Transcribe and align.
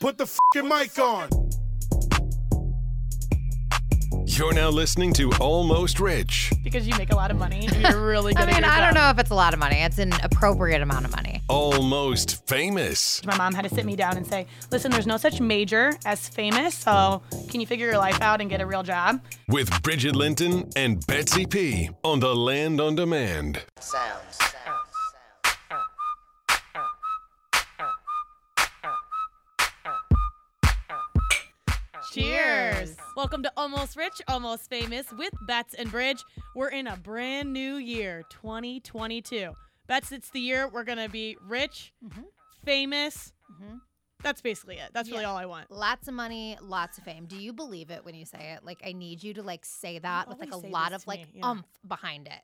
Put 0.00 0.16
the 0.18 0.26
fucking 0.26 0.68
mic 0.68 0.98
on. 0.98 1.28
You're 4.26 4.52
now 4.52 4.68
listening 4.68 5.12
to 5.14 5.32
Almost 5.40 5.98
Rich. 5.98 6.52
because 6.62 6.86
you 6.86 6.94
make 6.96 7.10
a 7.10 7.16
lot 7.16 7.30
of 7.32 7.36
money 7.38 7.66
and 7.66 7.82
you're 7.82 8.06
really 8.06 8.32
good 8.34 8.42
I 8.42 8.50
at 8.50 8.54
mean, 8.54 8.62
your 8.62 8.70
I 8.70 8.76
don't 8.80 8.94
job. 8.94 9.02
know 9.02 9.10
if 9.10 9.18
it's 9.18 9.30
a 9.30 9.34
lot 9.34 9.52
of 9.54 9.58
money. 9.58 9.76
It's 9.80 9.98
an 9.98 10.12
appropriate 10.22 10.80
amount 10.82 11.04
of 11.06 11.10
money. 11.10 11.42
Almost 11.48 12.46
famous. 12.46 13.24
My 13.24 13.36
mom 13.36 13.54
had 13.54 13.62
to 13.64 13.74
sit 13.74 13.84
me 13.84 13.96
down 13.96 14.16
and 14.16 14.24
say, 14.24 14.46
listen, 14.70 14.92
there's 14.92 15.06
no 15.06 15.16
such 15.16 15.40
major 15.40 15.92
as 16.04 16.28
famous, 16.28 16.76
so 16.76 17.20
can 17.50 17.60
you 17.60 17.66
figure 17.66 17.86
your 17.86 17.98
life 17.98 18.20
out 18.20 18.40
and 18.40 18.48
get 18.48 18.60
a 18.60 18.66
real 18.66 18.84
job? 18.84 19.20
With 19.48 19.82
Bridget 19.82 20.14
Linton 20.14 20.68
and 20.76 21.04
Betsy 21.08 21.44
P 21.46 21.90
on 22.04 22.20
the 22.20 22.34
Land 22.36 22.80
on 22.80 22.94
Demand. 22.94 23.62
sounds. 23.80 24.38
Welcome 33.16 33.42
to 33.42 33.52
Almost 33.56 33.96
Rich, 33.96 34.22
Almost 34.28 34.70
Famous 34.70 35.12
with 35.12 35.32
Bets 35.42 35.74
and 35.74 35.90
Bridge. 35.90 36.24
We're 36.54 36.68
in 36.68 36.86
a 36.86 36.96
brand 36.96 37.52
new 37.52 37.76
year, 37.76 38.24
2022. 38.30 39.52
Bets, 39.86 40.12
it's 40.12 40.30
the 40.30 40.40
year 40.40 40.68
we're 40.68 40.84
going 40.84 40.98
to 40.98 41.08
be 41.08 41.36
rich, 41.46 41.92
mm-hmm. 42.04 42.22
famous. 42.64 43.32
Mm-hmm. 43.52 43.76
That's 44.22 44.40
basically 44.40 44.76
it. 44.76 44.90
That's 44.92 45.10
really 45.10 45.24
all 45.24 45.36
I 45.36 45.46
want. 45.46 45.70
Lots 45.70 46.08
of 46.08 46.14
money, 46.14 46.58
lots 46.60 46.98
of 46.98 47.04
fame. 47.04 47.26
Do 47.26 47.36
you 47.36 47.52
believe 47.52 47.90
it 47.90 48.04
when 48.04 48.14
you 48.14 48.24
say 48.24 48.54
it? 48.56 48.64
Like, 48.64 48.80
I 48.84 48.92
need 48.92 49.22
you 49.22 49.34
to 49.34 49.42
like 49.42 49.64
say 49.64 49.98
that 49.98 50.28
with 50.28 50.38
like 50.40 50.52
a 50.52 50.56
lot 50.56 50.92
of 50.92 51.06
like 51.06 51.20
me, 51.20 51.26
yeah. 51.34 51.50
umph 51.50 51.66
behind 51.86 52.26
it. 52.26 52.40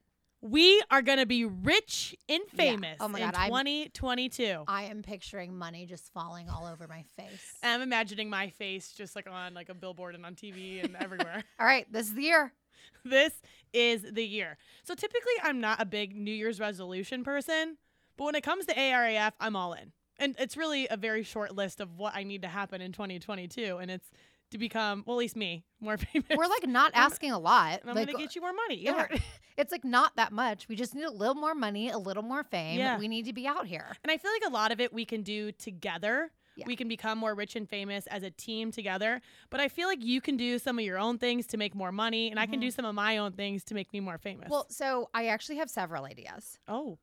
We 0.46 0.82
are 0.90 1.00
going 1.00 1.16
to 1.20 1.24
be 1.26 1.46
rich 1.46 2.14
and 2.28 2.42
Yeah. 2.52 2.56
famous 2.56 2.98
Oh 3.00 3.08
my 3.08 3.18
in 3.18 3.24
God, 3.24 3.34
I'm- 3.34 3.50
2022. 3.50 4.64
I 4.68 4.84
am 4.84 5.02
picturing 5.02 5.56
money 5.56 5.86
just 5.86 6.12
falling 6.12 6.50
all 6.50 6.66
over 6.66 6.86
my 6.86 7.02
face. 7.16 7.54
I'm 7.62 7.80
imagining 7.80 8.28
my 8.28 8.50
face 8.50 8.92
just 8.92 9.16
like 9.16 9.26
on 9.26 9.54
like 9.54 9.70
a 9.70 9.74
billboard 9.74 10.14
and 10.14 10.26
on 10.26 10.34
TV 10.34 10.84
and 10.84 10.96
everywhere. 11.00 11.42
All 11.58 11.64
right, 11.66 11.90
this 11.90 12.08
is 12.08 12.14
the 12.14 12.22
year. 12.24 12.52
this 13.06 13.32
is 13.72 14.02
the 14.02 14.22
year. 14.22 14.58
So 14.82 14.94
typically 14.94 15.32
I'm 15.42 15.60
not 15.60 15.80
a 15.80 15.86
big 15.86 16.14
New 16.14 16.34
Year's 16.34 16.60
resolution 16.60 17.24
person, 17.24 17.78
but 18.18 18.24
when 18.24 18.34
it 18.34 18.42
comes 18.42 18.66
to 18.66 18.74
ARAF, 18.74 19.32
I'm 19.40 19.56
all 19.56 19.72
in. 19.72 19.92
And 20.18 20.36
it's 20.38 20.58
really 20.58 20.86
a 20.90 20.98
very 20.98 21.22
short 21.22 21.54
list 21.56 21.80
of 21.80 21.96
what 21.96 22.14
I 22.14 22.22
need 22.22 22.42
to 22.42 22.48
happen 22.48 22.82
in 22.82 22.92
2022 22.92 23.78
and 23.80 23.90
it's 23.90 24.10
to 24.54 24.58
become, 24.58 25.04
well 25.06 25.16
at 25.16 25.20
least 25.20 25.36
me, 25.36 25.64
more 25.80 25.96
famous. 26.12 26.28
We're 26.36 26.46
like 26.46 26.66
not 26.66 26.92
asking 26.94 27.32
a 27.32 27.38
lot. 27.38 27.80
I'm 27.86 27.94
like, 27.94 28.08
to 28.08 28.14
get 28.14 28.34
you 28.34 28.40
more 28.40 28.52
money. 28.52 28.76
yeah, 28.82 29.06
it's 29.58 29.70
like 29.72 29.84
not 29.84 30.16
that 30.16 30.32
much. 30.32 30.68
We 30.68 30.76
just 30.76 30.94
need 30.94 31.04
a 31.04 31.10
little 31.10 31.34
more 31.34 31.54
money, 31.54 31.90
a 31.90 31.98
little 31.98 32.22
more 32.22 32.42
fame. 32.44 32.78
Yeah. 32.78 32.98
We 32.98 33.08
need 33.08 33.26
to 33.26 33.32
be 33.32 33.46
out 33.46 33.66
here. 33.66 33.96
And 34.02 34.10
I 34.10 34.16
feel 34.16 34.30
like 34.32 34.42
a 34.50 34.52
lot 34.52 34.72
of 34.72 34.80
it 34.80 34.92
we 34.92 35.04
can 35.04 35.22
do 35.22 35.52
together. 35.52 36.30
Yeah. 36.56 36.66
We 36.68 36.76
can 36.76 36.86
become 36.86 37.18
more 37.18 37.34
rich 37.34 37.56
and 37.56 37.68
famous 37.68 38.06
as 38.06 38.22
a 38.22 38.30
team 38.30 38.70
together. 38.70 39.20
But 39.50 39.58
I 39.58 39.66
feel 39.68 39.88
like 39.88 40.04
you 40.04 40.20
can 40.20 40.36
do 40.36 40.58
some 40.60 40.78
of 40.78 40.84
your 40.84 40.98
own 40.98 41.18
things 41.18 41.48
to 41.48 41.56
make 41.56 41.74
more 41.74 41.90
money, 41.90 42.30
and 42.30 42.38
I 42.38 42.46
can 42.46 42.60
do 42.60 42.70
some 42.70 42.84
of 42.84 42.94
my 42.94 43.18
own 43.18 43.32
things 43.32 43.64
to 43.64 43.74
make 43.74 43.92
me 43.92 43.98
more 43.98 44.18
famous. 44.18 44.44
Mm-hmm. 44.44 44.52
Well, 44.52 44.66
so 44.70 45.10
I 45.12 45.26
actually 45.26 45.56
have 45.56 45.68
several 45.68 46.04
ideas. 46.04 46.58
oh, 46.68 46.98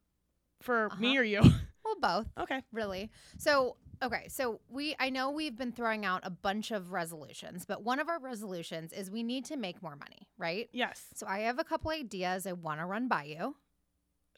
for 0.62 0.86
Uh-huh. 0.86 1.02
me 1.02 1.18
or 1.18 1.24
you? 1.24 1.42
Well, 1.84 1.96
both. 2.00 2.28
okay. 2.38 2.64
really. 2.72 3.10
So, 3.40 3.76
okay, 4.02 4.28
so 4.28 4.60
we 4.70 4.96
I 5.00 5.10
know 5.10 5.32
we've 5.32 5.58
been 5.58 5.72
throwing 5.72 6.06
out 6.06 6.22
a 6.24 6.30
bunch 6.30 6.72
of 6.72 6.92
resolutions, 6.92 7.66
but 7.66 7.84
one 7.84 8.00
of 8.00 8.10
our 8.10 8.20
resolutions 8.20 8.94
is 8.94 9.10
we 9.12 9.24
need 9.24 9.46
to 9.46 9.58
make 9.58 9.82
more 9.82 9.96
money, 9.96 10.28
right? 10.38 10.70
Yes. 10.72 11.06
So 11.14 11.26
I 11.28 11.40
have 11.40 11.60
a 11.60 11.64
couple 11.64 11.92
ideas 11.92 12.46
I 12.48 12.54
want 12.54 12.80
to 12.80 12.86
run 12.86 13.08
by 13.08 13.24
you. 13.26 13.56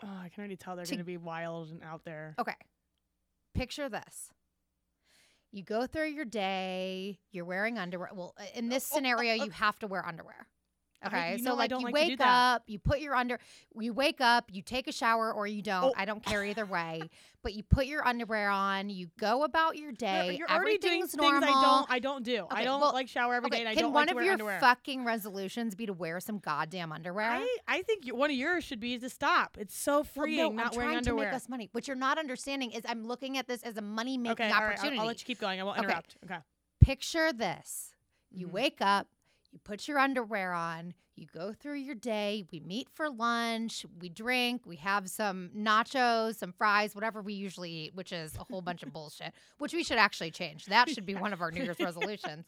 Oh, 0.03 0.07
I 0.21 0.29
can 0.29 0.41
already 0.41 0.55
tell 0.57 0.75
they're 0.75 0.85
To- 0.85 0.91
going 0.91 0.97
to 0.99 1.03
be 1.05 1.17
wild 1.17 1.69
and 1.69 1.81
out 1.83 2.03
there. 2.05 2.35
Okay. 2.39 2.55
Picture 3.53 3.87
this. 3.89 4.29
You 5.51 5.61
go 5.63 5.85
through 5.85 6.07
your 6.07 6.25
day, 6.25 7.19
you're 7.31 7.45
wearing 7.45 7.77
underwear. 7.77 8.09
Well, 8.13 8.33
in 8.55 8.69
this 8.69 8.89
Oh, 8.91 8.93
oh, 8.93 8.97
scenario, 8.97 9.33
oh. 9.41 9.45
you 9.45 9.51
have 9.51 9.77
to 9.79 9.87
wear 9.87 10.03
underwear. 10.05 10.47
I- 11.03 11.07
Okay. 11.07 11.31
you 11.37 11.43
so 11.43 11.51
I 11.51 11.53
like 11.55 11.71
you 11.71 11.79
like 11.79 11.93
wake 11.93 12.19
up, 12.21 12.63
you 12.67 12.79
put 12.79 12.99
your 13.01 13.15
under 13.15 13.37
you 13.79 13.93
wake 13.93 14.21
up, 14.21 14.49
you 14.51 14.61
take 14.61 14.87
a 14.87 14.91
shower 14.91 15.33
or 15.33 15.45
you 15.47 15.61
don't. 15.61 15.83
Oh. 15.85 15.93
I 15.97 16.05
don't 16.05 16.23
care 16.25 16.43
either 16.45 16.65
way. 16.77 17.01
but 17.43 17.53
you 17.53 17.61
put 17.61 17.87
your 17.87 18.07
underwear 18.07 18.49
on, 18.49 18.89
you 18.89 19.09
go 19.19 19.43
about 19.43 19.75
your 19.75 19.91
day. 19.91 20.37
You're 20.37 20.49
already 20.49 20.77
doing 20.77 21.01
things 21.01 21.13
normal. 21.15 21.43
I 21.49 21.51
don't. 21.61 21.91
I 21.91 21.99
don't 21.99 22.23
do. 22.23 22.47
I 22.49 22.63
don't 22.63 22.79
well, 22.79 22.93
like 22.93 23.09
shower 23.09 23.33
every 23.35 23.49
day, 23.49 23.59
and 23.59 23.67
I 23.67 23.73
can 23.73 23.83
don't 23.83 23.93
one 23.93 24.07
like 24.07 24.15
of 24.15 24.23
your 24.23 24.31
underwear. 24.31 24.59
fucking 24.61 25.03
resolutions 25.03 25.75
be 25.75 25.85
to 25.87 25.91
wear 25.93 26.21
some 26.21 26.37
goddamn 26.39 26.93
underwear? 26.93 27.29
I, 27.31 27.57
I 27.67 27.81
think 27.81 28.05
you- 28.05 28.15
one 28.15 28.29
of 28.31 28.37
yours 28.37 28.63
should 28.63 28.79
be 28.79 28.97
to 28.97 29.09
stop. 29.09 29.57
It's 29.59 29.75
so 29.77 29.95
Well, 29.95 30.03
freeing 30.05 30.37
no, 30.55 30.63
not 30.63 30.71
I'm 30.71 30.77
wearing 30.77 30.87
trying 30.91 30.97
underwear. 30.99 31.25
to 31.25 31.31
make 31.31 31.35
us 31.35 31.49
money. 31.49 31.69
What 31.73 31.85
you're 31.87 31.97
not 31.97 32.17
understanding 32.17 32.71
is 32.71 32.83
I'm 32.87 33.05
looking 33.05 33.37
at 33.37 33.47
this 33.47 33.61
as 33.63 33.75
a 33.75 33.81
money 33.81 34.17
making 34.17 34.45
okay, 34.45 34.51
right, 34.51 34.63
opportunity. 34.63 34.95
I'll, 34.97 35.01
I'll 35.01 35.07
let 35.07 35.19
you 35.19 35.25
keep 35.25 35.39
going. 35.41 35.59
I 35.59 35.63
won't 35.63 35.79
interrupt. 35.79 36.15
Okay. 36.23 36.37
Picture 36.79 37.33
this: 37.33 37.93
you 38.31 38.47
Mhm. 38.47 38.51
wake 38.51 38.77
up, 38.79 39.07
you 39.53 39.59
put 39.63 39.87
your 39.87 39.99
underwear 39.99 40.51
on, 40.51 40.95
you 41.15 41.27
go 41.31 41.53
through 41.53 41.75
your 41.75 41.93
day. 41.93 42.43
We 42.51 42.59
meet 42.59 42.89
for 42.89 43.07
lunch, 43.07 43.85
we 44.01 44.09
drink, 44.09 44.63
we 44.65 44.77
have 44.77 45.07
some 45.09 45.51
nachos, 45.55 46.37
some 46.37 46.51
fries, 46.51 46.95
whatever 46.95 47.21
we 47.21 47.33
usually 47.33 47.71
eat, 47.71 47.95
which 47.95 48.11
is 48.11 48.35
a 48.35 48.43
whole 48.51 48.61
bunch 48.61 48.81
of 48.81 48.91
bullshit. 48.93 49.31
Which 49.59 49.73
we 49.73 49.83
should 49.83 49.99
actually 49.99 50.31
change. 50.31 50.65
That 50.65 50.89
should 50.89 51.05
be 51.05 51.13
one 51.13 51.33
of 51.33 51.41
our 51.41 51.51
New 51.51 51.63
Year's 51.63 51.79
resolutions. 51.79 52.47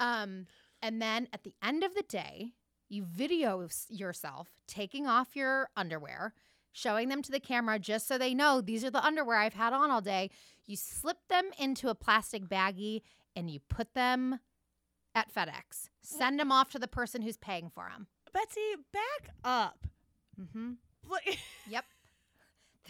Um, 0.00 0.46
and 0.82 1.00
then 1.00 1.28
at 1.32 1.44
the 1.44 1.54
end 1.62 1.84
of 1.84 1.94
the 1.94 2.02
day, 2.02 2.54
you 2.88 3.04
video 3.04 3.68
yourself 3.88 4.48
taking 4.66 5.06
off 5.06 5.36
your 5.36 5.68
underwear, 5.76 6.34
showing 6.72 7.08
them 7.08 7.22
to 7.22 7.30
the 7.30 7.38
camera 7.38 7.78
just 7.78 8.08
so 8.08 8.18
they 8.18 8.34
know 8.34 8.60
these 8.60 8.84
are 8.84 8.90
the 8.90 9.04
underwear 9.04 9.38
I've 9.38 9.54
had 9.54 9.72
on 9.72 9.92
all 9.92 10.00
day. 10.00 10.30
You 10.66 10.76
slip 10.76 11.18
them 11.28 11.50
into 11.56 11.88
a 11.88 11.94
plastic 11.94 12.48
baggie 12.48 13.02
and 13.36 13.48
you 13.48 13.60
put 13.68 13.94
them 13.94 14.40
at 15.14 15.32
FedEx. 15.32 15.88
Send 16.00 16.38
them 16.38 16.50
off 16.52 16.70
to 16.70 16.78
the 16.78 16.88
person 16.88 17.22
who's 17.22 17.36
paying 17.36 17.70
for 17.70 17.88
them. 17.90 18.06
Betsy, 18.32 18.60
back 18.92 19.34
up. 19.44 19.86
Mm-hmm. 20.40 20.72
Yep. 21.70 21.84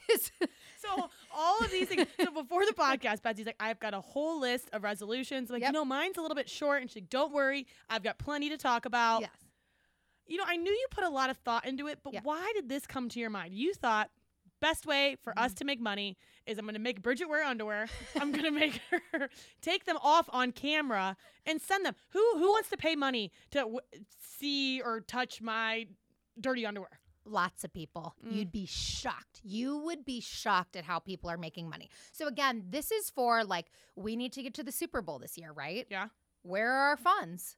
This, 0.08 0.30
so 0.80 1.08
all 1.34 1.58
of 1.60 1.70
these 1.70 1.88
things. 1.88 2.06
So 2.22 2.30
before 2.42 2.66
the 2.66 2.72
podcast, 2.72 3.22
Betsy's 3.22 3.46
like, 3.46 3.56
I've 3.60 3.78
got 3.78 3.94
a 3.94 4.00
whole 4.00 4.40
list 4.40 4.68
of 4.72 4.82
resolutions. 4.82 5.48
I'm 5.50 5.54
like, 5.54 5.60
Yep. 5.62 5.68
you 5.68 5.72
know, 5.72 5.84
mine's 5.84 6.16
a 6.18 6.22
little 6.22 6.34
bit 6.34 6.48
short, 6.48 6.80
and 6.82 6.90
she's 6.90 7.02
like, 7.02 7.10
don't 7.10 7.32
worry, 7.32 7.66
I've 7.88 8.02
got 8.02 8.18
plenty 8.18 8.48
to 8.50 8.56
talk 8.56 8.84
about. 8.84 9.20
yes. 9.22 9.30
You 10.26 10.38
know, 10.38 10.44
I 10.46 10.56
knew 10.56 10.70
you 10.72 10.86
put 10.90 11.04
a 11.04 11.08
lot 11.10 11.30
of 11.30 11.36
thought 11.38 11.66
into 11.66 11.86
it, 11.88 11.98
but 12.02 12.14
Yeah. 12.14 12.20
why 12.22 12.52
did 12.54 12.68
this 12.68 12.86
come 12.86 13.08
to 13.10 13.20
your 13.20 13.30
mind? 13.30 13.54
You 13.54 13.74
thought 13.74 14.10
best 14.62 14.86
way 14.86 15.16
for 15.22 15.32
Mm-hmm. 15.32 15.44
us 15.44 15.54
to 15.54 15.64
make 15.66 15.80
money 15.80 16.16
is 16.46 16.56
I'm 16.58 16.64
going 16.64 16.74
to 16.74 16.80
make 16.80 17.02
Bridget 17.02 17.28
wear 17.28 17.44
underwear. 17.44 17.86
I'm 18.20 18.32
going 18.32 18.44
to 18.44 18.50
make 18.50 18.80
her 19.12 19.28
take 19.60 19.84
them 19.84 19.98
off 20.02 20.28
on 20.32 20.52
camera 20.52 21.16
and 21.44 21.60
send 21.60 21.84
them. 21.84 21.94
Who 22.14 22.24
who 22.38 22.48
wants 22.50 22.70
to 22.70 22.76
pay 22.76 22.96
money 22.96 23.30
to 23.50 23.58
w- 23.60 23.80
see 24.38 24.80
or 24.80 25.00
touch 25.00 25.42
my 25.42 25.86
dirty 26.40 26.64
underwear? 26.64 26.88
Lots 27.24 27.62
of 27.62 27.72
people. 27.72 28.16
Mm. 28.26 28.34
You'd 28.34 28.50
be 28.52 28.66
shocked. 28.66 29.40
You 29.44 29.78
would 29.78 30.04
be 30.04 30.20
shocked 30.20 30.74
at 30.74 30.84
how 30.84 30.98
people 30.98 31.30
are 31.30 31.38
making 31.38 31.68
money. 31.70 31.88
So 32.10 32.26
again, 32.26 32.64
this 32.70 32.90
is 32.90 33.10
for 33.10 33.44
like 33.44 33.66
we 33.94 34.16
need 34.16 34.32
to 34.32 34.42
get 34.42 34.54
to 34.54 34.64
the 34.64 34.72
Super 34.72 35.02
Bowl 35.02 35.18
this 35.20 35.38
year, 35.38 35.52
right? 35.52 35.86
Yeah. 35.90 36.08
Where 36.42 36.72
are 36.72 36.88
our 36.90 36.96
funds? 36.96 37.56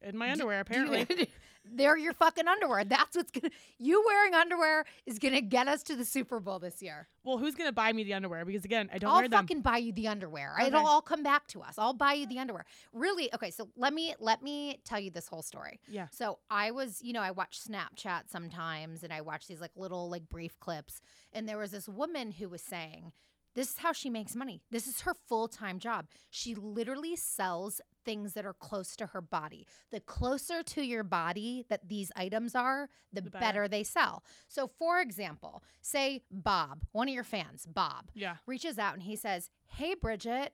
In 0.00 0.16
my 0.16 0.30
underwear, 0.32 0.60
apparently. 0.60 1.06
They're 1.64 1.96
your 1.96 2.12
fucking 2.12 2.46
underwear. 2.46 2.84
That's 2.84 3.16
what's 3.16 3.30
gonna 3.30 3.50
you 3.78 4.02
wearing 4.06 4.34
underwear 4.34 4.84
is 5.06 5.18
gonna 5.18 5.40
get 5.40 5.66
us 5.68 5.82
to 5.84 5.96
the 5.96 6.04
Super 6.04 6.40
Bowl 6.40 6.58
this 6.58 6.82
year. 6.82 7.08
well, 7.24 7.38
who's 7.38 7.54
going 7.54 7.68
to 7.68 7.72
buy 7.72 7.92
me 7.92 8.04
the 8.04 8.12
underwear? 8.14 8.44
Because 8.44 8.64
again, 8.64 8.90
I 8.92 8.98
don't 8.98 9.10
I'll 9.10 9.16
wear 9.16 9.28
them. 9.28 9.42
fucking 9.44 9.62
buy 9.62 9.78
you 9.78 9.92
the 9.92 10.08
underwear. 10.08 10.54
Okay. 10.58 10.66
It'll 10.68 10.86
all 10.86 11.00
come 11.00 11.22
back 11.22 11.46
to 11.48 11.62
us. 11.62 11.74
I'll 11.78 11.94
buy 11.94 12.12
you 12.12 12.26
the 12.26 12.38
underwear. 12.38 12.64
Really? 12.92 13.32
Okay, 13.34 13.50
so 13.50 13.68
let 13.76 13.94
me 13.94 14.14
let 14.20 14.42
me 14.42 14.80
tell 14.84 15.00
you 15.00 15.10
this 15.10 15.26
whole 15.28 15.42
story. 15.42 15.80
Yeah. 15.88 16.08
So 16.10 16.38
I 16.50 16.70
was, 16.70 17.00
you 17.02 17.12
know, 17.12 17.22
I 17.22 17.30
watch 17.30 17.58
Snapchat 17.66 18.28
sometimes 18.30 19.02
and 19.02 19.12
I 19.12 19.22
watch 19.22 19.46
these 19.46 19.60
like 19.60 19.72
little 19.76 20.10
like 20.10 20.28
brief 20.28 20.58
clips 20.60 21.00
and 21.32 21.48
there 21.48 21.58
was 21.58 21.70
this 21.70 21.88
woman 21.88 22.32
who 22.32 22.48
was 22.48 22.60
saying 22.62 23.12
this 23.54 23.70
is 23.70 23.78
how 23.78 23.92
she 23.92 24.10
makes 24.10 24.34
money. 24.34 24.62
This 24.70 24.86
is 24.88 25.02
her 25.02 25.14
full-time 25.14 25.78
job. 25.78 26.06
She 26.28 26.56
literally 26.56 27.14
sells 27.14 27.80
things 28.04 28.34
that 28.34 28.44
are 28.46 28.52
close 28.54 28.96
to 28.96 29.06
her 29.06 29.20
body. 29.20 29.66
The 29.90 30.00
closer 30.00 30.62
to 30.62 30.82
your 30.82 31.04
body 31.04 31.64
that 31.68 31.88
these 31.88 32.10
items 32.16 32.54
are, 32.54 32.88
the, 33.12 33.20
The 33.22 33.30
better. 33.30 33.40
better. 33.44 33.68
they 33.68 33.82
sell. 33.84 34.22
So 34.48 34.66
for 34.66 35.00
example, 35.00 35.62
say 35.80 36.22
Bob, 36.30 36.84
one 36.92 37.08
of 37.08 37.14
your 37.14 37.24
fans, 37.24 37.66
Bob, 37.66 38.10
Yeah. 38.14 38.36
reaches 38.46 38.78
out 38.78 38.94
and 38.94 39.02
he 39.02 39.16
says, 39.16 39.50
Hey, 39.66 39.94
Bridget, 39.94 40.52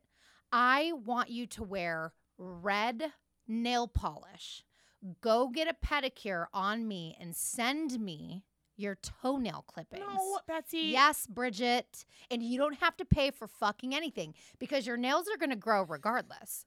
I 0.53 0.93
want 1.05 1.31
you 1.31 1.47
to 1.49 1.63
wear 1.63 2.13
red 2.39 3.13
nail 3.47 3.87
polish. 3.89 4.65
Go 5.21 5.49
get 5.49 5.67
a 5.69 5.75
pedicure 5.87 6.47
on 6.53 6.87
me 6.87 7.17
and 7.21 7.35
send 7.35 7.99
me 8.01 8.45
your 8.77 8.97
toenail 8.97 9.65
clippings. 9.67 10.03
No, 10.07 10.41
Betsy. 10.47 10.79
Yes, 10.93 11.27
Bridget. 11.27 12.05
And 12.31 12.43
you 12.43 12.59
don't 12.59 12.79
have 12.81 12.97
to 12.97 13.05
pay 13.05 13.31
for 13.31 13.47
fucking 13.47 13.95
anything 13.95 14.35
because 14.59 14.87
your 14.87 14.97
nails 14.97 15.27
are 15.29 15.37
going 15.37 15.51
to 15.51 15.57
grow 15.57 15.83
regardless. 15.83 16.65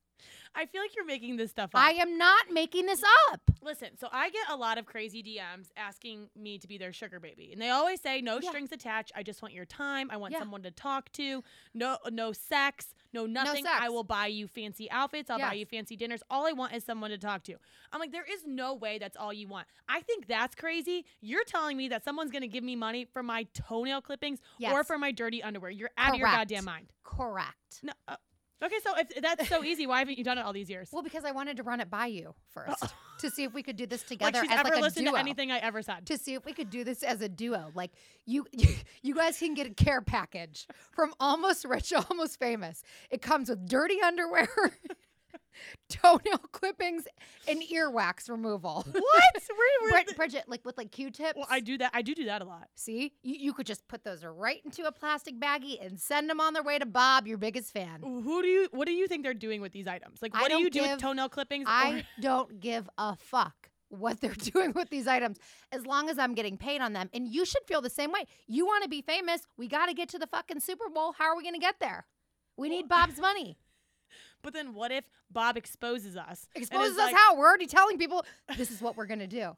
I 0.56 0.66
feel 0.68 0.82
like 0.82 0.96
you're 0.96 1.06
making 1.06 1.38
this 1.38 1.50
stuff 1.52 1.72
up. 1.74 1.82
I 1.82 1.92
am 1.94 2.18
not 2.18 2.52
making 2.52 2.86
this 2.86 3.02
up. 3.32 3.42
Listen, 3.62 3.90
so 4.00 4.08
I 4.12 4.30
get 4.30 4.44
a 4.50 4.56
lot 4.56 4.78
of 4.78 4.86
crazy 4.86 5.24
DMs 5.24 5.70
asking 5.76 6.30
me 6.36 6.60
to 6.60 6.68
be 6.68 6.78
their 6.78 6.94
sugar 6.94 7.20
baby, 7.20 7.50
and 7.52 7.62
they 7.62 7.70
always 7.70 8.02
say 8.02 8.22
no 8.22 8.40
Yeah. 8.40 8.50
strings 8.50 8.72
attached. 8.72 9.12
I 9.16 9.24
just 9.24 9.42
want 9.42 9.54
your 9.54 9.66
time. 9.66 10.10
I 10.12 10.18
want 10.18 10.34
Yeah. 10.34 10.40
someone 10.40 10.62
to 10.64 10.72
talk 10.72 11.12
to. 11.14 11.44
No, 11.74 11.98
no 12.12 12.34
sex. 12.34 12.94
No 13.14 13.26
nothing. 13.28 13.66
I 13.68 13.80
sex. 13.82 13.92
will 13.92 14.04
buy 14.04 14.28
you 14.28 14.48
fancy 14.48 14.90
outfits. 14.90 15.30
I'll 15.30 15.38
buy 15.40 15.54
you 15.54 15.66
fancy 15.68 15.96
dinners. 15.96 16.24
All 16.32 16.48
I 16.48 16.52
want 16.52 16.74
is 16.74 16.84
someone 16.84 17.12
to 17.12 17.18
talk 17.18 17.44
to. 17.44 17.56
I'm 17.92 18.00
like, 18.00 18.12
there 18.12 18.26
is 18.28 18.44
no 18.46 18.74
way 18.74 18.98
that's 18.98 19.16
all 19.16 19.32
you 19.32 19.48
want. 19.48 19.68
I 19.88 20.02
think 20.02 20.26
that's 20.28 20.56
crazy. 20.56 21.06
You're 21.22 21.44
telling 21.44 21.78
me 21.78 21.88
that 21.90 22.04
someone's 22.04 22.32
gonna 22.32 22.48
give 22.48 22.64
me 22.64 22.76
money 22.76 23.06
for 23.06 23.22
my 23.22 23.44
toenail 23.54 24.02
clippings 24.02 24.40
or 24.64 24.84
for 24.84 24.98
my 24.98 25.12
dirty 25.12 25.42
underwear. 25.44 25.70
You're 25.72 25.92
out 25.98 26.14
of 26.14 26.20
your 26.20 26.28
goddamn 26.28 26.66
mind. 26.66 26.92
Correct. 27.04 27.80
No. 27.84 27.94
Uh, 28.08 28.16
okay, 28.64 28.76
so 28.84 28.94
if 28.98 29.22
that's 29.22 29.48
so 29.50 29.64
easy, 29.64 29.88
why 29.88 30.00
haven't 30.00 30.18
you 30.18 30.24
done 30.24 30.38
it 30.38 30.42
all 30.42 30.54
these 30.54 30.70
years? 30.70 30.90
Well, 30.92 31.04
because 31.04 31.26
I 31.26 31.32
wanted 31.32 31.58
to 31.58 31.64
run 31.64 31.80
it 31.80 31.90
by 31.90 32.08
you 32.08 32.34
first 32.54 32.84
to 33.20 33.30
see 33.30 33.44
if 33.44 33.54
we 33.54 33.64
could 33.64 33.76
do 33.76 33.86
this 33.86 34.02
like 34.02 34.20
together 34.20 34.42
she's 34.42 34.52
as 34.52 34.60
ever 34.60 34.70
like 34.70 34.78
a 34.78 34.82
listened 34.82 35.06
duo. 35.06 35.16
to 35.16 35.20
anything 35.20 35.52
I 35.52 35.60
ever 35.60 35.82
said. 35.82 36.06
to 36.08 36.18
see 36.18 36.34
if 36.34 36.46
we 36.46 36.54
could 36.54 36.70
do 36.70 36.84
this 36.84 37.04
as 37.04 37.22
a 37.22 37.30
duo. 37.30 37.72
Like 37.76 37.92
you, 38.26 38.46
you 39.02 39.16
guys 39.16 39.38
can 39.38 39.54
get 39.54 39.68
a 39.68 39.74
care 39.74 40.02
package 40.02 40.68
from 40.92 41.14
Almost 41.20 41.66
Rich, 41.66 41.94
Almost 42.10 42.40
Famous. 42.40 42.84
It 43.10 43.22
comes 43.22 43.50
with 43.50 43.68
dirty 43.68 44.02
underwear, 44.02 44.48
toenail 45.90 46.40
clippings, 46.52 47.06
and 47.48 47.62
earwax 47.62 48.30
removal. 48.30 48.86
what? 48.92 48.94
Where, 48.94 49.82
where 49.92 50.04
Brid- 50.04 50.16
Bridget, 50.16 50.44
like 50.48 50.66
with 50.66 50.78
like 50.78 50.92
Q-tips. 50.92 51.36
well, 51.36 51.48
I 51.50 51.60
do 51.60 51.78
that. 51.78 51.92
I 51.94 52.02
do 52.02 52.16
do 52.16 52.26
that 52.26 52.42
a 52.42 52.46
lot. 52.46 52.68
See, 52.76 53.14
you, 53.24 53.36
you 53.40 53.54
could 53.54 53.66
just 53.66 53.88
put 53.88 54.04
those 54.04 54.24
right 54.24 54.62
into 54.66 54.86
a 54.86 54.92
plastic 54.92 55.40
baggie 55.40 55.84
and 55.84 56.00
send 56.00 56.30
them 56.30 56.40
on 56.40 56.54
their 56.54 56.64
way 56.64 56.80
to 56.80 56.86
Bob, 56.86 57.28
your 57.28 57.38
biggest 57.38 57.72
fan. 57.72 58.02
Who 58.02 58.42
do 58.42 58.48
you? 58.48 58.68
What 58.72 58.88
do 58.88 58.94
you 58.94 59.08
think 59.08 59.24
they're 59.24 59.34
doing 59.34 59.62
with 59.62 59.72
these 59.72 59.88
items? 59.88 60.22
Like, 60.22 60.34
what 60.34 60.52
do 60.52 60.58
you 60.60 60.70
do 60.70 60.82
with 60.82 61.00
toenail 61.00 61.30
clippings? 61.30 61.66
I 61.68 62.06
don't 62.20 62.60
give 62.60 62.90
a 62.98 63.16
fuck 63.16 63.70
what 63.90 64.20
they're 64.22 64.32
doing 64.32 64.74
with 64.74 64.90
these 64.90 65.08
items 65.08 65.38
as 65.72 65.86
long 65.86 66.10
as 66.10 66.18
I'm 66.18 66.34
getting 66.34 66.58
paid 66.58 66.82
on 66.82 66.94
them. 66.94 67.10
And 67.14 67.28
you 67.28 67.46
should 67.46 67.64
feel 67.68 67.82
the 67.82 67.90
same 67.90 68.12
way. 68.12 68.26
You 68.48 68.66
want 68.66 68.84
to 68.84 68.90
be 68.90 69.02
famous. 69.02 69.42
We 69.58 69.68
got 69.68 69.86
to 69.88 69.94
get 69.94 70.10
to 70.10 70.20
the 70.20 70.28
fucking 70.28 70.60
Super 70.62 70.90
Bowl. 70.90 71.14
How 71.18 71.26
are 71.26 71.38
we 71.38 71.44
going 71.44 71.54
to 71.54 71.60
get 71.60 71.76
there? 71.80 72.06
We 72.58 72.70
need 72.70 72.88
Bob's 72.88 73.20
money. 73.20 73.58
But 74.44 74.54
then, 74.54 74.74
what 74.74 74.92
if 74.92 75.06
Bob 75.32 75.58
exposes 75.58 76.16
us? 76.16 76.48
Exposes 76.56 76.98
us 76.98 76.98
like- 76.98 77.16
how? 77.16 77.36
We're 77.36 77.48
already 77.48 77.66
telling 77.68 77.98
people 77.98 78.26
this 78.58 78.70
is 78.70 78.82
what 78.82 78.96
we're 78.96 79.08
going 79.08 79.20
to 79.20 79.28
do. 79.28 79.56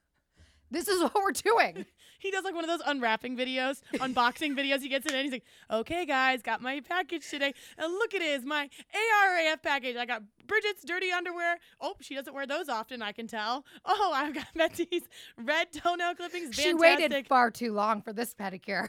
this 0.70 0.88
is 0.88 1.00
what 1.02 1.14
we're 1.14 1.32
doing. 1.32 1.86
He 2.22 2.30
does 2.30 2.44
like 2.44 2.54
one 2.54 2.62
of 2.62 2.70
those 2.70 2.86
unwrapping 2.86 3.36
videos, 3.36 3.80
unboxing 3.94 4.56
videos. 4.56 4.80
He 4.80 4.88
gets 4.88 5.06
it 5.06 5.12
in. 5.12 5.24
He's 5.24 5.32
like, 5.32 5.44
"Okay, 5.68 6.06
guys, 6.06 6.40
got 6.40 6.62
my 6.62 6.78
package 6.78 7.28
today, 7.28 7.52
and 7.76 7.92
look 7.94 8.14
it 8.14 8.22
is 8.22 8.44
my 8.44 8.70
ARAF 8.94 9.60
package. 9.60 9.96
I 9.96 10.06
got 10.06 10.22
Bridget's 10.46 10.84
dirty 10.84 11.10
underwear. 11.10 11.58
Oh, 11.80 11.94
she 12.00 12.14
doesn't 12.14 12.32
wear 12.32 12.46
those 12.46 12.68
often. 12.68 13.02
I 13.02 13.10
can 13.10 13.26
tell. 13.26 13.64
Oh, 13.84 14.12
I've 14.14 14.34
got 14.34 14.46
Betsy's 14.54 15.02
red 15.36 15.72
toenail 15.72 16.14
clippings. 16.14 16.54
She 16.54 16.72
waited 16.72 17.26
far 17.26 17.50
too 17.50 17.72
long 17.72 18.02
for 18.02 18.12
this 18.12 18.34
pedicure. 18.34 18.88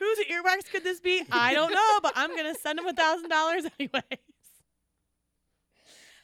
Whose 0.00 0.18
earwax 0.26 0.70
could 0.72 0.82
this 0.82 0.98
be? 0.98 1.22
I 1.30 1.54
don't 1.54 1.72
know, 1.72 2.00
but 2.02 2.14
I'm 2.16 2.34
gonna 2.34 2.54
send 2.54 2.78
him 2.78 2.86
a 2.86 2.92
thousand 2.92 3.28
dollars 3.28 3.64
anyways. 3.78 4.02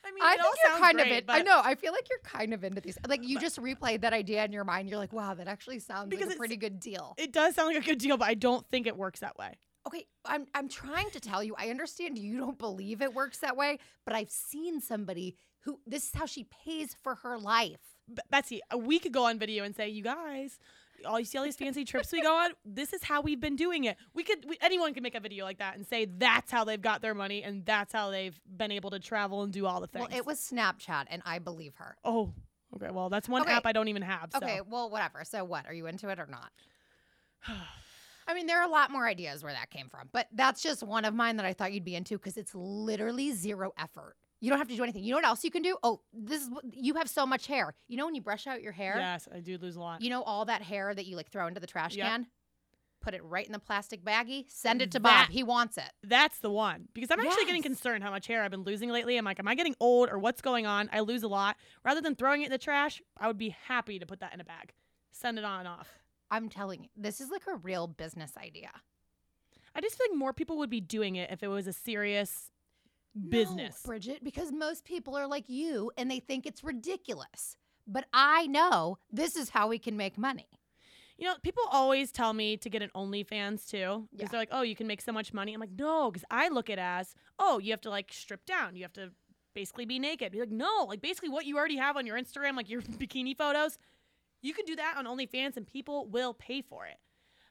I 0.05 0.13
mean, 0.13 0.23
I 0.23 0.35
it 0.35 0.41
think 0.41 0.55
you're 0.65 0.79
kind 0.79 0.97
great, 0.97 1.13
of 1.13 1.19
in. 1.19 1.25
I 1.29 1.43
know. 1.43 1.61
I 1.63 1.75
feel 1.75 1.93
like 1.93 2.09
you're 2.09 2.21
kind 2.21 2.55
of 2.55 2.65
into 2.65 2.81
these. 2.81 2.97
Like 3.07 3.27
you 3.27 3.39
just 3.39 3.61
replayed 3.61 4.01
that 4.03 4.13
idea 4.13 4.45
in 4.45 4.53
your 4.53 4.65
mind. 4.65 4.89
You're 4.89 4.99
like, 4.99 5.13
wow, 5.13 5.35
that 5.35 5.49
actually 5.49 5.81
sounds 5.81 6.13
like 6.13 6.23
a 6.23 6.37
pretty 6.37 6.57
good 6.57 6.81
deal. 6.81 7.15
It 7.19 7.33
does 7.33 7.57
sound 7.57 7.75
like 7.75 7.83
a 7.83 7.87
good 7.87 7.99
deal, 7.99 8.17
but 8.17 8.29
I 8.29 8.35
don't 8.35 8.67
think 8.71 8.87
it 8.87 8.97
works 8.97 9.21
that 9.21 9.37
way. 9.37 9.55
Okay, 9.87 10.07
I'm 10.25 10.47
I'm 10.55 10.69
trying 10.69 11.11
to 11.11 11.21
tell 11.21 11.43
you. 11.43 11.55
I 11.59 11.69
understand 11.69 12.19
you 12.19 12.39
don't 12.39 12.59
believe 12.59 13.03
it 13.03 13.15
works 13.15 13.39
that 13.39 13.57
way, 13.57 13.79
but 14.05 14.15
I've 14.15 14.31
seen 14.31 14.81
somebody 14.81 15.37
who 15.61 15.81
this 15.87 16.05
is 16.09 16.15
how 16.15 16.27
she 16.27 16.45
pays 16.45 16.97
for 17.03 17.17
her 17.17 17.39
life. 17.39 17.81
B- 18.13 18.23
Betsy, 18.31 18.61
we 18.77 18.99
could 18.99 19.13
go 19.13 19.25
on 19.25 19.39
video 19.39 19.65
and 19.65 19.77
say, 19.77 19.89
"You 19.89 20.03
guys, 20.03 20.59
all 21.05 21.19
you 21.19 21.25
see 21.25 21.37
all 21.39 21.45
these 21.45 21.57
fancy 21.57 21.85
trips 21.85 22.13
we 22.13 22.23
go 22.23 22.35
on. 22.35 22.51
This 22.65 22.93
is 22.93 23.03
how 23.03 23.21
we've 23.21 23.41
been 23.41 23.57
doing 23.57 23.85
it. 23.85 23.97
We 24.15 24.23
could, 24.23 24.45
we, 24.49 24.57
anyone 24.61 24.95
could 24.95 25.03
make 25.03 25.15
a 25.15 25.21
video 25.21 25.45
like 25.45 25.59
that 25.59 25.77
and 25.77 25.87
say 25.87 26.05
that's 26.07 26.51
how 26.51 26.65
they've 26.65 26.81
got 26.81 27.03
their 27.03 27.15
money 27.15 27.43
and 27.43 27.65
that's 27.67 27.93
how 27.93 28.11
they've 28.11 28.39
been 28.57 28.71
able 28.73 28.91
to 28.91 28.99
travel 28.99 29.43
and 29.43 29.53
do 29.53 29.67
all 29.67 29.81
the 29.81 29.87
things." 29.87 30.07
Well, 30.09 30.19
it 30.19 30.27
was 30.27 30.39
Snapchat, 30.41 31.05
and 31.09 31.23
I 31.27 31.39
believe 31.39 31.75
her. 31.77 31.97
oh, 32.05 32.33
okay. 32.75 32.91
Well, 32.91 33.09
that's 33.11 33.29
one 33.29 33.43
Okay. 33.43 33.53
app 33.53 33.67
I 33.67 33.73
don't 33.73 33.89
even 33.89 34.03
have. 34.03 34.31
So. 34.33 34.39
Okay, 34.39 34.61
well, 34.67 34.91
whatever. 34.91 35.25
So 35.25 35.45
what? 35.45 35.67
Are 35.67 35.75
you 35.75 35.87
into 35.87 36.09
it 36.09 36.19
or 36.19 36.27
not? 36.27 36.51
I 38.29 38.35
mean, 38.35 38.47
there 38.47 38.61
are 38.61 38.67
a 38.67 38.71
lot 38.71 38.91
more 38.91 39.07
ideas 39.07 39.45
where 39.45 39.53
that 39.53 39.71
came 39.71 39.89
from, 39.89 40.09
but 40.13 40.27
that's 40.33 40.61
just 40.61 40.83
one 40.83 41.05
of 41.05 41.15
mine 41.15 41.37
that 41.37 41.47
I 41.47 41.53
thought 41.53 41.73
you'd 41.73 41.85
be 41.85 41.95
into 41.95 42.17
because 42.19 42.37
it's 42.37 42.55
literally 42.57 43.33
zero 43.33 43.73
effort. 43.79 44.17
You 44.41 44.51
don't 44.51 44.59
have 44.59 44.69
to 44.69 44.77
do 44.77 44.83
anything. 44.83 45.03
You 45.05 45.11
know 45.13 45.17
what 45.19 45.25
else 45.25 45.45
you 45.45 45.51
can 45.51 45.63
do? 45.63 45.77
Oh, 45.83 46.01
this 46.13 46.43
is 46.43 46.51
you 46.73 46.95
have 46.95 47.09
so 47.09 47.27
much 47.27 47.47
hair. 47.47 47.75
You 47.89 47.97
know 47.97 48.05
when 48.05 48.15
you 48.15 48.21
brush 48.21 48.47
out 48.47 48.63
your 48.63 48.73
hair, 48.73 48.97
Yes, 48.99 49.27
I 49.35 49.41
do 49.41 49.57
lose 49.59 49.77
a 49.77 49.81
lot. 49.81 50.03
you 50.03 50.11
know 50.11 50.23
all 50.23 50.45
that 50.45 50.63
hair 50.63 50.95
that 50.95 51.07
you 51.07 51.17
like 51.17 51.31
throw 51.31 51.47
into 51.47 51.61
the 51.61 51.67
trash 51.67 51.97
Yep. 51.97 52.07
can? 52.07 52.27
Put 53.01 53.15
it 53.15 53.23
right 53.25 53.47
in 53.47 53.53
the 53.53 53.59
plastic 53.59 54.03
baggie, 54.05 54.45
send 54.51 54.83
it 54.83 54.91
to 54.93 54.99
That- 54.99 55.27
Bob. 55.27 55.31
He 55.31 55.43
wants 55.43 55.79
it. 55.79 55.91
That's 56.03 56.39
the 56.41 56.51
one 56.51 56.89
because 56.93 57.11
I'm 57.11 57.21
actually 57.21 57.45
getting 57.45 57.63
concerned 57.63 58.03
how 58.03 58.11
much 58.11 58.27
hair 58.27 58.43
I've 58.43 58.51
been 58.51 58.65
losing 58.65 58.91
lately. 58.91 59.17
I'm 59.17 59.25
like, 59.25 59.39
am 59.39 59.47
I 59.49 59.55
getting 59.55 59.77
old 59.81 60.09
or 60.11 60.19
what's 60.19 60.41
going 60.41 60.67
on? 60.67 60.89
I 60.93 61.01
lose 61.01 61.23
a 61.23 61.29
lot. 61.29 61.57
Rather 61.85 62.01
than 62.01 62.15
throwing 62.17 62.43
it 62.43 62.47
in 62.47 62.51
the 62.53 62.59
trash, 62.59 63.01
I 63.19 63.29
would 63.29 63.39
be 63.39 63.51
happy 63.51 63.99
to 64.01 64.07
put 64.07 64.21
that 64.21 64.35
in 64.35 64.41
a 64.41 64.45
bag, 64.45 64.73
send 65.13 65.39
it 65.39 65.45
on 65.45 65.61
and 65.61 65.69
off. 65.69 65.89
I'm 66.31 66.49
telling 66.49 66.83
you, 66.83 66.89
this 66.97 67.21
is 67.21 67.31
like 67.31 67.47
a 67.47 67.55
real 67.57 67.87
business 67.87 68.33
idea. 68.37 68.71
I 69.75 69.81
just 69.81 69.97
feel 69.97 70.07
like 70.11 70.19
more 70.19 70.33
people 70.33 70.57
would 70.59 70.71
be 70.71 70.81
doing 70.81 71.17
it 71.17 71.31
if 71.31 71.43
it 71.43 71.49
was 71.49 71.67
a 71.67 71.73
serious 71.73 72.51
business. 73.29 73.81
No, 73.85 73.89
Bridget, 73.89 74.23
because 74.25 74.53
most 74.53 74.85
people 74.85 75.17
are 75.17 75.27
like 75.27 75.49
you 75.49 75.91
and 75.97 76.11
they 76.11 76.21
think 76.21 76.47
it's 76.47 76.63
ridiculous. 76.65 77.57
But 77.87 78.07
I 78.13 78.47
know 78.47 78.99
this 79.13 79.37
is 79.37 79.51
how 79.51 79.69
we 79.69 79.79
can 79.79 79.97
make 79.97 80.19
money. 80.19 80.49
You 81.19 81.27
know, 81.27 81.35
people 81.43 81.63
always 81.71 82.13
tell 82.13 82.33
me 82.35 82.57
to 82.59 82.69
get 82.69 82.83
an 82.83 82.91
OnlyFans 82.95 83.67
too 83.69 84.09
because 84.11 84.25
Yeah. 84.25 84.29
they're 84.33 84.41
like, 84.41 84.49
"Oh, 84.53 84.63
you 84.63 84.77
can 84.77 84.87
make 84.87 85.01
so 85.01 85.13
much 85.13 85.33
money." 85.33 85.55
I'm 85.55 85.61
like, 85.61 85.71
"No," 85.71 86.11
because 86.11 86.25
I 86.31 86.49
look 86.49 86.69
at 86.69 86.79
it 86.79 86.83
as, 86.83 87.15
"Oh, 87.39 87.59
you 87.59 87.71
have 87.73 87.81
to 87.83 87.91
like 87.91 88.13
strip 88.13 88.45
down. 88.45 88.77
You 88.77 88.83
have 88.83 88.93
to 88.95 89.13
basically 89.55 89.87
be 89.87 89.99
naked." 89.99 90.33
Be 90.33 90.41
like, 90.41 90.51
"No, 90.51 90.85
like 90.89 91.01
basically 91.01 91.31
what 91.31 91.47
you 91.47 91.57
already 91.57 91.77
have 91.77 91.97
on 91.97 92.05
your 92.07 92.19
Instagram, 92.19 92.55
like 92.57 92.69
your 92.69 92.83
bikini 93.01 93.35
photos, 93.37 93.79
you 94.43 94.53
can 94.53 94.67
do 94.67 94.77
that 94.77 94.97
on 94.99 95.07
OnlyFans, 95.07 95.57
and 95.57 95.67
people 95.67 96.07
will 96.07 96.35
pay 96.35 96.61
for 96.61 96.85
it." 96.87 96.99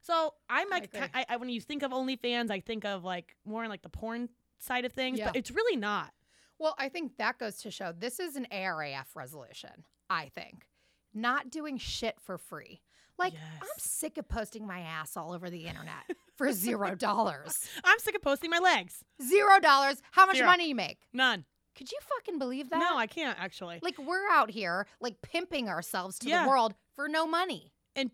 So 0.01 0.35
I'm 0.47 0.69
like. 0.69 0.94
I, 0.94 1.25
I, 1.29 1.38
when 1.38 1.50
you 1.50 1.59
think 1.59 1.81
of 1.81 1.91
OnlyFans, 1.91 2.51
I 2.51 2.59
think 2.59 2.85
of 2.85 3.03
like 3.03 3.35
more 3.45 3.63
in 3.63 3.69
like 3.71 3.81
the 3.81 3.89
porn 3.89 4.29
side 4.60 4.86
of 4.86 4.94
things, 4.94 5.19
Yeah. 5.19 5.28
but 5.28 5.36
it's 5.36 5.52
really 5.52 5.75
not. 5.78 6.12
Well, 6.60 6.75
I 6.78 6.90
think 6.90 7.18
that 7.18 7.38
goes 7.38 7.57
to 7.63 7.72
show 7.72 7.92
this 7.92 8.19
is 8.19 8.36
an 8.36 8.48
ARAF 8.52 9.16
resolution, 9.16 9.86
I 10.10 10.30
think. 10.30 10.68
Not 11.13 11.50
doing 11.50 11.78
shit 11.78 12.19
for 12.22 12.38
free. 12.38 12.81
Like, 13.18 13.34
I'm 13.62 13.68
sick 13.78 14.18
of 14.18 14.28
posting 14.28 14.68
my 14.68 14.80
ass 14.81 15.16
all 15.16 15.31
over 15.31 15.50
the 15.50 15.66
internet 15.68 16.04
for 16.36 16.52
zero 16.52 16.96
dollars. 16.96 17.68
I'm 17.84 18.00
sick 18.00 18.16
of 18.16 18.22
posting 18.22 18.50
my 18.50 18.60
legs. 18.60 19.04
Zero 19.22 19.60
dollars. 19.60 20.02
How 20.12 20.25
much 20.25 20.36
Zero. 20.36 20.48
money 20.50 20.68
you 20.69 20.75
make? 20.75 20.98
None. 21.13 21.46
Could 21.77 21.91
you 21.91 21.98
fucking 22.01 22.39
believe 22.39 22.70
that? 22.72 22.79
No, 22.79 22.98
I 22.98 23.08
can't 23.08 23.38
actually. 23.39 23.79
like 23.82 23.98
we're 23.98 24.29
out 24.32 24.50
here 24.51 24.86
like 25.01 25.22
pimping 25.22 25.70
ourselves 25.70 26.20
to 26.20 26.27
Yeah. 26.29 26.44
the 26.44 26.50
world 26.50 26.74
for 26.94 27.08
no 27.08 27.25
money. 27.27 27.72
and 27.96 28.12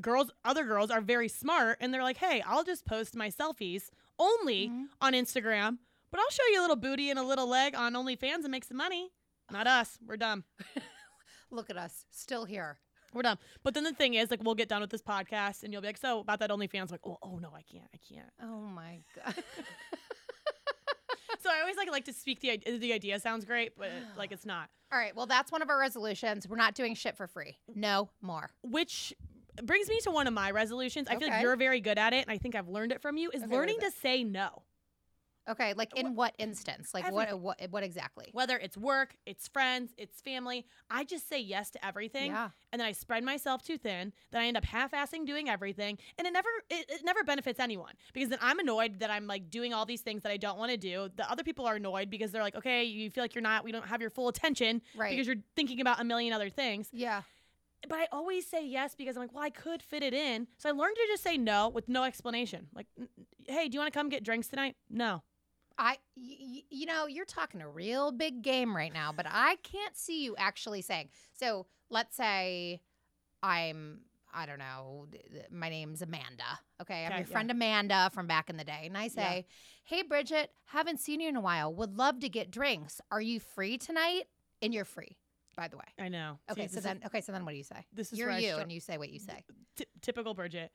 girls 0.00 0.30
other 0.44 0.64
girls 0.64 0.90
are 0.90 1.00
very 1.00 1.28
smart 1.28 1.76
and 1.80 1.94
they're 1.94 2.02
like 2.02 2.16
hey 2.16 2.42
i'll 2.46 2.64
just 2.64 2.84
post 2.84 3.14
my 3.14 3.28
selfies 3.28 3.90
only 4.18 4.68
Mhm. 4.68 4.86
on 5.00 5.12
instagram 5.12 5.78
but 6.14 6.20
i'll 6.20 6.30
show 6.30 6.46
you 6.52 6.60
a 6.60 6.62
little 6.62 6.76
booty 6.76 7.10
and 7.10 7.18
a 7.18 7.22
little 7.24 7.48
leg 7.48 7.74
on 7.74 7.94
onlyfans 7.94 8.44
and 8.44 8.50
make 8.52 8.62
some 8.64 8.76
money. 8.76 9.10
Not 9.50 9.66
us. 9.66 9.98
We're 10.06 10.16
dumb. 10.16 10.44
Look 11.50 11.70
at 11.70 11.76
us, 11.76 12.06
still 12.12 12.44
here. 12.44 12.78
we're 13.12 13.22
dumb. 13.22 13.38
But 13.64 13.74
then 13.74 13.82
the 13.82 13.92
thing 13.92 14.14
is 14.14 14.30
like 14.30 14.42
we'll 14.44 14.54
get 14.54 14.68
done 14.68 14.80
with 14.80 14.90
this 14.90 15.02
podcast 15.02 15.64
and 15.64 15.72
you'll 15.72 15.82
be 15.82 15.88
like 15.88 15.98
so 15.98 16.20
about 16.20 16.38
that 16.38 16.50
onlyfans? 16.50 16.92
Like 16.92 17.00
oh, 17.04 17.18
oh 17.20 17.38
no 17.38 17.50
i 17.54 17.62
can't. 17.62 17.88
I 17.92 17.98
can't. 18.08 18.30
Oh 18.40 18.60
my 18.60 19.00
god. 19.16 19.34
so 21.42 21.50
i 21.50 21.60
always 21.60 21.76
like 21.76 21.90
like 21.90 22.04
to 22.04 22.12
speak 22.12 22.40
the 22.40 22.50
idea 22.52 22.78
the 22.78 22.92
idea 22.92 23.18
sounds 23.20 23.44
great 23.44 23.76
but 23.76 23.90
like 24.16 24.30
it's 24.30 24.46
not. 24.46 24.68
All 24.92 24.98
right, 25.00 25.16
well 25.16 25.26
that's 25.26 25.50
one 25.50 25.62
of 25.62 25.68
our 25.70 25.78
resolutions. 25.80 26.46
We're 26.48 26.56
not 26.56 26.74
doing 26.76 26.94
shit 26.94 27.16
for 27.16 27.26
free. 27.26 27.58
No 27.74 28.10
more. 28.22 28.50
which 28.62 29.12
brings 29.62 29.88
me 29.88 30.00
to 30.00 30.10
one 30.10 30.26
of 30.26 30.34
my 30.34 30.50
resolutions. 30.50 31.06
I 31.08 31.16
feel 31.16 31.28
like 31.28 31.40
you're 31.42 31.54
very 31.56 31.80
good 31.80 31.96
at 31.98 32.12
it 32.12 32.26
and 32.26 32.30
i 32.30 32.38
think 32.38 32.56
i've 32.56 32.68
learned 32.68 32.90
it 32.90 33.00
from 33.00 33.16
you 33.16 33.30
is 33.30 33.42
Okay, 33.42 33.50
what 33.50 33.58
learning 33.58 33.76
is 33.82 33.94
to 33.94 34.00
say 34.00 34.24
no 34.24 34.63
Okay, 35.48 35.74
like 35.74 35.94
in 35.98 36.14
what 36.14 36.34
instance? 36.38 36.94
Like 36.94 37.04
what 37.12 37.28
Everything. 37.28 37.42
what 37.42 37.70
what 37.70 37.82
exactly? 37.82 38.30
whether 38.32 38.56
it's 38.56 38.76
work, 38.76 39.14
it's 39.26 39.46
friends, 39.46 39.92
it's 39.98 40.20
family, 40.22 40.64
I 40.90 41.04
just 41.04 41.28
say 41.28 41.38
yes 41.40 41.70
to 41.72 41.84
everything. 41.86 42.30
Yeah. 42.32 42.48
And 42.72 42.80
then 42.80 42.86
I 42.88 42.92
spread 42.92 43.22
myself 43.24 43.62
too 43.62 43.76
thin. 43.76 44.12
Then 44.30 44.40
I 44.40 44.46
end 44.46 44.56
up 44.56 44.64
half-assing 44.64 45.26
doing 45.26 45.48
everything, 45.50 45.98
and 46.18 46.26
it 46.26 46.32
never 46.32 46.48
it, 46.70 46.86
it 46.88 47.04
never 47.04 47.22
benefits 47.24 47.60
anyone 47.60 47.92
because 48.14 48.30
then 48.30 48.38
I'm 48.40 48.58
annoyed 48.58 49.00
that 49.00 49.10
I'm 49.10 49.26
like 49.26 49.50
doing 49.50 49.74
all 49.74 49.84
these 49.84 50.00
things 50.00 50.22
that 50.22 50.32
I 50.32 50.38
don't 50.38 50.58
want 50.58 50.70
to 50.70 50.76
do. 50.78 51.10
The 51.14 51.30
other 51.30 51.42
people 51.44 51.66
are 51.66 51.74
annoyed 51.76 52.08
because 52.08 52.32
they're 52.32 52.42
like, 52.42 52.56
okay, 52.56 52.84
you 52.84 53.10
feel 53.10 53.22
like 53.24 53.34
you're 53.34 53.42
not, 53.42 53.64
we 53.64 53.72
don't 53.72 53.86
have 53.86 54.00
your 54.00 54.10
full 54.10 54.28
attention 54.28 54.80
Right. 54.96 55.10
because 55.10 55.26
you're 55.26 55.36
thinking 55.56 55.80
about 55.80 56.00
a 56.00 56.04
million 56.04 56.32
other 56.32 56.48
things. 56.50 56.88
yeah. 56.92 57.22
But 57.86 57.98
I 57.98 58.06
always 58.12 58.46
say 58.46 58.66
yes 58.66 58.94
because 58.94 59.14
I'm 59.14 59.20
like, 59.22 59.34
well, 59.34 59.44
I 59.44 59.50
could 59.50 59.82
fit 59.82 60.02
it 60.02 60.14
in. 60.14 60.46
So 60.56 60.70
I 60.70 60.72
learned 60.72 60.96
to 60.96 61.02
just 61.06 61.22
say 61.22 61.36
no 61.36 61.68
with 61.68 61.86
no 61.86 62.04
explanation. 62.04 62.68
Like, 62.74 62.86
hey, 63.46 63.68
do 63.68 63.74
you 63.74 63.78
want 63.80 63.92
to 63.92 63.98
come 63.98 64.08
get 64.08 64.24
drinks 64.24 64.48
tonight? 64.48 64.76
No. 64.88 65.22
I, 65.78 65.98
y- 66.16 66.62
you 66.70 66.86
know, 66.86 67.06
you're 67.06 67.24
talking 67.24 67.60
a 67.62 67.68
real 67.68 68.12
big 68.12 68.42
game 68.42 68.74
right 68.76 68.92
now, 68.92 69.12
but 69.14 69.26
I 69.28 69.56
can't 69.62 69.96
see 69.96 70.24
you 70.24 70.34
actually 70.38 70.82
saying. 70.82 71.08
So 71.32 71.66
let's 71.90 72.16
say 72.16 72.80
I'm, 73.42 74.00
I 74.32 74.46
don't 74.46 74.58
know, 74.58 75.06
my 75.50 75.68
name's 75.68 76.02
Amanda. 76.02 76.42
Okay. 76.80 77.04
I'm 77.04 77.12
Okay, 77.12 77.18
your 77.20 77.26
yeah. 77.28 77.32
friend 77.32 77.50
Amanda 77.50 78.10
from 78.12 78.26
back 78.26 78.50
in 78.50 78.56
the 78.56 78.64
day. 78.64 78.82
And 78.84 78.96
I 78.98 79.08
say, 79.08 79.46
Hey, 79.84 80.02
Bridget, 80.02 80.50
haven't 80.66 80.98
seen 81.00 81.20
you 81.20 81.28
in 81.28 81.36
a 81.36 81.40
while. 81.40 81.72
Would 81.74 81.96
love 81.96 82.20
to 82.20 82.28
get 82.28 82.50
drinks. 82.50 83.00
Are 83.10 83.20
you 83.20 83.38
free 83.38 83.76
tonight? 83.78 84.22
And 84.62 84.72
you're 84.72 84.84
free, 84.86 85.16
by 85.56 85.68
the 85.68 85.76
way. 85.76 85.84
I 86.00 86.08
know. 86.08 86.38
Okay. 86.50 86.62
this 86.62 86.72
so 86.72 86.78
is- 86.78 86.84
then, 86.84 87.00
okay. 87.06 87.20
So 87.20 87.32
then 87.32 87.44
what 87.44 87.52
do 87.52 87.58
you 87.58 87.64
say? 87.64 87.84
this 87.92 88.12
is 88.12 88.18
You're 88.18 88.30
you 88.38 88.52
str- 88.52 88.60
and 88.60 88.72
you 88.72 88.80
say 88.80 88.96
what 88.98 89.10
you 89.10 89.18
say. 89.20 89.44
ty- 89.76 89.84
typical 90.00 90.34
Bridget. 90.34 90.72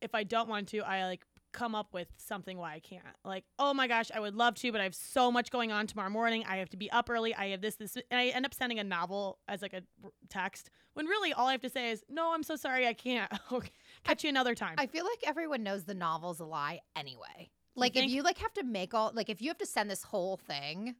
If 0.00 0.14
I 0.14 0.24
don't 0.24 0.48
want 0.48 0.68
to, 0.68 0.80
I 0.80 1.04
like 1.04 1.24
come 1.56 1.74
up 1.74 1.92
with 1.92 2.08
something 2.18 2.58
why 2.58 2.74
I 2.74 2.78
can't. 2.80 3.02
Like, 3.24 3.44
oh 3.58 3.74
my 3.74 3.88
gosh, 3.88 4.10
I 4.14 4.20
would 4.20 4.34
love 4.36 4.54
to, 4.56 4.70
but 4.70 4.80
I 4.80 4.84
have 4.84 4.94
so 4.94 5.32
much 5.32 5.50
going 5.50 5.72
on 5.72 5.86
tomorrow 5.86 6.10
morning. 6.10 6.44
I 6.46 6.58
have 6.58 6.68
to 6.70 6.76
be 6.76 6.90
up 6.90 7.10
early. 7.10 7.34
I 7.34 7.48
have 7.48 7.60
this, 7.62 7.76
this, 7.76 7.96
and 8.10 8.20
I 8.20 8.26
end 8.26 8.46
up 8.46 8.54
sending 8.54 8.78
a 8.78 8.84
novel 8.84 9.38
as 9.48 9.62
like 9.62 9.72
a 9.72 9.82
text 10.28 10.70
when 10.94 11.06
really 11.06 11.32
all 11.32 11.48
I 11.48 11.52
have 11.52 11.62
to 11.62 11.70
say 11.70 11.90
is, 11.90 12.04
no, 12.08 12.32
I'm 12.32 12.42
so 12.42 12.56
sorry, 12.56 12.86
I 12.86 12.92
can't. 12.92 13.30
Catch 14.04 14.22
you 14.24 14.30
another 14.30 14.54
time. 14.54 14.74
I 14.78 14.86
feel 14.86 15.04
like 15.04 15.26
everyone 15.26 15.62
knows 15.62 15.84
the 15.84 15.94
novel's 15.94 16.40
a 16.40 16.44
lie 16.44 16.80
anyway. 16.94 17.50
Like 17.74 17.96
if 17.96 18.08
you 18.08 18.22
like 18.22 18.38
have 18.38 18.54
to 18.54 18.62
make 18.64 18.94
all 18.94 19.12
like 19.14 19.28
if 19.28 19.42
you 19.42 19.48
have 19.48 19.58
to 19.58 19.66
send 19.66 19.90
this 19.90 20.02
whole 20.02 20.38
thing, 20.38 20.94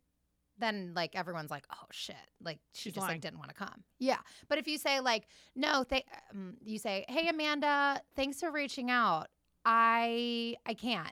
then 0.58 0.92
like 0.94 1.16
everyone's 1.16 1.50
like, 1.50 1.64
oh 1.72 1.86
shit, 1.90 2.16
like 2.42 2.58
she 2.74 2.84
She's 2.84 2.94
just 2.94 3.02
lying. 3.06 3.14
like 3.14 3.22
didn't 3.22 3.38
want 3.38 3.48
to 3.48 3.54
come. 3.54 3.84
Yeah, 3.98 4.18
but 4.48 4.58
if 4.58 4.68
you 4.68 4.76
say 4.78 5.00
like, 5.00 5.26
no, 5.54 5.84
th- 5.84 6.04
um, 6.32 6.56
you 6.62 6.78
say, 6.78 7.04
hey 7.08 7.28
Amanda, 7.28 8.00
thanks 8.14 8.40
for 8.40 8.50
reaching 8.50 8.90
out. 8.90 9.28
I 9.68 10.54
I 10.64 10.74
can't. 10.74 11.10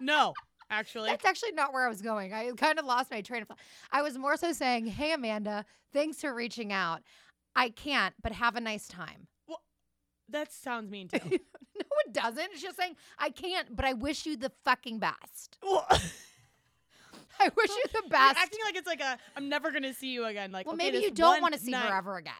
no, 0.00 0.34
actually. 0.70 1.08
That's 1.10 1.24
actually 1.24 1.52
not 1.52 1.72
where 1.72 1.86
I 1.86 1.88
was 1.88 2.02
going. 2.02 2.32
I 2.34 2.50
kind 2.56 2.78
of 2.78 2.84
lost 2.84 3.10
my 3.10 3.20
train 3.22 3.42
of 3.42 3.48
thought. 3.48 3.58
I 3.90 4.02
was 4.02 4.18
more 4.18 4.36
so 4.36 4.52
saying, 4.52 4.86
hey 4.86 5.12
Amanda, 5.12 5.64
thanks 5.92 6.20
for 6.20 6.34
reaching 6.34 6.72
out. 6.72 7.00
I 7.56 7.70
can't, 7.70 8.14
but 8.22 8.32
have 8.32 8.56
a 8.56 8.60
nice 8.60 8.86
time. 8.88 9.28
Well, 9.48 9.62
That 10.28 10.52
sounds 10.52 10.90
mean 10.90 11.08
too. 11.08 11.18
no, 11.30 11.36
it 12.06 12.12
doesn't. 12.12 12.50
It's 12.52 12.62
just 12.62 12.76
saying 12.76 12.96
I 13.18 13.30
can't, 13.30 13.74
but 13.74 13.84
I 13.84 13.94
wish 13.94 14.26
you 14.26 14.36
the 14.36 14.52
fucking 14.64 14.98
best. 14.98 15.56
well, 15.62 15.86
I 17.40 17.50
wish 17.56 17.70
you 17.70 17.82
the 17.92 18.00
you're 18.02 18.10
best. 18.10 18.38
acting 18.38 18.60
like 18.64 18.76
it's 18.76 18.86
like 18.86 19.00
a 19.00 19.18
I'm 19.36 19.48
never 19.48 19.70
gonna 19.70 19.94
see 19.94 20.08
you 20.12 20.24
again. 20.26 20.52
Like, 20.52 20.66
well, 20.66 20.74
okay, 20.74 20.90
maybe 20.90 21.02
you 21.04 21.10
don't 21.10 21.40
want 21.40 21.54
to 21.54 21.60
see 21.60 21.70
night- 21.70 21.88
her 21.88 21.96
ever 21.96 22.16
again. 22.16 22.34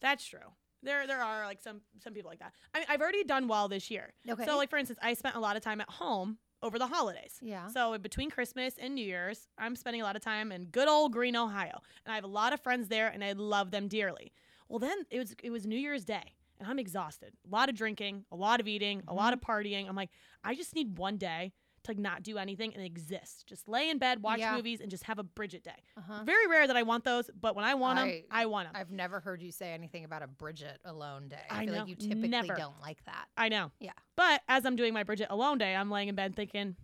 That's 0.00 0.24
true. 0.26 0.40
There, 0.82 1.06
there 1.06 1.20
are 1.22 1.44
like 1.46 1.60
some 1.60 1.80
some 2.02 2.12
people 2.12 2.30
like 2.30 2.38
that. 2.40 2.52
I 2.74 2.78
mean, 2.78 2.86
I've 2.90 3.00
already 3.00 3.24
done 3.24 3.48
well 3.48 3.68
this 3.68 3.90
year. 3.90 4.12
Okay. 4.28 4.44
So, 4.44 4.56
like 4.56 4.70
for 4.70 4.76
instance, 4.78 4.98
I 5.02 5.14
spent 5.14 5.34
a 5.34 5.40
lot 5.40 5.56
of 5.56 5.62
time 5.62 5.80
at 5.80 5.88
home 5.88 6.38
over 6.62 6.78
the 6.78 6.86
holidays. 6.86 7.38
yeah. 7.42 7.68
So 7.68 7.96
between 7.98 8.30
Christmas 8.30 8.74
and 8.78 8.94
New 8.94 9.04
Year's, 9.04 9.46
I'm 9.58 9.76
spending 9.76 10.00
a 10.00 10.04
lot 10.04 10.16
of 10.16 10.22
time 10.22 10.50
in 10.52 10.64
good 10.66 10.88
old 10.88 11.12
Green, 11.12 11.36
Ohio, 11.36 11.80
and 12.04 12.12
I 12.12 12.14
have 12.14 12.24
a 12.24 12.28
lot 12.28 12.52
of 12.54 12.60
friends 12.60 12.88
there, 12.88 13.08
and 13.08 13.22
I 13.22 13.32
love 13.32 13.70
them 13.70 13.88
dearly. 13.88 14.32
Well, 14.68 14.78
then 14.78 14.96
it 15.10 15.18
was 15.18 15.34
it 15.42 15.50
was 15.50 15.66
New 15.66 15.78
Year's 15.78 16.04
Day, 16.04 16.34
and 16.58 16.68
I'm 16.68 16.78
exhausted. 16.78 17.32
A 17.46 17.54
lot 17.54 17.68
of 17.68 17.74
drinking, 17.74 18.24
a 18.32 18.36
lot 18.36 18.60
of 18.60 18.66
eating, 18.68 19.02
a 19.06 19.14
lot 19.14 19.32
of 19.32 19.40
Mm-hmm. 19.40 19.52
partying. 19.52 19.88
I'm 19.88 19.96
like, 19.96 20.10
I 20.44 20.54
just 20.54 20.74
need 20.74 20.98
one 20.98 21.18
day 21.18 21.52
to 21.86 21.90
like 21.92 21.98
not 21.98 22.22
do 22.22 22.38
anything 22.38 22.72
and 22.74 22.84
exist, 22.84 23.46
just 23.46 23.68
lay 23.68 23.88
in 23.90 23.98
bed, 23.98 24.22
watch 24.22 24.38
Yeah. 24.38 24.54
movies, 24.54 24.80
and 24.80 24.90
just 24.90 25.04
have 25.04 25.18
a 25.18 25.22
Bridget 25.22 25.64
day. 25.64 25.82
Uh-huh. 25.96 26.22
Very 26.24 26.46
rare 26.46 26.66
that 26.66 26.76
I 26.76 26.82
want 26.82 27.04
those, 27.04 27.30
but 27.40 27.56
when 27.56 27.64
I 27.64 27.74
want 27.74 27.98
them, 27.98 28.08
I- 28.08 28.42
I, 28.42 28.46
want 28.46 28.68
them. 28.68 28.76
I've 28.80 28.90
never 28.90 29.20
heard 29.20 29.42
you 29.42 29.50
say 29.50 29.72
anything 29.72 30.04
about 30.04 30.22
a 30.22 30.26
Bridget 30.26 30.78
alone 30.84 31.28
day. 31.28 31.36
I, 31.50 31.62
I 31.62 31.64
feel 31.64 31.74
know. 31.74 31.80
like 31.80 31.88
you 31.88 31.96
typically 31.96 32.28
Never. 32.28 32.54
don't 32.54 32.80
like 32.80 33.04
that. 33.06 33.26
I 33.36 33.48
know. 33.48 33.70
Yeah. 33.80 33.92
But 34.16 34.42
as 34.48 34.64
I'm 34.66 34.76
doing 34.76 34.92
my 34.94 35.02
Bridget 35.02 35.28
alone 35.30 35.58
day, 35.58 35.74
I'm 35.74 35.90
laying 35.90 36.08
in 36.08 36.14
bed 36.14 36.36
thinking, 36.36 36.76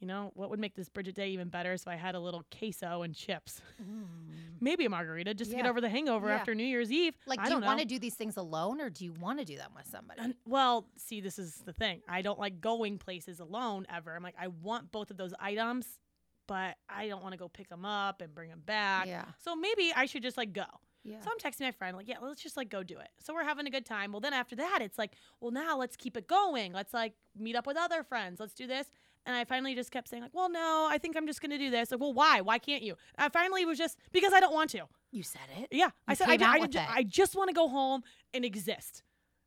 you 0.00 0.06
know, 0.06 0.32
what 0.34 0.50
would 0.50 0.58
make 0.58 0.74
this 0.74 0.88
Bridget 0.88 1.14
day 1.14 1.28
even 1.30 1.48
better 1.48 1.72
if 1.72 1.86
I 1.88 1.96
had 1.96 2.14
a 2.14 2.20
little 2.20 2.44
queso 2.56 3.02
and 3.02 3.14
chips? 3.14 3.60
Mm. 3.82 4.04
Maybe 4.60 4.84
a 4.84 4.90
margarita 4.90 5.34
just 5.34 5.50
to 5.50 5.56
get 5.56 5.66
over 5.66 5.80
the 5.80 5.88
hangover 5.88 6.28
Yeah. 6.28 6.34
after 6.36 6.54
New 6.54 6.64
Year's 6.64 6.90
Eve. 6.92 7.14
Like, 7.26 7.38
I 7.40 7.44
do 7.44 7.50
you 7.50 7.54
don't 7.60 7.66
want 7.66 7.80
to 7.80 7.86
do 7.86 7.98
these 7.98 8.14
things 8.14 8.36
alone 8.36 8.80
or 8.80 8.90
do 8.90 9.04
you 9.04 9.12
want 9.12 9.38
to 9.38 9.44
do 9.44 9.56
them 9.56 9.70
with 9.76 9.86
somebody? 9.86 10.20
And- 10.20 10.34
well, 10.46 10.86
see, 10.96 11.20
this 11.20 11.38
is 11.38 11.56
the 11.64 11.72
thing. 11.72 12.02
I 12.08 12.22
don't 12.22 12.38
like 12.38 12.60
going 12.60 12.98
places 12.98 13.40
alone 13.40 13.86
ever. 13.94 14.14
I'm 14.14 14.22
like, 14.22 14.36
I 14.38 14.48
want 14.48 14.90
both 14.92 15.10
of 15.10 15.16
those 15.16 15.32
items, 15.38 15.86
but 16.46 16.76
I 16.88 17.08
don't 17.08 17.22
want 17.22 17.32
to 17.32 17.38
go 17.38 17.48
pick 17.48 17.68
them 17.68 17.84
up 17.84 18.20
and 18.20 18.34
bring 18.34 18.50
them 18.50 18.62
back. 18.64 19.06
yeah. 19.06 19.24
So 19.42 19.54
maybe 19.56 19.92
I 19.94 20.06
should 20.06 20.22
just 20.22 20.36
like 20.36 20.52
go. 20.52 20.64
Yeah. 21.06 21.20
So 21.20 21.30
I'm 21.30 21.38
texting 21.38 21.60
my 21.62 21.70
friend, 21.70 21.96
like, 21.96 22.08
yeah, 22.08 22.16
let's 22.22 22.42
just 22.42 22.56
like 22.56 22.70
go 22.70 22.82
do 22.82 22.98
it. 22.98 23.08
So 23.20 23.34
we're 23.34 23.44
having 23.44 23.66
a 23.66 23.70
good 23.70 23.84
time. 23.84 24.10
Well, 24.12 24.20
then 24.20 24.32
after 24.32 24.56
that, 24.56 24.78
it's 24.80 24.96
like, 24.96 25.12
well, 25.40 25.50
now 25.50 25.76
let's 25.76 25.96
keep 25.96 26.16
it 26.16 26.26
going. 26.26 26.72
Let's 26.72 26.94
like 26.94 27.12
meet 27.38 27.56
up 27.56 27.66
with 27.66 27.76
other 27.76 28.02
friends. 28.02 28.40
Let's 28.40 28.54
do 28.54 28.66
this. 28.66 28.86
And 29.26 29.34
I 29.34 29.44
finally 29.44 29.74
just 29.74 29.90
kept 29.90 30.08
saying, 30.08 30.22
like, 30.22 30.34
well, 30.34 30.50
no, 30.50 30.86
I 30.90 30.98
think 30.98 31.16
I'm 31.16 31.26
just 31.26 31.40
gonna 31.40 31.56
do 31.58 31.70
this. 31.70 31.90
Like, 31.90 32.00
well, 32.00 32.12
why? 32.12 32.40
Why 32.42 32.58
can't 32.58 32.82
you? 32.82 32.94
And 33.16 33.24
I 33.24 33.28
finally 33.30 33.64
was 33.64 33.78
just 33.78 33.96
because 34.12 34.32
I 34.34 34.40
don't 34.40 34.52
want 34.52 34.70
to. 34.70 34.82
you 35.12 35.22
said 35.22 35.40
it. 35.58 35.68
Yeah, 35.70 35.90
I 36.06 36.14
said 36.14 36.28
I, 36.28 36.36
ju- 36.36 36.44
I, 36.46 36.58
with. 36.58 36.76
I 36.76 37.02
just 37.04 37.34
want 37.34 37.48
to 37.48 37.54
go 37.54 37.68
home 37.68 38.02
and 38.34 38.44
exist. 38.44 39.02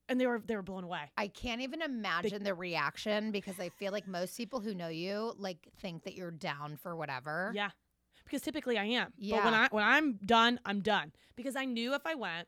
And 0.10 0.20
they 0.22 0.26
were 0.26 0.42
they 0.44 0.56
were 0.56 0.64
blown 0.64 0.84
away. 0.86 1.12
I 1.18 1.28
can't 1.28 1.62
even 1.62 1.82
imagine 1.82 2.44
the 2.44 2.54
reaction 2.54 3.32
because 3.32 3.60
I 3.60 3.70
feel 3.70 3.92
like 3.92 4.08
most 4.08 4.38
people 4.38 4.62
who 4.62 4.74
know 4.74 4.88
you 4.88 5.34
like 5.38 5.68
think 5.82 6.04
that 6.06 6.16
you're 6.16 6.32
down 6.32 6.78
for 6.78 6.96
whatever. 6.96 7.52
Yeah, 7.54 7.72
because 8.24 8.42
typically 8.42 8.78
I 8.78 8.86
am. 8.86 9.08
But 9.18 9.24
Yeah. 9.24 9.44
when 9.46 9.54
I 9.54 9.68
when 9.70 9.84
I'm 9.84 10.14
done, 10.26 10.60
I'm 10.66 10.80
done. 10.80 11.12
Because 11.36 11.56
I 11.58 11.66
knew 11.66 11.94
if 11.94 12.06
I 12.06 12.16
went. 12.16 12.48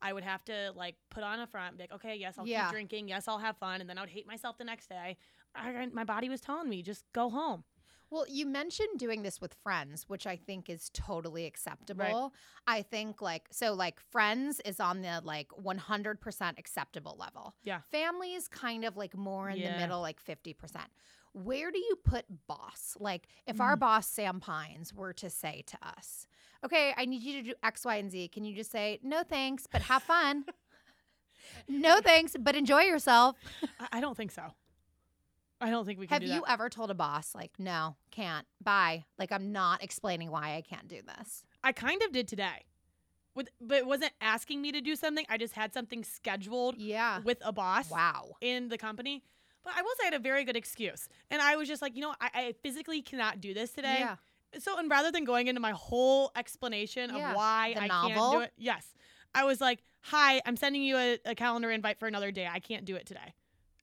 I 0.00 0.12
would 0.12 0.22
have 0.22 0.44
to 0.44 0.70
like 0.76 0.94
put 1.10 1.24
on 1.24 1.40
a 1.40 1.46
front, 1.48 1.76
be 1.76 1.82
like, 1.82 1.92
okay, 1.94 2.14
yes, 2.14 2.34
I'll 2.38 2.46
Yeah. 2.46 2.66
keep 2.66 2.70
drinking, 2.72 3.08
yes, 3.08 3.26
I'll 3.26 3.38
have 3.40 3.56
fun, 3.56 3.80
and 3.80 3.90
then 3.90 3.98
I 3.98 4.02
would 4.02 4.10
hate 4.10 4.28
myself 4.28 4.56
the 4.56 4.62
next 4.62 4.88
day. 4.88 5.16
I, 5.54 5.86
my 5.92 6.04
body 6.04 6.28
was 6.28 6.40
telling 6.40 6.68
me 6.68 6.82
just 6.82 7.04
go 7.12 7.30
home. 7.30 7.64
Well, 8.10 8.24
you 8.26 8.46
mentioned 8.46 8.98
doing 8.98 9.22
this 9.22 9.38
with 9.38 9.52
friends, 9.62 10.04
which 10.08 10.26
I 10.26 10.36
think 10.36 10.70
is 10.70 10.88
totally 10.94 11.44
acceptable. 11.44 12.32
I 12.66 12.80
think 12.80 13.20
like 13.20 13.48
so 13.50 13.74
like 13.74 14.00
friends 14.00 14.60
is 14.64 14.80
on 14.80 15.02
the 15.02 15.20
like 15.22 15.48
100% 15.50 16.58
acceptable 16.58 17.16
level. 17.20 17.54
Yeah. 17.64 17.80
Family 17.90 18.32
is 18.32 18.48
kind 18.48 18.86
of 18.86 18.96
like 18.96 19.14
more 19.14 19.50
in 19.50 19.58
Yeah. 19.58 19.72
the 19.72 19.76
middle 19.78 20.00
like 20.00 20.24
50%. 20.24 20.54
Where 21.34 21.70
do 21.70 21.78
you 21.78 21.96
put 22.02 22.24
boss? 22.46 22.96
Like 22.98 23.28
if 23.46 23.60
our 23.60 23.76
Mm. 23.76 23.80
boss 23.80 24.06
Sam 24.06 24.40
Pines 24.40 24.94
were 24.94 25.12
to 25.12 25.28
say 25.28 25.62
to 25.66 25.76
us, 25.86 26.26
"Okay, 26.64 26.94
I 26.96 27.04
need 27.04 27.22
you 27.22 27.42
to 27.42 27.50
do 27.50 27.54
X, 27.62 27.84
Y, 27.84 27.96
and 27.96 28.10
Z." 28.10 28.28
Can 28.28 28.44
you 28.46 28.56
just 28.56 28.70
say, 28.70 29.00
"No 29.02 29.22
thanks, 29.22 29.66
but 29.70 29.82
have 29.82 30.02
fun." 30.02 30.46
no 31.68 32.00
thanks, 32.00 32.34
but 32.40 32.56
enjoy 32.56 32.82
yourself. 32.84 33.36
I 33.92 34.00
don't 34.00 34.16
think 34.16 34.30
so. 34.32 34.54
I 35.60 35.70
don't 35.70 35.84
think 35.84 35.98
we 35.98 36.06
can 36.06 36.14
Have 36.14 36.22
you 36.22 36.44
ever 36.46 36.68
told 36.68 36.90
a 36.90 36.94
boss 36.94 37.34
like, 37.34 37.52
"No, 37.58 37.96
can't. 38.10 38.46
Bye." 38.62 39.04
Like 39.18 39.32
I'm 39.32 39.50
not 39.52 39.82
explaining 39.82 40.30
why 40.30 40.54
I 40.54 40.62
can't 40.62 40.86
do 40.88 41.00
this. 41.02 41.42
I 41.64 41.72
kind 41.72 42.00
of 42.02 42.12
did 42.12 42.28
today, 42.28 42.64
with 43.34 43.48
but 43.60 43.78
it 43.78 43.86
wasn't 43.86 44.12
asking 44.20 44.62
me 44.62 44.70
to 44.72 44.80
do 44.80 44.94
something. 44.94 45.24
I 45.28 45.36
just 45.36 45.54
had 45.54 45.72
something 45.74 46.04
scheduled 46.04 46.76
Yeah. 46.78 47.20
with 47.20 47.38
a 47.44 47.52
boss 47.52 47.90
Wow. 47.90 48.36
in 48.40 48.68
the 48.68 48.78
company. 48.78 49.24
But 49.64 49.74
I 49.76 49.82
will 49.82 49.90
say 49.98 50.04
I 50.04 50.06
had 50.06 50.14
a 50.14 50.18
very 50.20 50.44
good 50.44 50.56
excuse, 50.56 51.08
and 51.30 51.42
I 51.42 51.56
was 51.56 51.66
just 51.68 51.82
like, 51.82 51.94
you 51.96 52.02
know, 52.02 52.14
I, 52.20 52.30
I 52.34 52.54
physically 52.62 53.02
cannot 53.02 53.40
do 53.40 53.52
this 53.52 53.72
today. 53.72 53.98
Yeah. 53.98 54.16
So, 54.60 54.78
and 54.78 54.88
rather 54.90 55.10
than 55.10 55.24
going 55.24 55.48
into 55.48 55.60
my 55.60 55.72
whole 55.72 56.30
explanation 56.36 57.10
Yeah. 57.14 57.30
of 57.30 57.36
why 57.36 57.74
The 57.74 57.82
I 57.82 57.88
can't 57.88 58.32
do 58.32 58.40
it, 58.40 58.52
yes, 58.56 58.94
I 59.34 59.44
was 59.44 59.60
like, 59.60 59.82
"Hi, 60.04 60.40
I'm 60.46 60.56
sending 60.56 60.82
you 60.82 60.96
a, 60.96 61.18
a 61.26 61.34
calendar 61.34 61.70
invite 61.70 61.98
for 61.98 62.06
another 62.06 62.30
day. 62.30 62.46
I 62.46 62.60
can't 62.60 62.84
do 62.84 62.94
it 62.94 63.04
today." 63.06 63.34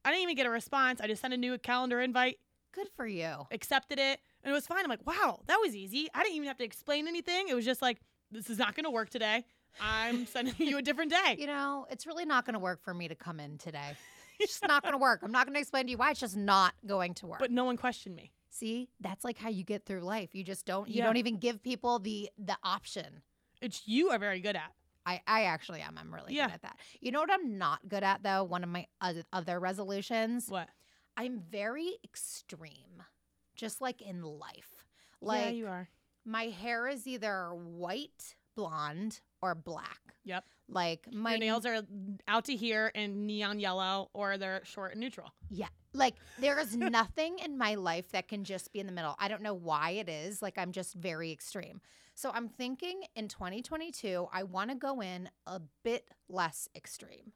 I 0.06 0.10
didn't 0.10 0.22
even 0.22 0.36
get 0.36 0.46
a 0.46 0.50
response. 0.50 1.00
I 1.00 1.08
just 1.08 1.20
sent 1.20 1.34
a 1.34 1.36
new 1.36 1.58
calendar 1.58 2.00
invite, 2.00 2.38
Good 2.72 2.88
for 2.96 3.06
you. 3.06 3.46
accepted 3.50 3.98
it, 3.98 4.20
and 4.44 4.50
it 4.50 4.54
was 4.54 4.66
fine. 4.66 4.84
I'm 4.84 4.88
like, 4.90 5.04
"Wow, 5.06 5.40
that 5.46 5.58
was 5.60 5.74
easy. 5.74 6.08
I 6.14 6.22
didn't 6.22 6.36
even 6.36 6.48
have 6.48 6.58
to 6.58 6.64
explain 6.64 7.08
anything. 7.08 7.48
It 7.48 7.54
was 7.54 7.64
just 7.64 7.82
like, 7.82 7.98
this 8.30 8.48
is 8.48 8.56
not 8.58 8.74
going 8.76 8.84
to 8.84 8.90
work 8.90 9.10
today. 9.10 9.44
I'm 9.80 10.24
sending 10.34 10.54
you 10.58 10.78
a 10.78 10.82
different 10.82 11.10
day." 11.10 11.36
You 11.38 11.48
know, 11.48 11.86
it's 11.90 12.06
really 12.06 12.24
not 12.24 12.44
going 12.46 12.54
to 12.54 12.60
work 12.60 12.82
for 12.82 12.94
me 12.94 13.08
to 13.08 13.14
come 13.14 13.40
in 13.40 13.58
today. 13.58 13.96
It's 14.38 14.52
just 14.60 14.68
not 14.68 14.82
going 14.82 14.92
to 14.92 14.98
work. 14.98 15.20
I'm 15.22 15.32
not 15.32 15.46
going 15.46 15.54
to 15.54 15.60
explain 15.60 15.86
to 15.86 15.90
you 15.92 15.96
why. 15.96 16.10
It's 16.10 16.20
just 16.20 16.36
not 16.36 16.74
going 16.86 17.14
to 17.14 17.26
work. 17.26 17.38
But 17.38 17.50
no 17.50 17.64
one 17.64 17.78
questioned 17.78 18.14
me. 18.14 18.32
See, 18.50 18.90
that's 19.00 19.24
like 19.24 19.38
how 19.38 19.48
you 19.48 19.64
get 19.64 19.86
through 19.86 20.02
life. 20.02 20.34
You 20.34 20.44
just 20.44 20.66
don't. 20.66 20.86
You 20.90 20.96
Yeah. 20.96 21.06
don't 21.06 21.16
even 21.16 21.38
give 21.38 21.62
people 21.62 21.98
the 22.00 22.28
the 22.36 22.58
option. 22.62 23.22
It's 23.62 23.88
you 23.88 24.10
are 24.10 24.18
very 24.18 24.40
good 24.40 24.54
at. 24.54 24.72
I, 25.06 25.20
I 25.26 25.44
actually 25.44 25.80
am. 25.80 25.96
I'm 25.98 26.12
really 26.12 26.34
Yeah. 26.34 26.46
good 26.46 26.54
at 26.54 26.62
that. 26.62 26.76
You 27.00 27.12
know 27.12 27.20
what 27.20 27.30
I'm 27.32 27.56
not 27.58 27.88
good 27.88 28.02
at 28.02 28.22
though? 28.22 28.42
One 28.44 28.64
of 28.64 28.68
my 28.70 28.86
other 29.32 29.60
resolutions. 29.60 30.48
What? 30.48 30.68
I'm 31.16 31.38
very 31.40 31.92
extreme, 32.04 33.02
just 33.54 33.80
like 33.80 34.02
in 34.02 34.22
life. 34.22 34.84
yeah, 35.22 35.28
Like 35.28 35.54
you 35.54 35.66
are. 35.68 35.88
my 36.24 36.44
hair 36.44 36.88
is 36.88 37.06
either 37.06 37.50
white, 37.54 38.34
blonde, 38.56 39.20
or 39.40 39.54
black. 39.54 40.00
Yep. 40.24 40.44
Like 40.68 41.06
my 41.12 41.32
Your 41.32 41.38
nails 41.38 41.64
are 41.66 41.82
out 42.26 42.46
to 42.46 42.56
here 42.56 42.90
in 42.94 43.26
neon 43.26 43.60
yellow, 43.60 44.10
or 44.12 44.36
they're 44.38 44.62
short 44.64 44.92
and 44.92 45.00
neutral. 45.00 45.32
Yeah. 45.50 45.68
Like 45.92 46.14
there 46.40 46.58
is 46.58 46.76
nothing 46.76 47.38
in 47.38 47.56
my 47.56 47.76
life 47.76 48.10
that 48.10 48.26
can 48.26 48.42
just 48.42 48.72
be 48.72 48.80
in 48.80 48.86
the 48.86 48.92
middle. 48.92 49.14
I 49.20 49.28
don't 49.28 49.42
know 49.42 49.54
why 49.54 49.90
it 49.90 50.08
is. 50.08 50.42
Like 50.42 50.58
I'm 50.58 50.72
just 50.72 50.94
very 50.94 51.30
extreme. 51.30 51.80
So 52.16 52.30
I'm 52.34 52.48
thinking 52.48 53.02
in 53.14 53.28
2022, 53.28 54.26
I 54.32 54.42
want 54.42 54.70
to 54.70 54.76
go 54.76 55.00
in 55.00 55.28
a 55.46 55.60
bit 55.84 56.08
less 56.28 56.68
extreme. 56.74 57.32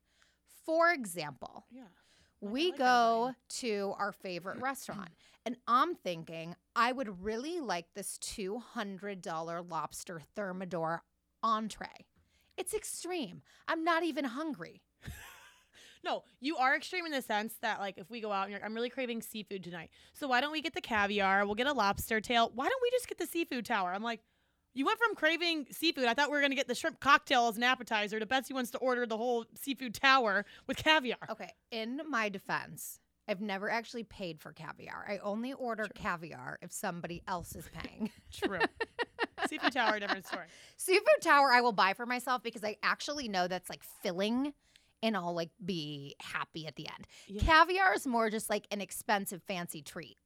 For 0.64 0.90
example, 0.92 1.66
Yeah. 1.70 1.82
we 2.40 2.70
like 2.70 2.78
go 2.78 3.34
to 3.60 3.94
our 3.98 4.10
favorite 4.12 4.58
restaurant. 4.62 5.10
And 5.46 5.56
I'm 5.66 5.94
thinking 5.94 6.54
I 6.74 6.92
would 6.92 7.22
really 7.22 7.60
like 7.60 7.86
this 7.94 8.18
$200 8.18 9.70
lobster 9.70 10.20
thermidor 10.34 11.02
entree. 11.42 12.06
It's 12.56 12.74
extreme. 12.74 13.42
I'm 13.68 13.84
not 13.84 14.02
even 14.02 14.24
hungry. 14.24 14.82
No, 16.02 16.24
you 16.40 16.56
are 16.56 16.74
extreme 16.74 17.04
in 17.04 17.12
the 17.12 17.22
sense 17.22 17.54
that 17.60 17.78
like 17.78 17.98
if 17.98 18.10
we 18.10 18.20
go 18.20 18.32
out 18.32 18.44
and 18.44 18.52
you're 18.52 18.64
I'm 18.64 18.74
really 18.74 18.88
craving 18.88 19.22
seafood 19.22 19.62
tonight. 19.62 19.90
So 20.14 20.28
why 20.28 20.40
don't 20.40 20.52
we 20.52 20.62
get 20.62 20.74
the 20.74 20.80
caviar? 20.80 21.44
We'll 21.44 21.54
get 21.54 21.66
a 21.66 21.72
lobster 21.72 22.20
tail. 22.20 22.50
Why 22.54 22.68
don't 22.68 22.82
we 22.82 22.90
just 22.90 23.08
get 23.08 23.18
the 23.18 23.26
seafood 23.26 23.66
tower? 23.66 23.92
I'm 23.92 24.02
like, 24.02 24.20
you 24.72 24.86
went 24.86 24.98
from 24.98 25.14
craving 25.14 25.66
seafood. 25.72 26.06
I 26.06 26.14
thought 26.14 26.30
we 26.30 26.36
were 26.36 26.40
gonna 26.40 26.54
get 26.54 26.68
the 26.68 26.74
shrimp 26.74 27.00
cocktail 27.00 27.48
as 27.48 27.56
an 27.56 27.64
appetizer. 27.64 28.18
To 28.18 28.26
Betsy 28.26 28.54
wants 28.54 28.70
to 28.70 28.78
order 28.78 29.04
the 29.04 29.16
whole 29.16 29.44
seafood 29.54 29.94
tower 29.94 30.46
with 30.66 30.78
caviar. 30.78 31.18
Okay, 31.28 31.52
in 31.70 32.00
my 32.08 32.28
defense, 32.28 33.00
I've 33.28 33.40
never 33.40 33.68
actually 33.68 34.04
paid 34.04 34.40
for 34.40 34.52
caviar. 34.52 35.04
I 35.08 35.18
only 35.18 35.52
order 35.52 35.86
caviar 35.94 36.58
if 36.62 36.72
somebody 36.72 37.22
else 37.28 37.54
is 37.54 37.68
paying. 37.72 38.10
True. 38.32 38.60
seafood 39.48 39.72
tower, 39.72 39.98
different 39.98 40.26
story. 40.26 40.46
Seafood 40.76 41.20
tower 41.22 41.50
I 41.52 41.60
will 41.60 41.72
buy 41.72 41.94
for 41.94 42.06
myself 42.06 42.42
because 42.42 42.64
I 42.64 42.76
actually 42.82 43.28
know 43.28 43.48
that's 43.48 43.68
like 43.70 43.82
filling 44.02 44.52
and 45.02 45.16
I'll 45.16 45.34
like 45.34 45.50
be 45.64 46.14
happy 46.20 46.66
at 46.66 46.76
the 46.76 46.88
end. 46.88 47.06
Yeah. 47.26 47.42
Caviar 47.42 47.94
is 47.94 48.06
more 48.06 48.30
just 48.30 48.50
like 48.50 48.66
an 48.70 48.80
expensive 48.80 49.42
fancy 49.42 49.82
treat. 49.82 50.16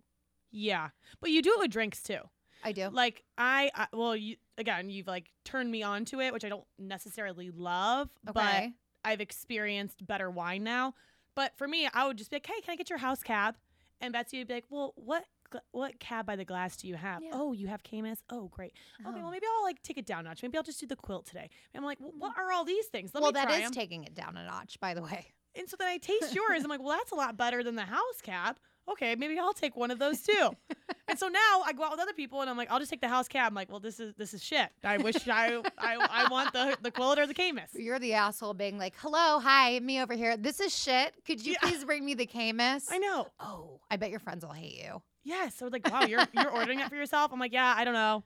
Yeah, 0.50 0.90
but 1.20 1.30
you 1.30 1.42
do 1.42 1.50
it 1.52 1.58
with 1.58 1.70
drinks 1.70 2.02
too. 2.02 2.20
I 2.62 2.72
do. 2.72 2.88
Like 2.88 3.24
I, 3.36 3.70
I 3.74 3.86
well, 3.92 4.16
you 4.16 4.36
again, 4.56 4.88
you've 4.88 5.06
like 5.06 5.30
turned 5.44 5.70
me 5.70 5.82
on 5.82 6.04
to 6.06 6.20
it, 6.20 6.32
which 6.32 6.44
I 6.44 6.48
don't 6.48 6.64
necessarily 6.78 7.50
love, 7.50 8.08
but 8.24 8.68
I've 9.04 9.20
experienced 9.20 10.06
better 10.06 10.30
wine 10.30 10.64
now. 10.64 10.94
But 11.34 11.56
for 11.58 11.68
me, 11.68 11.88
I 11.92 12.06
would 12.06 12.16
just 12.16 12.30
be 12.30 12.36
like, 12.36 12.46
"Hey, 12.46 12.60
can 12.62 12.72
I 12.72 12.76
get 12.76 12.88
your 12.88 13.00
house 13.00 13.22
cab?" 13.22 13.56
And 14.00 14.12
Betsy 14.12 14.38
would 14.38 14.48
be 14.48 14.54
like, 14.54 14.64
"Well, 14.70 14.92
what 14.96 15.24
what 15.72 15.98
cab 16.00 16.26
by 16.26 16.36
the 16.36 16.44
glass 16.44 16.76
do 16.76 16.88
you 16.88 16.94
have? 16.96 17.22
Yeah. 17.22 17.30
Oh, 17.32 17.52
you 17.52 17.68
have 17.68 17.82
Caymus. 17.82 18.18
Oh, 18.30 18.48
great. 18.48 18.72
Okay, 19.00 19.18
Oh. 19.18 19.22
well 19.22 19.30
maybe 19.30 19.46
I'll 19.56 19.64
like 19.64 19.82
take 19.82 19.98
it 19.98 20.06
down 20.06 20.20
a 20.20 20.28
notch. 20.28 20.42
Maybe 20.42 20.56
I'll 20.56 20.64
just 20.64 20.80
do 20.80 20.86
the 20.86 20.96
quilt 20.96 21.26
today." 21.26 21.48
And 21.72 21.80
I'm 21.80 21.84
like, 21.84 21.98
well, 22.00 22.12
"What 22.16 22.32
mm-hmm. 22.32 22.40
are 22.40 22.52
all 22.52 22.64
these 22.64 22.86
things? 22.86 23.12
Let 23.14 23.22
well, 23.22 23.32
that 23.32 23.50
is 23.50 23.66
'em." 23.66 23.72
taking 23.72 24.04
it 24.04 24.14
down 24.14 24.36
a 24.36 24.44
notch, 24.44 24.78
by 24.80 24.94
the 24.94 25.02
way. 25.02 25.34
And 25.56 25.68
so 25.68 25.76
then 25.78 25.88
I 25.88 25.98
taste 25.98 26.34
yours. 26.34 26.64
I'm 26.64 26.70
like, 26.70 26.82
well, 26.82 26.96
that's 26.98 27.12
a 27.12 27.14
lot 27.14 27.36
better 27.36 27.62
than 27.62 27.76
the 27.76 27.82
house 27.82 28.20
cab. 28.22 28.56
Okay, 28.86 29.14
maybe 29.14 29.38
I'll 29.38 29.54
take 29.54 29.76
one 29.76 29.90
of 29.90 29.98
those 29.98 30.20
too. 30.20 30.50
and 31.08 31.18
so 31.18 31.28
now 31.28 31.62
I 31.64 31.72
go 31.72 31.84
out 31.84 31.92
with 31.92 32.00
other 32.00 32.12
people 32.12 32.42
and 32.42 32.50
I'm 32.50 32.56
like, 32.56 32.70
I'll 32.70 32.78
just 32.78 32.90
take 32.90 33.00
the 33.00 33.08
house 33.08 33.28
cab. 33.28 33.48
I'm 33.48 33.54
like, 33.54 33.70
well, 33.70 33.80
this 33.80 33.98
is 33.98 34.14
this 34.16 34.34
is 34.34 34.42
shit. 34.42 34.68
I 34.82 34.98
wish 34.98 35.26
I 35.26 35.62
I, 35.78 35.96
I 36.10 36.28
want 36.30 36.52
the 36.52 36.76
the 36.82 36.90
quilt 36.90 37.18
or 37.18 37.26
the 37.26 37.32
Caymus. 37.34 37.70
You're 37.72 37.98
the 37.98 38.12
asshole 38.14 38.52
being 38.52 38.76
like, 38.76 38.94
hello, 38.98 39.38
hi, 39.40 39.78
me 39.80 40.02
over 40.02 40.14
here. 40.14 40.36
This 40.36 40.60
is 40.60 40.76
shit. 40.76 41.14
Could 41.24 41.44
you 41.44 41.52
Yeah. 41.52 41.68
please 41.70 41.84
bring 41.84 42.04
me 42.04 42.12
the 42.14 42.26
Caymus? 42.26 42.88
I 42.90 42.98
know. 42.98 43.28
Oh, 43.40 43.80
I 43.90 43.96
bet 43.96 44.10
your 44.10 44.20
friends 44.20 44.44
will 44.44 44.52
hate 44.52 44.74
you. 44.82 45.00
Yes. 45.24 45.54
So 45.56 45.66
like, 45.68 45.88
wow, 45.90 46.02
you're 46.04 46.24
you're 46.32 46.50
ordering 46.50 46.78
that 46.78 46.90
for 46.90 46.96
yourself. 46.96 47.32
I'm 47.32 47.40
like, 47.40 47.52
yeah, 47.52 47.74
I 47.76 47.84
don't 47.84 47.94
know. 47.94 48.22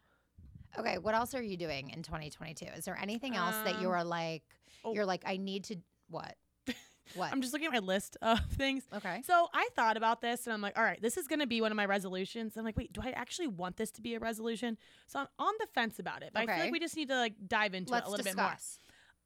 Okay, 0.79 0.99
what 0.99 1.15
else 1.15 1.35
are 1.35 1.43
you 1.43 1.57
doing 1.57 1.91
in 1.91 2.03
2022? 2.03 2.67
Is 2.77 2.85
there 2.85 2.99
anything 3.01 3.35
else 3.37 3.57
that 3.65 3.77
Um, 3.77 3.83
you're 3.83 4.05
like, 4.05 4.43
oh. 4.85 4.93
you're 4.95 5.07
like, 5.07 5.23
I 5.27 5.37
need 5.39 5.65
to, 5.65 5.77
what? 6.11 6.37
What? 7.15 7.33
I'm 7.33 7.41
just 7.41 7.55
looking 7.55 7.67
at 7.69 7.73
my 7.73 7.79
list 7.79 8.19
of 8.23 8.39
things. 8.51 8.85
okay. 8.95 9.23
So 9.27 9.49
I 9.55 9.69
thought 9.75 9.97
about 9.97 10.21
this 10.21 10.47
and 10.47 10.53
I'm 10.53 10.61
like, 10.61 10.77
all 10.77 10.85
right, 10.85 11.01
this 11.01 11.17
is 11.17 11.27
going 11.27 11.39
to 11.41 11.47
be 11.47 11.63
one 11.63 11.73
of 11.73 11.77
my 11.77 11.87
resolutions. 11.87 12.55
I'm 12.55 12.65
like, 12.67 12.77
wait, 12.77 12.93
do 12.93 13.01
I 13.03 13.13
actually 13.13 13.47
want 13.47 13.79
this 13.79 13.91
to 13.93 14.03
be 14.03 14.15
a 14.15 14.19
resolution? 14.19 14.77
So 15.07 15.21
I'm 15.21 15.27
on 15.39 15.55
the 15.59 15.67
fence 15.69 15.99
about 15.99 16.23
it, 16.23 16.33
but 16.35 16.43
I 16.43 16.47
feel 16.55 16.65
like 16.65 16.73
we 16.73 16.79
just 16.79 16.97
need 16.97 17.09
to 17.09 17.17
like 17.17 17.33
dive 17.49 17.73
into 17.73 17.93
Let's 17.93 18.05
it 18.05 18.09
a 18.09 18.11
little 18.11 18.25
bit 18.25 18.37
more. 18.37 18.45
discuss. 18.51 18.79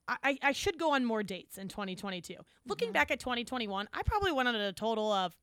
I, 0.06 0.16
I 0.22 0.38
I 0.42 0.52
should 0.52 0.78
go 0.78 0.92
on 0.92 1.04
more 1.04 1.24
dates 1.24 1.58
in 1.58 1.66
2022. 1.66 2.34
Looking 2.66 2.90
Mhm. 2.90 2.92
back 2.92 3.10
at 3.10 3.18
2021, 3.18 3.88
I 3.92 4.02
probably 4.04 4.30
went 4.30 4.46
on 4.48 4.54
a 4.54 4.72
total 4.72 5.10
of 5.12 5.34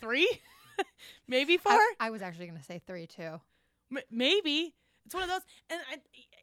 three, 0.00 0.26
maybe 1.28 1.56
four, 1.56 1.72
I, 1.72 1.92
I 2.00 2.10
was 2.10 2.22
actually 2.22 2.46
going 2.46 2.58
to 2.58 2.64
say 2.64 2.80
three, 2.86 3.06
too. 3.06 3.40
M- 3.90 4.02
maybe. 4.10 4.74
It's 5.06 5.14
one 5.14 5.22
of 5.24 5.30
those, 5.30 5.40
and 5.70 5.80
I, 5.90 5.96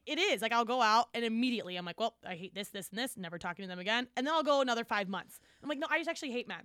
it 0.07 0.17
is 0.17 0.41
like 0.41 0.51
I'll 0.51 0.65
go 0.65 0.81
out 0.81 1.09
and 1.13 1.23
immediately 1.23 1.75
I'm 1.75 1.85
like, 1.85 1.99
well, 1.99 2.15
I 2.25 2.33
hate 2.35 2.55
this, 2.55 2.69
this, 2.69 2.89
and 2.89 2.97
this. 2.97 3.15
Never 3.15 3.37
talking 3.37 3.61
to 3.63 3.67
them 3.67 3.77
again, 3.77 4.07
and 4.17 4.25
then 4.25 4.33
I'll 4.33 4.41
go 4.43 4.61
another 4.61 4.83
five 4.83 5.07
months. 5.07 5.39
I'm 5.61 5.69
like, 5.69 5.77
no, 5.77 5.85
I 5.89 5.99
just 5.99 6.09
actually 6.09 6.31
hate 6.31 6.47
men. 6.47 6.63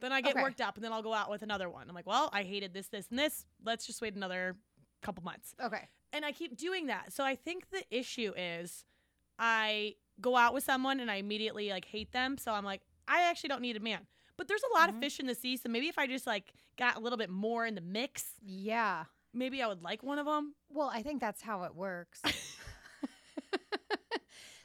Then 0.00 0.12
I 0.12 0.20
get 0.20 0.32
Okay. 0.36 0.42
worked 0.42 0.60
up, 0.60 0.76
and 0.76 0.84
then 0.84 0.92
I'll 0.92 1.02
go 1.02 1.12
out 1.12 1.28
with 1.28 1.42
another 1.42 1.68
one. 1.68 1.88
I'm 1.88 1.94
like, 1.94 2.06
well, 2.06 2.30
I 2.32 2.44
hated 2.44 2.72
this, 2.72 2.86
this, 2.86 3.08
and 3.10 3.18
this. 3.18 3.44
Let's 3.64 3.84
just 3.84 4.00
wait 4.00 4.14
another 4.14 4.56
couple 5.02 5.24
months. 5.24 5.54
Okay. 5.60 5.88
and 6.12 6.24
I 6.24 6.30
keep 6.32 6.56
doing 6.56 6.86
that. 6.86 7.12
So 7.12 7.24
I 7.24 7.34
think 7.34 7.70
the 7.70 7.82
issue 7.90 8.32
is 8.36 8.84
I 9.38 9.96
go 10.20 10.36
out 10.36 10.54
with 10.54 10.62
someone 10.64 11.00
and 11.00 11.10
I 11.10 11.16
immediately 11.16 11.70
like 11.70 11.84
hate 11.84 12.12
them. 12.12 12.36
So 12.38 12.52
I'm 12.52 12.64
like, 12.64 12.82
I 13.08 13.22
actually 13.22 13.48
don't 13.48 13.62
need 13.62 13.76
a 13.76 13.80
man. 13.80 14.06
But 14.40 14.48
there's 14.48 14.62
a 14.62 14.72
lot 14.78 14.88
Mhm. 14.88 14.94
of 14.94 15.00
fish 15.00 15.20
in 15.20 15.26
the 15.26 15.34
sea, 15.34 15.58
so 15.58 15.68
maybe 15.68 15.88
if 15.88 15.98
I 15.98 16.06
just 16.06 16.26
like 16.26 16.54
got 16.78 16.96
a 16.96 16.98
little 16.98 17.18
bit 17.18 17.28
more 17.28 17.66
in 17.66 17.74
the 17.74 17.82
mix, 17.82 18.36
Yeah. 18.40 19.04
maybe 19.34 19.60
I 19.62 19.66
would 19.66 19.82
like 19.82 20.02
one 20.02 20.18
of 20.18 20.24
them. 20.24 20.54
Well, 20.70 20.88
I 20.88 21.02
think 21.02 21.20
that's 21.20 21.42
how 21.42 21.64
it 21.64 21.74
works. 21.74 22.22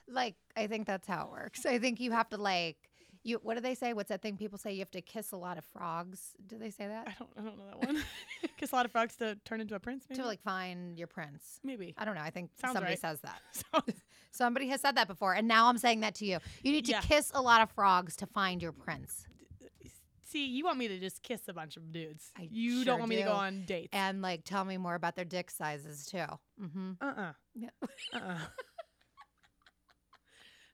like, 0.08 0.36
I 0.56 0.68
think 0.68 0.86
that's 0.88 1.08
how 1.08 1.26
it 1.26 1.32
works. 1.32 1.66
I 1.66 1.80
think 1.80 2.00
you 2.00 2.12
have 2.12 2.30
to 2.30 2.38
like 2.38 2.78
you. 3.24 3.40
What 3.44 3.56
do 3.56 3.60
they 3.62 3.76
say? 3.76 3.94
What's 3.94 4.10
that 4.10 4.22
thing 4.22 4.38
people 4.38 4.58
say? 4.58 4.72
You 4.74 4.80
have 4.80 4.92
to 4.92 5.02
kiss 5.02 5.32
a 5.32 5.38
lot 5.38 5.58
of 5.58 5.66
frogs. 5.66 6.36
Do 6.46 6.58
they 6.58 6.70
say 6.70 6.88
that? 6.88 7.08
I 7.08 7.16
don't, 7.18 7.30
I 7.38 7.42
don't 7.42 7.58
know 7.58 7.66
that 7.66 7.86
one. 7.88 8.04
Kiss 8.58 8.72
a 8.72 8.76
lot 8.76 8.86
of 8.86 8.92
frogs 8.94 9.16
to 9.18 9.36
turn 9.44 9.60
into 9.60 9.76
a 9.76 9.80
prince, 9.80 10.06
maybe. 10.10 10.22
to 10.22 10.26
like 10.28 10.42
find 10.42 10.98
your 10.98 11.08
prince? 11.08 11.60
maybe. 11.64 11.94
I 11.98 12.06
don't 12.06 12.16
know. 12.16 12.22
I 12.22 12.30
think 12.30 12.52
Sounds 12.62 12.74
somebody 12.74 12.94
right. 12.94 13.00
says 13.02 13.20
that. 13.22 13.42
Sounds- 13.74 14.02
Somebody 14.32 14.68
has 14.68 14.82
said 14.82 14.96
that 14.98 15.08
before, 15.08 15.34
and 15.34 15.48
now 15.48 15.68
I'm 15.68 15.78
saying 15.78 16.02
that 16.02 16.16
to 16.16 16.26
you. 16.26 16.40
You 16.62 16.72
need 16.74 16.86
to 16.86 16.92
Yeah. 16.92 17.02
kiss 17.02 17.32
a 17.34 17.42
lot 17.42 17.62
of 17.62 17.72
frogs 17.72 18.16
to 18.18 18.26
find 18.26 18.62
your 18.62 18.74
prince, 18.74 19.28
See, 20.28 20.48
you 20.48 20.66
want 20.66 20.80
me 20.80 20.88
to 20.88 21.00
just 21.00 21.22
kiss 21.22 21.42
a 21.48 21.54
bunch 21.54 21.78
of 21.78 21.92
dudes. 21.92 22.32
I 22.36 22.50
you 22.52 22.78
sure 22.78 22.86
don't 22.86 23.00
want 23.00 23.10
me 23.10 23.18
to 23.18 23.24
go 23.24 23.32
on 23.32 23.64
dates. 23.66 23.90
and 23.94 24.24
like 24.24 24.44
tell 24.44 24.66
me 24.66 24.78
more 24.78 24.96
about 24.96 25.16
their 25.16 25.24
dick 25.26 25.52
sizes 25.52 26.08
too. 26.08 26.18
Mm-hmm. 26.62 26.92
Uh-uh. 27.00 27.34
Yeah. 27.54 27.70
Uh-uh. 28.12 28.22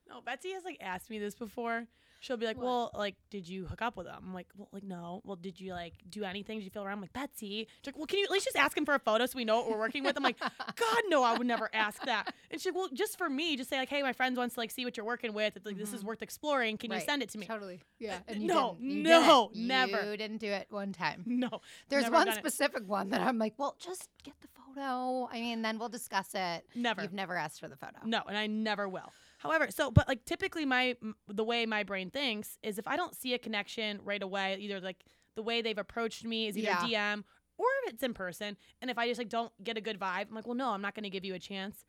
no, 0.08 0.20
Betsy 0.24 0.52
has 0.52 0.64
like 0.64 0.78
asked 0.80 1.10
me 1.10 1.18
this 1.18 1.34
before. 1.34 1.86
She'll 2.22 2.36
be 2.36 2.46
like, 2.46 2.56
What? 2.56 2.64
"Well, 2.66 2.90
like, 2.94 3.16
did 3.30 3.48
you 3.48 3.66
hook 3.66 3.82
up 3.82 3.96
with 3.96 4.06
him?" 4.06 4.14
I'm 4.16 4.32
like, 4.32 4.46
"Well, 4.56 4.68
like, 4.72 4.84
no. 4.84 5.22
Well, 5.24 5.34
did 5.34 5.60
you 5.60 5.72
like 5.72 5.94
do 6.08 6.22
anything? 6.22 6.58
Did 6.58 6.64
you 6.64 6.70
feel 6.70 6.84
around?" 6.84 6.94
I'm 6.98 7.00
like, 7.00 7.12
Betsy. 7.12 7.66
She's 7.82 7.86
like, 7.86 7.96
"Well, 7.96 8.06
can 8.06 8.20
you 8.20 8.24
at 8.26 8.30
least 8.30 8.44
just 8.44 8.56
ask 8.56 8.76
him 8.76 8.84
for 8.86 8.94
a 8.94 9.00
photo 9.00 9.26
so 9.26 9.36
we 9.36 9.44
know 9.44 9.56
what 9.58 9.68
we're 9.70 9.76
working 9.78 10.04
with?" 10.04 10.16
I'm 10.16 10.22
like, 10.22 10.38
God, 10.76 10.98
no, 11.08 11.24
I 11.24 11.36
would 11.36 11.48
never 11.48 11.68
ask 11.74 12.00
that. 12.04 12.32
And 12.50 12.60
she's 12.60 12.66
like, 12.66 12.76
"Well, 12.76 12.88
just 12.94 13.18
for 13.18 13.28
me, 13.28 13.56
just 13.56 13.68
say 13.70 13.76
like, 13.76 13.88
hey, 13.88 14.02
my 14.02 14.12
friend 14.12 14.36
wants 14.36 14.54
to 14.54 14.60
like 14.60 14.70
see 14.70 14.84
what 14.84 14.96
you're 14.96 15.04
working 15.04 15.32
with. 15.34 15.56
It's 15.56 15.66
like 15.66 15.76
this 15.76 15.92
is 15.92 16.02
Mhm. 16.02 16.06
worth 16.06 16.22
exploring. 16.22 16.76
Can 16.78 16.92
you 16.92 17.00
send 17.00 17.22
it 17.24 17.28
to 17.30 17.38
me?" 17.38 17.46
Totally. 17.46 17.82
Yeah. 17.98 18.14
Uh, 18.14 18.18
And 18.28 18.42
you 18.42 18.48
no. 18.48 18.76
No, 18.80 19.50
never. 19.54 20.10
You 20.12 20.16
didn't 20.16 20.38
do 20.38 20.46
it 20.52 20.68
one 20.70 20.92
time. 20.92 21.24
No, 21.42 21.60
There's 21.88 22.04
one 22.08 22.26
done 22.26 22.28
it. 22.28 22.34
specific 22.36 22.86
one 22.88 23.10
that 23.10 23.20
I'm 23.20 23.36
like, 23.38 23.54
well, 23.58 23.74
just 23.80 24.08
get 24.22 24.34
the 24.40 24.48
photo. 24.48 25.28
I 25.32 25.40
mean, 25.40 25.62
then 25.62 25.76
we'll 25.78 25.88
discuss 25.88 26.34
it. 26.34 26.64
never. 26.76 27.02
You've 27.02 27.12
never 27.12 27.36
asked 27.36 27.58
for 27.58 27.66
the 27.68 27.74
photo. 27.76 27.98
No, 28.04 28.22
and 28.28 28.38
I 28.38 28.46
never 28.46 28.88
will. 28.88 29.12
However, 29.42 29.68
so 29.70 29.90
but 29.90 30.06
like 30.08 30.24
typically 30.24 30.64
my 30.64 30.96
the 31.28 31.44
way 31.44 31.66
my 31.66 31.82
brain 31.82 32.10
thinks 32.10 32.58
is 32.62 32.78
if 32.78 32.86
I 32.86 32.96
don't 32.96 33.14
see 33.14 33.34
a 33.34 33.38
connection 33.38 34.00
right 34.04 34.22
away, 34.22 34.56
either 34.60 34.80
like 34.80 35.04
the 35.34 35.42
way 35.42 35.62
they've 35.62 35.78
approached 35.78 36.24
me 36.24 36.46
is 36.46 36.56
either 36.56 36.68
Yeah. 36.68 36.86
DM 36.86 37.24
or 37.58 37.66
if 37.86 37.94
it's 37.94 38.02
in 38.02 38.14
person, 38.14 38.56
and 38.80 38.90
if 38.90 38.98
I 38.98 39.08
just 39.08 39.18
like 39.18 39.28
don't 39.28 39.52
get 39.62 39.76
a 39.76 39.80
good 39.80 39.98
vibe, 39.98 40.28
I'm 40.28 40.34
like, 40.34 40.46
well, 40.46 40.54
no, 40.56 40.70
I'm 40.70 40.80
not 40.82 40.94
going 40.94 41.04
to 41.04 41.10
give 41.10 41.24
you 41.24 41.34
a 41.34 41.38
chance. 41.38 41.84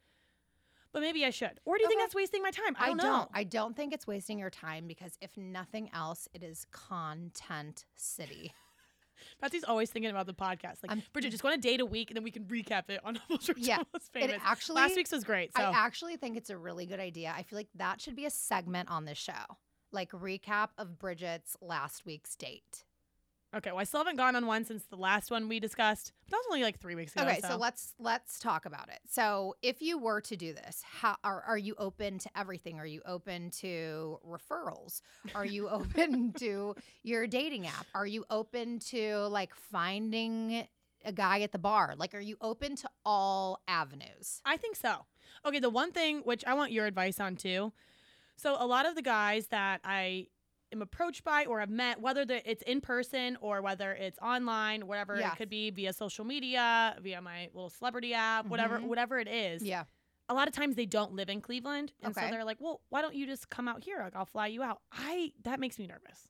But 0.92 1.02
maybe 1.02 1.26
I 1.26 1.32
should. 1.32 1.60
Or 1.66 1.76
do 1.78 1.82
you 1.84 1.88
think 1.90 2.02
that's 2.02 2.14
wasting 2.14 2.44
my 2.44 2.52
time? 2.52 2.76
I 2.80 2.86
I 2.86 2.88
don't 2.90 2.98
don't. 2.98 3.12
know. 3.12 3.28
I 3.34 3.44
don't 3.44 3.76
think 3.76 3.94
it's 3.94 4.06
wasting 4.06 4.38
your 4.38 4.52
time 4.52 4.86
because 4.86 5.18
if 5.22 5.36
nothing 5.38 5.90
else, 5.92 6.28
it 6.36 6.44
is 6.44 6.68
content 6.72 7.86
city. 7.96 8.54
Betsy's 9.42 9.64
always 9.64 9.90
thinking 9.90 10.12
about 10.12 10.26
the 10.28 10.34
podcast. 10.34 10.78
Like, 10.84 10.90
I'm- 10.92 11.04
Bridget, 11.14 11.32
just 11.32 11.44
go 11.44 11.50
on 11.50 11.56
a 11.56 11.58
date 11.58 11.82
a 11.82 11.86
week, 11.86 12.10
and 12.10 12.16
then 12.18 12.24
we 12.24 12.32
can 12.32 12.44
recap 12.46 12.90
it 12.90 13.00
on 13.04 13.20
Almost 13.30 13.48
Rich, 13.50 13.58
Yeah, 13.60 13.78
Almost 13.78 14.12
It 14.16 14.20
Famous. 14.22 14.42
actually, 14.44 14.76
Last 14.76 14.96
week's 14.96 15.12
was 15.12 15.24
great. 15.24 15.52
So 15.56 15.64
I 15.64 15.72
actually 15.72 16.16
think 16.18 16.38
it's 16.38 16.50
a 16.50 16.58
really 16.58 16.86
good 16.86 17.00
idea. 17.00 17.34
I 17.36 17.44
feel 17.44 17.58
like 17.58 17.70
that 17.76 18.02
should 18.02 18.16
be 18.16 18.26
a 18.26 18.30
segment 18.30 18.90
on 18.90 19.06
this 19.06 19.18
show, 19.18 19.34
like 19.92 20.12
recap 20.12 20.70
of 20.78 20.98
Bridget's 21.00 21.56
last 21.62 22.06
week's 22.06 22.36
date. 22.36 22.84
Okay, 23.54 23.72
well, 23.72 23.80
I 23.80 23.84
still 23.84 24.00
haven't 24.00 24.18
gone 24.18 24.36
on 24.36 24.46
one 24.46 24.66
since 24.66 24.84
the 24.86 24.96
last 24.96 25.32
one 25.32 25.48
we 25.48 25.60
discussed. 25.60 26.12
That 26.30 26.38
was 26.38 26.46
only 26.50 26.64
like 26.64 26.80
three 26.80 26.96
weeks 26.96 27.14
ago. 27.16 27.24
Okay, 27.24 27.40
so 27.42 27.58
let's 27.58 27.94
let's 28.00 28.40
talk 28.40 28.66
about 28.66 28.90
it. 28.90 29.00
So, 29.10 29.56
if 29.62 29.82
you 29.82 29.98
were 29.98 30.22
to 30.22 30.36
do 30.36 30.54
this, 30.54 30.82
how 30.84 31.16
are 31.24 31.44
are 31.44 31.58
you 31.58 31.76
open 31.78 32.20
to 32.20 32.30
everything? 32.36 32.80
Are 32.80 32.86
you 32.86 33.02
open 33.06 33.50
to 33.62 34.20
referrals? 34.28 35.02
Are 35.36 35.46
you 35.46 35.70
open 35.70 36.34
to 36.34 36.76
your 37.04 37.28
dating 37.28 37.68
app? 37.68 37.86
Are 37.94 38.08
you 38.08 38.26
open 38.30 38.80
to 38.80 39.28
like 39.28 39.54
finding 39.56 40.68
a 41.06 41.12
guy 41.12 41.42
at 41.42 41.52
the 41.52 41.60
bar? 41.60 41.96
Like, 41.98 42.14
are 42.14 42.22
you 42.22 42.38
open 42.42 42.76
to 42.78 42.90
all 43.06 43.62
avenues? 43.68 44.42
I 44.46 44.58
think 44.58 44.76
so. 44.76 45.06
Okay, 45.46 45.60
the 45.60 45.70
one 45.70 45.92
thing 45.92 46.20
which 46.20 46.44
I 46.46 46.54
want 46.54 46.72
your 46.72 46.86
advice 46.86 47.20
on 47.20 47.36
too. 47.36 47.74
So 48.36 48.58
a 48.60 48.66
lot 48.66 48.86
of 48.86 48.96
the 48.96 49.02
guys 49.02 49.48
that 49.48 49.82
I 49.84 50.28
am 50.74 50.82
approached 50.82 51.24
by 51.24 51.46
or 51.46 51.62
have 51.62 51.70
met, 51.70 52.02
whether 52.02 52.26
the, 52.26 52.50
it's 52.50 52.62
in 52.64 52.82
person 52.82 53.38
or 53.40 53.62
whether 53.62 53.94
it's 53.94 54.20
online, 54.20 54.86
whatever 54.88 55.16
Yeah. 55.18 55.32
it 55.32 55.38
could 55.38 55.50
be 55.50 55.70
via 55.70 55.94
social 55.94 56.26
media, 56.26 56.98
via 57.02 57.22
my 57.22 57.50
little 57.54 57.70
celebrity 57.70 58.14
app, 58.14 58.46
whatever 58.48 58.80
Mhm. 58.80 58.88
whatever 58.88 59.20
it 59.20 59.28
is. 59.30 59.64
Yeah. 59.64 59.86
A 60.30 60.34
lot 60.34 60.48
of 60.48 60.54
times 60.54 60.76
they 60.76 60.86
don't 60.86 61.14
live 61.14 61.30
in 61.30 61.40
Cleveland, 61.42 61.94
and 62.02 62.14
so 62.16 62.22
they're 62.30 62.44
like, 62.46 62.60
"Well, 62.60 62.82
why 62.90 63.02
don't 63.02 63.14
you 63.16 63.26
just 63.26 63.50
come 63.50 63.68
out 63.68 63.84
here? 63.84 64.00
Like 64.00 64.16
I'll 64.16 64.26
fly 64.26 64.48
you 64.48 64.64
out." 64.64 64.82
I 64.92 65.32
that 65.44 65.60
makes 65.60 65.78
me 65.80 65.86
nervous. 65.88 66.28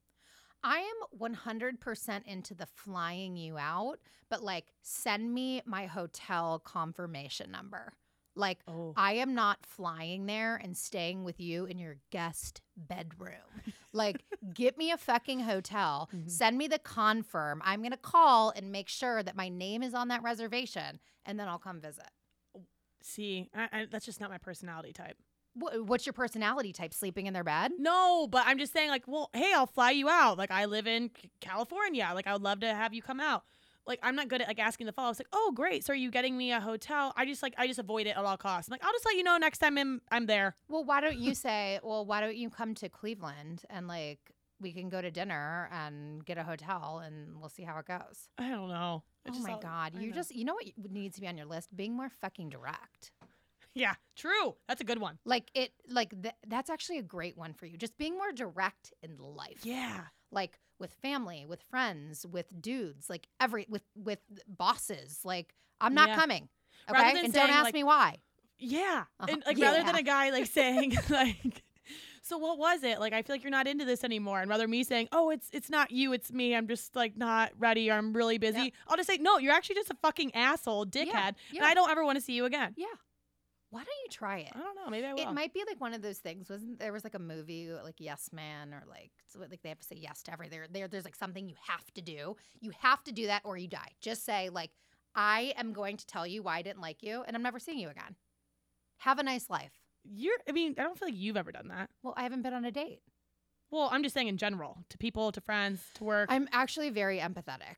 I 0.63 0.79
am 0.79 0.95
100% 1.19 2.25
into 2.25 2.53
the 2.55 2.65
flying 2.65 3.35
you 3.35 3.57
out, 3.57 3.99
but 4.29 4.41
like 4.43 4.73
send 4.81 5.33
me 5.33 5.61
my 5.65 5.85
hotel 5.85 6.59
confirmation 6.59 7.51
number. 7.51 7.93
Like 8.35 8.63
Oh. 8.67 8.93
I 8.97 9.13
am 9.13 9.35
not 9.35 9.63
flying 9.65 10.25
there 10.25 10.55
and 10.55 10.75
staying 10.75 11.23
with 11.23 11.39
you 11.39 11.65
in 11.65 11.77
your 11.77 11.97
guest 12.09 12.61
bedroom. 12.75 13.61
Like 13.93 14.23
get 14.53 14.77
me 14.77 14.91
a 14.91 14.97
fucking 14.97 15.41
hotel, 15.41 16.09
Mhm. 16.13 16.29
send 16.29 16.57
me 16.57 16.67
the 16.67 16.79
confirm. 16.79 17.61
I'm 17.63 17.79
going 17.81 17.91
to 17.91 17.97
call 17.97 18.49
and 18.55 18.71
make 18.71 18.89
sure 18.89 19.21
that 19.23 19.35
my 19.35 19.49
name 19.49 19.83
is 19.83 19.93
on 19.93 20.07
that 20.07 20.23
reservation 20.23 20.99
and 21.25 21.39
then 21.39 21.47
I'll 21.47 21.59
come 21.59 21.79
visit. 21.79 22.09
See, 23.01 23.49
I, 23.53 23.69
I, 23.71 23.85
that's 23.91 24.05
just 24.05 24.19
not 24.21 24.29
my 24.29 24.37
personality 24.37 24.93
type. 24.93 25.17
What's 25.55 26.05
your 26.07 26.13
personality 26.13 26.73
type? 26.73 26.93
Sleeping 26.95 27.27
in 27.27 27.33
their 27.33 27.43
bed? 27.43 27.73
No, 27.77 28.25
but 28.27 28.43
I'm 28.47 28.57
just 28.57 28.73
saying, 28.73 28.89
like, 28.89 29.03
well, 29.07 29.29
hey, 29.33 29.53
I'll 29.53 29.67
fly 29.67 29.91
you 29.91 30.09
out. 30.09 30.35
Like, 30.35 30.49
I 30.49 30.65
live 30.65 30.87
in 30.87 31.11
California. 31.41 32.09
Like, 32.15 32.25
I 32.25 32.33
would 32.33 32.41
love 32.41 32.61
to 32.61 32.73
have 32.73 32.91
you 32.95 33.03
come 33.03 33.19
out. 33.19 33.43
Like, 33.85 33.99
I'm 34.01 34.15
not 34.15 34.27
good 34.29 34.41
at 34.41 34.47
like 34.47 34.59
asking 34.59 34.85
the 34.87 34.93
follow. 34.93 35.09
It's 35.09 35.19
like, 35.19 35.27
oh, 35.33 35.51
great. 35.53 35.83
So 35.85 35.93
are 35.93 35.95
you 35.95 36.09
getting 36.11 36.37
me 36.37 36.51
a 36.51 36.59
hotel? 36.59 37.13
I 37.17 37.25
just 37.25 37.43
like, 37.43 37.53
I 37.57 37.67
just 37.67 37.79
avoid 37.79 38.07
it 38.07 38.11
at 38.11 38.17
all 38.17 38.37
costs. 38.37 38.69
I'm 38.69 38.71
like, 38.73 38.83
I'll 38.85 38.93
just 38.93 39.05
let 39.05 39.15
you 39.15 39.23
know 39.23 39.37
next 39.37 39.57
time 39.59 39.77
I'm 39.77 40.01
I'm 40.11 40.25
there. 40.25 40.55
Well, 40.69 40.83
why 40.83 41.01
don't 41.01 41.17
you 41.17 41.35
say, 41.47 41.79
well, 41.83 42.05
why 42.05 42.21
don't 42.21 42.35
you 42.37 42.49
come 42.49 42.75
to 42.75 42.89
Cleveland 42.89 43.63
and 43.69 43.87
like 43.87 44.19
we 44.61 44.71
can 44.71 44.87
go 44.87 45.01
to 45.01 45.11
dinner 45.11 45.67
and 45.73 46.23
get 46.23 46.37
a 46.37 46.43
hotel 46.43 47.01
and 47.05 47.37
we'll 47.39 47.49
see 47.49 47.63
how 47.63 47.77
it 47.79 47.85
goes. 47.85 48.29
I 48.37 48.49
don't 48.49 48.69
know. 48.69 49.03
It's 49.25 49.37
oh 49.37 49.41
my 49.41 49.53
all- 49.53 49.59
God. 49.59 49.93
I 49.97 49.99
You 49.99 50.09
know. 50.09 50.15
just, 50.15 50.33
you 50.33 50.45
know 50.45 50.53
what 50.53 50.65
needs 50.89 51.15
to 51.15 51.21
be 51.21 51.27
on 51.27 51.35
your 51.35 51.45
list? 51.47 51.75
Being 51.75 51.95
more 51.97 52.09
fucking 52.21 52.49
direct. 52.49 53.11
yeah, 53.73 53.95
true. 54.15 54.55
That's 54.69 54.79
a 54.79 54.85
good 54.85 54.99
one. 54.99 55.17
Like 55.25 55.49
it, 55.53 55.73
like 55.89 56.11
th- 56.21 56.35
that's 56.47 56.69
actually 56.69 56.99
a 56.99 57.03
great 57.03 57.37
one 57.37 57.53
for 57.53 57.65
you. 57.65 57.77
Just 57.77 57.97
being 57.97 58.13
more 58.17 58.31
direct 58.31 58.93
in 59.01 59.17
life. 59.17 59.61
Yeah. 59.63 60.01
Like 60.31 60.57
with 60.79 60.93
family, 60.93 61.45
with 61.47 61.61
friends, 61.61 62.25
with 62.25 62.61
dudes, 62.61 63.09
like 63.09 63.27
every, 63.39 63.65
with, 63.69 63.83
with 63.95 64.19
bosses. 64.47 65.19
Like, 65.23 65.53
I'm 65.79 65.93
not 65.93 66.09
Yeah. 66.09 66.15
coming. 66.15 66.49
Okay. 66.89 67.19
And 67.23 67.33
don't 67.33 67.49
ask 67.49 67.65
like, 67.65 67.73
me 67.73 67.83
why. 67.83 68.17
Yeah. 68.59 69.03
Uh-huh. 69.19 69.27
And 69.29 69.43
like 69.45 69.57
rather 69.57 69.83
than 69.83 69.95
a 69.95 70.03
guy 70.03 70.29
like 70.29 70.45
saying 70.51 70.97
like 71.09 71.63
so 72.23 72.37
what 72.37 72.57
was 72.57 72.83
it? 72.83 72.99
Like 72.99 73.11
I 73.13 73.21
feel 73.21 73.35
like 73.35 73.43
you're 73.43 73.51
not 73.51 73.67
into 73.67 73.83
this 73.83 74.03
anymore. 74.03 74.39
And 74.39 74.49
rather 74.49 74.67
me 74.67 74.83
saying, 74.83 75.09
"Oh, 75.11 75.29
it's 75.29 75.49
it's 75.51 75.69
not 75.69 75.91
you, 75.91 76.13
it's 76.13 76.31
me. 76.31 76.55
I'm 76.55 76.67
just 76.67 76.95
like 76.95 77.17
not 77.17 77.51
ready 77.59 77.91
or 77.91 77.95
I'm 77.95 78.13
really 78.13 78.37
busy." 78.37 78.57
Yeah. 78.57 78.69
I'll 78.87 78.95
just 78.95 79.09
say, 79.09 79.17
"No, 79.17 79.37
you're 79.37 79.53
actually 79.53 79.75
just 79.75 79.91
a 79.91 79.97
fucking 80.01 80.33
asshole, 80.33 80.85
dickhead, 80.85 81.13
and 81.13 81.35
yeah. 81.51 81.65
I 81.65 81.73
don't 81.73 81.91
ever 81.91 82.05
want 82.05 82.17
to 82.17 82.21
see 82.21 82.33
you 82.33 82.45
again." 82.45 82.73
Yeah. 82.77 82.85
Why 83.73 83.79
don't 83.79 83.87
you 84.03 84.09
try 84.11 84.37
it? 84.37 84.51
I 84.53 84.59
don't 84.59 84.75
know, 84.75 84.87
maybe 84.87 85.07
I 85.07 85.13
will. 85.13 85.21
It 85.21 85.33
might 85.33 85.51
be 85.51 85.63
like 85.67 85.81
one 85.81 85.95
of 85.95 86.03
those 86.03 86.19
things. 86.19 86.47
Wasn't 86.47 86.77
there 86.77 86.93
was 86.93 87.03
like 87.03 87.15
a 87.15 87.19
movie 87.19 87.71
like 87.83 87.95
Yes 87.97 88.29
Man 88.31 88.71
or 88.71 88.83
like 88.87 89.09
like 89.35 89.63
they 89.63 89.69
have 89.69 89.79
to 89.79 89.87
say 89.87 89.95
yes 89.95 90.21
to 90.23 90.31
everything. 90.31 90.59
There, 90.59 90.67
there 90.69 90.87
there's 90.87 91.05
like 91.05 91.15
something 91.15 91.49
you 91.49 91.55
have 91.67 91.91
to 91.95 92.01
do. 92.01 92.35
You 92.61 92.71
have 92.81 93.03
to 93.05 93.11
do 93.11 93.25
that 93.25 93.41
or 93.43 93.57
you 93.57 93.67
die. 93.67 93.93
Just 93.99 94.25
say 94.25 94.49
like 94.49 94.69
I 95.15 95.55
am 95.57 95.73
going 95.73 95.97
to 95.97 96.05
tell 96.05 96.27
you 96.27 96.43
why 96.43 96.57
I 96.57 96.61
didn't 96.61 96.81
like 96.81 97.01
you 97.01 97.23
and 97.25 97.35
I'm 97.35 97.41
never 97.41 97.57
seeing 97.57 97.79
you 97.79 97.89
again. 97.89 98.15
Have 98.97 99.17
a 99.17 99.23
nice 99.23 99.49
life. 99.49 99.73
you're 100.03 100.37
I 100.47 100.51
mean, 100.51 100.75
I 100.77 100.83
don't 100.83 100.99
feel 100.99 101.07
like 101.07 101.17
you've 101.17 101.37
ever 101.37 101.51
done 101.51 101.69
that. 101.69 101.89
Well, 102.03 102.13
I 102.15 102.21
haven't 102.21 102.43
been 102.43 102.53
on 102.53 102.65
a 102.65 102.71
date. 102.71 103.01
Well, 103.71 103.89
I'm 103.91 104.03
just 104.03 104.13
saying 104.13 104.27
in 104.27 104.37
general, 104.37 104.77
to 104.89 104.99
people, 104.99 105.31
to 105.31 105.41
friends, 105.41 105.81
to 105.95 106.03
work. 106.03 106.29
I'm 106.31 106.47
actually 106.51 106.91
very 106.91 107.17
empathetic. 107.17 107.77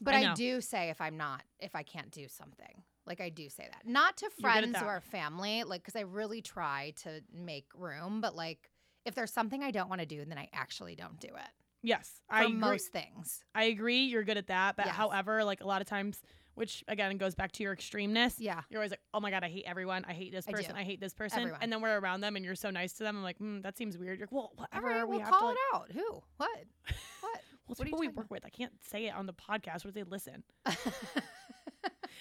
But 0.00 0.14
I 0.14 0.30
I, 0.30 0.34
do 0.34 0.60
say 0.60 0.90
if 0.90 1.00
I'm 1.00 1.16
not, 1.16 1.42
if 1.58 1.74
I 1.74 1.82
can't 1.82 2.12
do 2.12 2.28
something. 2.28 2.84
Like 3.06 3.20
I 3.20 3.28
do 3.30 3.48
say 3.48 3.68
that. 3.70 3.86
Not 3.86 4.16
to 4.18 4.30
You're 4.38 4.52
good 4.52 4.64
at 4.64 4.70
friends 4.70 4.82
or 4.82 5.00
family, 5.00 5.64
like 5.64 5.84
cuz 5.84 5.96
I 5.96 6.00
really 6.00 6.42
try 6.42 6.92
to 7.02 7.20
make 7.32 7.66
room, 7.74 8.20
but 8.20 8.34
like 8.36 8.70
if 9.04 9.14
there's 9.14 9.32
something 9.32 9.62
I 9.62 9.70
don't 9.72 9.88
want 9.88 10.00
to 10.00 10.06
do, 10.06 10.24
then 10.24 10.38
I 10.38 10.48
actually 10.52 10.94
don't 10.94 11.18
do 11.18 11.28
it. 11.28 11.50
yes, 11.82 12.20
For 12.28 12.36
I 12.36 12.44
agree. 12.44 12.54
most 12.54 12.92
things. 12.92 13.42
I 13.54 13.64
agree. 13.64 14.04
You're 14.04 14.22
good 14.22 14.36
at 14.38 14.46
that, 14.46 14.76
but 14.76 14.86
Yes. 14.86 14.94
however, 14.94 15.42
like 15.42 15.60
a 15.60 15.66
lot 15.66 15.80
of 15.82 15.88
times, 15.88 16.22
which 16.54 16.84
again 16.86 17.16
goes 17.16 17.34
back 17.34 17.50
to 17.52 17.64
your 17.64 17.74
extremeness. 17.74 18.36
Yeah. 18.38 18.60
You're 18.70 18.78
always 18.80 18.92
like, 18.92 19.00
oh 19.12 19.18
my 19.18 19.30
god, 19.30 19.42
I 19.42 19.48
hate 19.48 19.64
everyone. 19.66 20.04
I 20.06 20.12
hate 20.12 20.30
this 20.30 20.46
person. 20.46 20.76
I, 20.76 20.84
hate 20.84 21.00
this 21.00 21.14
person. 21.14 21.40
Everyone. 21.40 21.58
And 21.62 21.72
then 21.72 21.80
we're 21.80 21.98
around 21.98 22.20
them, 22.20 22.36
and 22.36 22.44
you're 22.44 22.54
so 22.54 22.70
nice 22.70 22.92
to 22.94 23.02
them. 23.02 23.16
I'm 23.16 23.22
like, 23.24 23.38
mm, 23.40 23.62
that 23.64 23.76
seems 23.76 23.98
weird. 23.98 24.18
You're 24.20 24.26
like, 24.28 24.32
well, 24.32 24.52
whatever. 24.54 24.86
right, 24.86 25.08
we 25.08 25.16
we'll 25.16 25.26
call 25.26 25.40
to. 25.40 25.46
Like, 25.46 25.56
it 25.56 25.74
out. 25.74 25.92
Who? 25.92 26.22
What? 26.36 26.50
What? 27.20 27.40
well, 27.66 27.72
it's 27.72 27.78
what 27.78 27.86
people 27.86 28.00
we 28.00 28.08
work 28.08 28.30
with. 28.30 28.44
I 28.44 28.50
can't 28.50 28.72
say 28.84 29.06
it 29.06 29.14
on 29.14 29.26
the 29.26 29.32
podcast. 29.32 29.84
What 29.84 29.86
if 29.86 29.94
they 29.94 30.02
listen? 30.02 30.42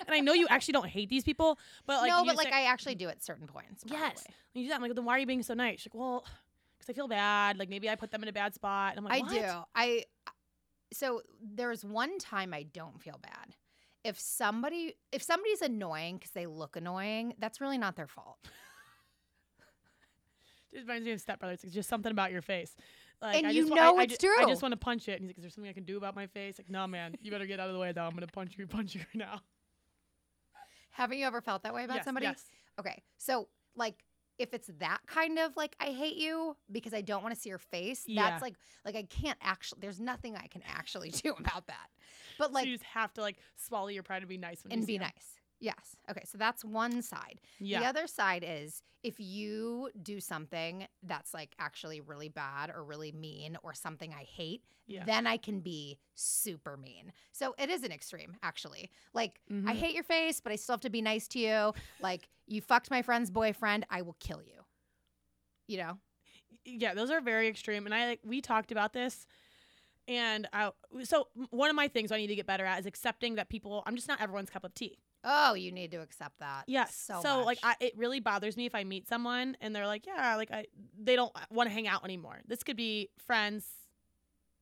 And 0.08 0.16
I 0.16 0.20
know 0.20 0.34
you 0.34 0.48
actually 0.50 0.74
don't 0.74 0.88
hate 0.88 1.10
these 1.10 1.24
people, 1.24 1.58
but 1.86 2.02
like, 2.02 2.10
no, 2.10 2.24
but 2.26 2.36
like 2.38 2.54
I 2.54 2.64
actually 2.64 2.96
do 2.96 3.08
at 3.10 3.24
certain 3.24 3.48
points. 3.48 3.84
yes, 3.86 4.00
probably. 4.00 4.24
you 4.54 4.64
do 4.64 4.70
that. 4.70 4.76
I'm 4.76 4.82
like, 4.82 4.96
then 4.96 5.06
why 5.06 5.16
are 5.16 5.20
you 5.20 5.26
being 5.26 5.44
so 5.44 5.54
nice? 5.54 5.82
She's 5.82 5.94
like, 5.94 6.00
well, 6.00 6.26
because 6.78 6.90
I 6.90 6.94
feel 6.94 7.08
bad. 7.08 7.58
Like 7.60 7.70
maybe 7.70 7.90
I 7.90 7.96
put 7.96 8.12
them 8.12 8.24
in 8.24 8.30
a 8.30 8.34
bad 8.34 8.54
spot. 8.54 8.92
And 8.96 9.00
I'm 9.00 9.06
like, 9.06 9.22
I 9.22 9.26
what? 9.26 9.32
do. 9.32 9.64
I 9.76 10.06
so 10.94 11.22
there's 11.42 11.86
one 11.86 12.18
time 12.20 12.54
I 12.54 12.64
don't 12.64 13.02
feel 13.02 13.20
bad. 13.22 13.56
If 14.04 14.20
somebody 14.20 14.96
if 15.12 15.22
somebody's 15.22 15.62
annoying 15.62 16.18
because 16.18 16.32
they 16.32 16.48
look 16.48 16.76
annoying, 16.76 17.34
that's 17.40 17.62
really 17.62 17.78
not 17.78 17.96
their 17.96 18.08
fault. 18.08 18.38
It 20.74 20.80
reminds 20.80 21.06
me 21.06 21.12
of 21.12 21.20
Step 21.20 21.40
Brothers. 21.40 21.64
It's 21.64 21.74
just 21.74 21.90
something 21.90 22.12
about 22.12 22.32
your 22.32 22.42
face. 22.42 22.76
Like, 23.22 23.36
And 23.38 23.48
I 23.48 23.52
you 23.52 23.64
just, 23.64 23.74
know 23.76 23.98
I, 23.98 24.02
I 24.02 24.04
it's 24.04 24.14
I 24.16 24.18
true. 24.18 24.48
just 24.48 24.62
want 24.62 24.72
to 24.72 24.78
punch 24.78 25.08
it. 25.10 25.14
And 25.14 25.22
he's 25.22 25.30
like, 25.30 25.38
"Is 25.38 25.44
there 25.44 25.52
something 25.52 25.70
I 25.70 25.74
can 25.74 25.84
do 25.84 25.98
about 25.98 26.16
my 26.16 26.28
face?" 26.28 26.58
Like, 26.58 26.70
no, 26.70 26.88
man, 26.88 27.16
you 27.22 27.30
better 27.30 27.46
get 27.46 27.60
out 27.60 27.68
of 27.68 27.74
the 27.74 27.80
way. 27.80 27.92
Though 27.92 28.04
I'm 28.04 28.14
gonna 28.14 28.26
punch 28.28 28.54
you, 28.58 28.66
punch 28.68 28.96
you 28.96 29.02
right 29.02 29.16
now. 29.16 29.42
Haven't 30.92 31.18
you 31.18 31.26
ever 31.26 31.42
felt 31.42 31.64
that 31.64 31.74
way 31.74 31.84
about 31.86 31.98
yes, 31.98 32.06
somebody? 32.06 32.28
Yes. 32.28 32.46
Okay. 32.80 33.02
So 33.18 33.48
like 33.76 34.04
if 34.38 34.54
it's 34.54 34.70
that 34.80 35.00
kind 35.06 35.38
of 35.40 35.56
like 35.56 35.76
I 35.80 35.88
hate 35.88 36.18
you 36.18 36.56
because 36.72 36.94
I 36.94 37.02
don't 37.02 37.22
want 37.22 37.36
to 37.36 37.40
see 37.40 37.50
your 37.50 37.60
face, 37.60 38.04
Yeah. 38.08 38.30
that's 38.30 38.42
like 38.42 38.56
like 38.86 38.96
I 38.96 39.04
can't 39.04 39.38
actually 39.42 39.80
there's 39.82 40.00
nothing 40.00 40.36
I 40.36 40.48
can 40.48 40.64
actually 40.68 41.10
do 41.24 41.34
about 41.38 41.68
that. 41.68 41.90
But 42.38 42.52
like 42.52 42.64
so 42.64 42.70
you 42.70 42.76
just 42.76 42.86
have 42.86 43.14
to 43.14 43.22
like 43.22 43.38
swallow 43.56 43.88
your 43.88 44.04
pride 44.04 44.22
and 44.22 44.30
be 44.30 44.38
nice 44.38 44.64
and 44.70 44.86
be 44.86 44.96
him. 44.96 45.02
nice. 45.02 45.41
Yes. 45.62 45.96
Okay. 46.10 46.24
So 46.26 46.38
that's 46.38 46.66
one 46.66 47.02
side. 47.04 47.40
Yeah. 47.60 47.80
The 47.80 47.86
other 47.86 48.08
side 48.08 48.44
is 48.46 48.82
if 49.04 49.20
you 49.20 49.90
do 50.02 50.20
something 50.20 50.88
that's 51.04 51.34
like 51.34 51.56
actually 51.60 52.02
really 52.02 52.30
bad 52.30 52.72
or 52.76 52.84
really 52.84 53.12
mean 53.12 53.58
or 53.64 53.74
something 53.74 54.12
I 54.14 54.24
hate, 54.24 54.64
Yeah. 54.88 55.06
then 55.06 55.28
I 55.28 55.38
can 55.38 55.60
be 55.62 55.98
super 56.16 56.78
mean. 56.78 57.14
So 57.32 57.56
it 57.60 57.70
is 57.70 57.84
an 57.84 57.92
extreme, 57.92 58.36
actually. 58.44 58.90
Like, 59.14 59.40
I 59.50 59.54
Mhm. 59.54 59.76
hate 59.76 59.94
your 59.94 60.04
face, 60.04 60.42
but 60.42 60.52
I 60.52 60.56
still 60.56 60.74
have 60.74 60.82
to 60.82 60.90
be 60.90 61.02
nice 61.02 61.28
to 61.30 61.40
you. 61.40 61.74
like, 62.00 62.28
you 62.48 62.60
fucked 62.62 62.90
my 62.92 63.02
friend's 63.04 63.30
boyfriend, 63.32 63.86
I 63.90 64.02
will 64.02 64.18
kill 64.20 64.42
you. 64.44 64.66
You 65.68 65.78
know? 65.78 66.00
yeah, 66.66 66.94
those 66.94 67.10
are 67.10 67.22
very 67.22 67.48
extreme. 67.48 67.86
And 67.86 67.96
I 67.96 68.08
like 68.08 68.20
we 68.24 68.42
talked 68.42 68.72
about 68.72 68.94
this, 68.94 69.26
and 70.08 70.48
I 70.54 70.72
so 71.04 71.28
one 71.50 71.70
of 71.70 71.76
my 71.76 71.88
things 71.88 72.12
I 72.12 72.18
need 72.18 72.28
to 72.28 72.36
get 72.36 72.46
better 72.46 72.66
at 72.66 72.80
is 72.80 72.86
accepting 72.86 73.36
that 73.36 73.50
people. 73.50 73.84
I'm 73.86 73.96
just 73.96 74.08
not 74.08 74.22
everyone's 74.22 74.50
cup 74.50 74.64
of 74.64 74.74
tea. 74.74 75.00
Oh, 75.24 75.54
you 75.54 75.72
need 75.72 75.92
to 75.92 75.98
accept 75.98 76.40
that. 76.40 76.64
Yes. 76.68 76.96
So, 76.96 77.44
like 77.44 77.60
much. 77.64 77.78
I, 77.80 77.86
it 77.86 77.94
really 77.98 78.20
bothers 78.20 78.58
me 78.58 78.66
if 78.66 78.74
I 78.74 78.84
meet 78.84 79.08
someone 79.08 79.56
and 79.62 79.76
they're 79.76 79.88
like, 79.88 80.06
yeah, 80.08 80.36
like 80.36 80.52
I 80.52 80.66
they 81.00 81.16
don't 81.16 81.32
uh, 81.36 81.42
want 81.52 81.70
to 81.70 81.74
hang 81.74 81.88
out 81.88 82.04
anymore. 82.04 82.40
This 82.48 82.64
could 82.64 82.78
be 82.78 83.10
friends, 83.26 83.68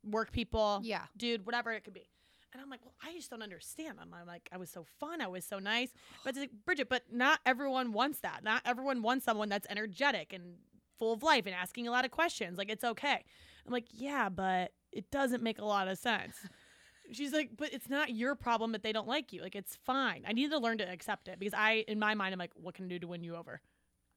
work 0.03 0.31
people, 0.31 0.81
yeah. 0.83 1.03
dude, 1.15 1.45
whatever 1.45 1.71
it 1.71 1.83
could 1.83 1.93
be. 1.93 2.09
And 2.51 2.61
I'm 2.61 2.69
like, 2.69 2.83
well, 2.83 2.95
I 3.03 3.13
just 3.13 3.29
don't 3.29 3.43
understand. 3.43 3.99
I'm, 4.01 4.11
I'm 4.13 4.25
like, 4.25 4.49
I 4.51 4.57
was 4.57 4.71
so 4.71 4.85
fun, 4.99 5.21
I 5.21 5.27
was 5.27 5.45
so 5.45 5.59
nice. 5.59 5.89
But 6.23 6.31
it's 6.31 6.39
like, 6.39 6.51
Bridget, 6.65 6.89
but 6.89 7.03
not 7.11 7.39
everyone 7.45 7.93
wants 7.93 8.21
that. 8.21 8.43
Not 8.43 8.63
everyone 8.65 9.01
wants 9.03 9.25
someone 9.25 9.49
that's 9.49 9.67
energetic 9.69 10.33
and 10.33 10.55
full 10.97 11.13
of 11.13 11.23
life 11.23 11.45
and 11.45 11.55
asking 11.55 11.87
a 11.87 11.91
lot 11.91 12.05
of 12.05 12.11
questions. 12.11 12.57
Like 12.57 12.69
it's 12.69 12.83
okay. 12.83 13.23
I'm 13.65 13.71
like, 13.71 13.85
yeah, 13.93 14.29
but 14.29 14.73
it 14.91 15.09
doesn't 15.11 15.43
make 15.43 15.59
a 15.59 15.65
lot 15.65 15.87
of 15.87 15.97
sense. 15.97 16.35
She's 17.11 17.33
like, 17.33 17.51
but 17.57 17.73
it's 17.73 17.89
not 17.89 18.11
your 18.11 18.35
problem 18.35 18.71
that 18.73 18.83
they 18.83 18.91
don't 18.91 19.07
like 19.07 19.33
you. 19.33 19.41
Like 19.41 19.55
it's 19.55 19.77
fine. 19.83 20.23
I 20.27 20.33
need 20.33 20.51
to 20.51 20.59
learn 20.59 20.77
to 20.77 20.89
accept 20.89 21.27
it 21.27 21.39
because 21.39 21.55
I, 21.55 21.83
in 21.87 21.97
my 21.97 22.13
mind, 22.13 22.33
I'm 22.33 22.39
like, 22.39 22.51
what 22.53 22.75
can 22.75 22.85
I 22.85 22.89
do 22.89 22.99
to 22.99 23.07
win 23.07 23.23
you 23.23 23.35
over? 23.35 23.61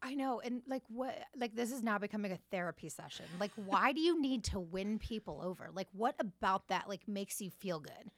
I 0.03 0.15
know. 0.15 0.41
And 0.45 0.63
like, 0.67 0.83
what, 0.89 1.17
like, 1.37 1.55
this 1.55 1.71
is 1.71 1.83
now 1.83 1.97
becoming 1.99 2.33
a 2.33 2.39
therapy 2.51 2.89
session. 2.89 3.25
Like, 3.39 3.53
why 3.55 3.93
do 3.93 4.01
you 4.01 4.21
need 4.21 4.45
to 4.45 4.59
win 4.59 4.99
people 4.99 5.41
over? 5.43 5.71
Like, 5.73 5.87
what 5.93 6.17
about 6.19 6.69
that, 6.69 6.89
like, 6.89 7.07
makes 7.07 7.41
you 7.41 7.51
feel 7.51 7.79
good? 7.79 8.11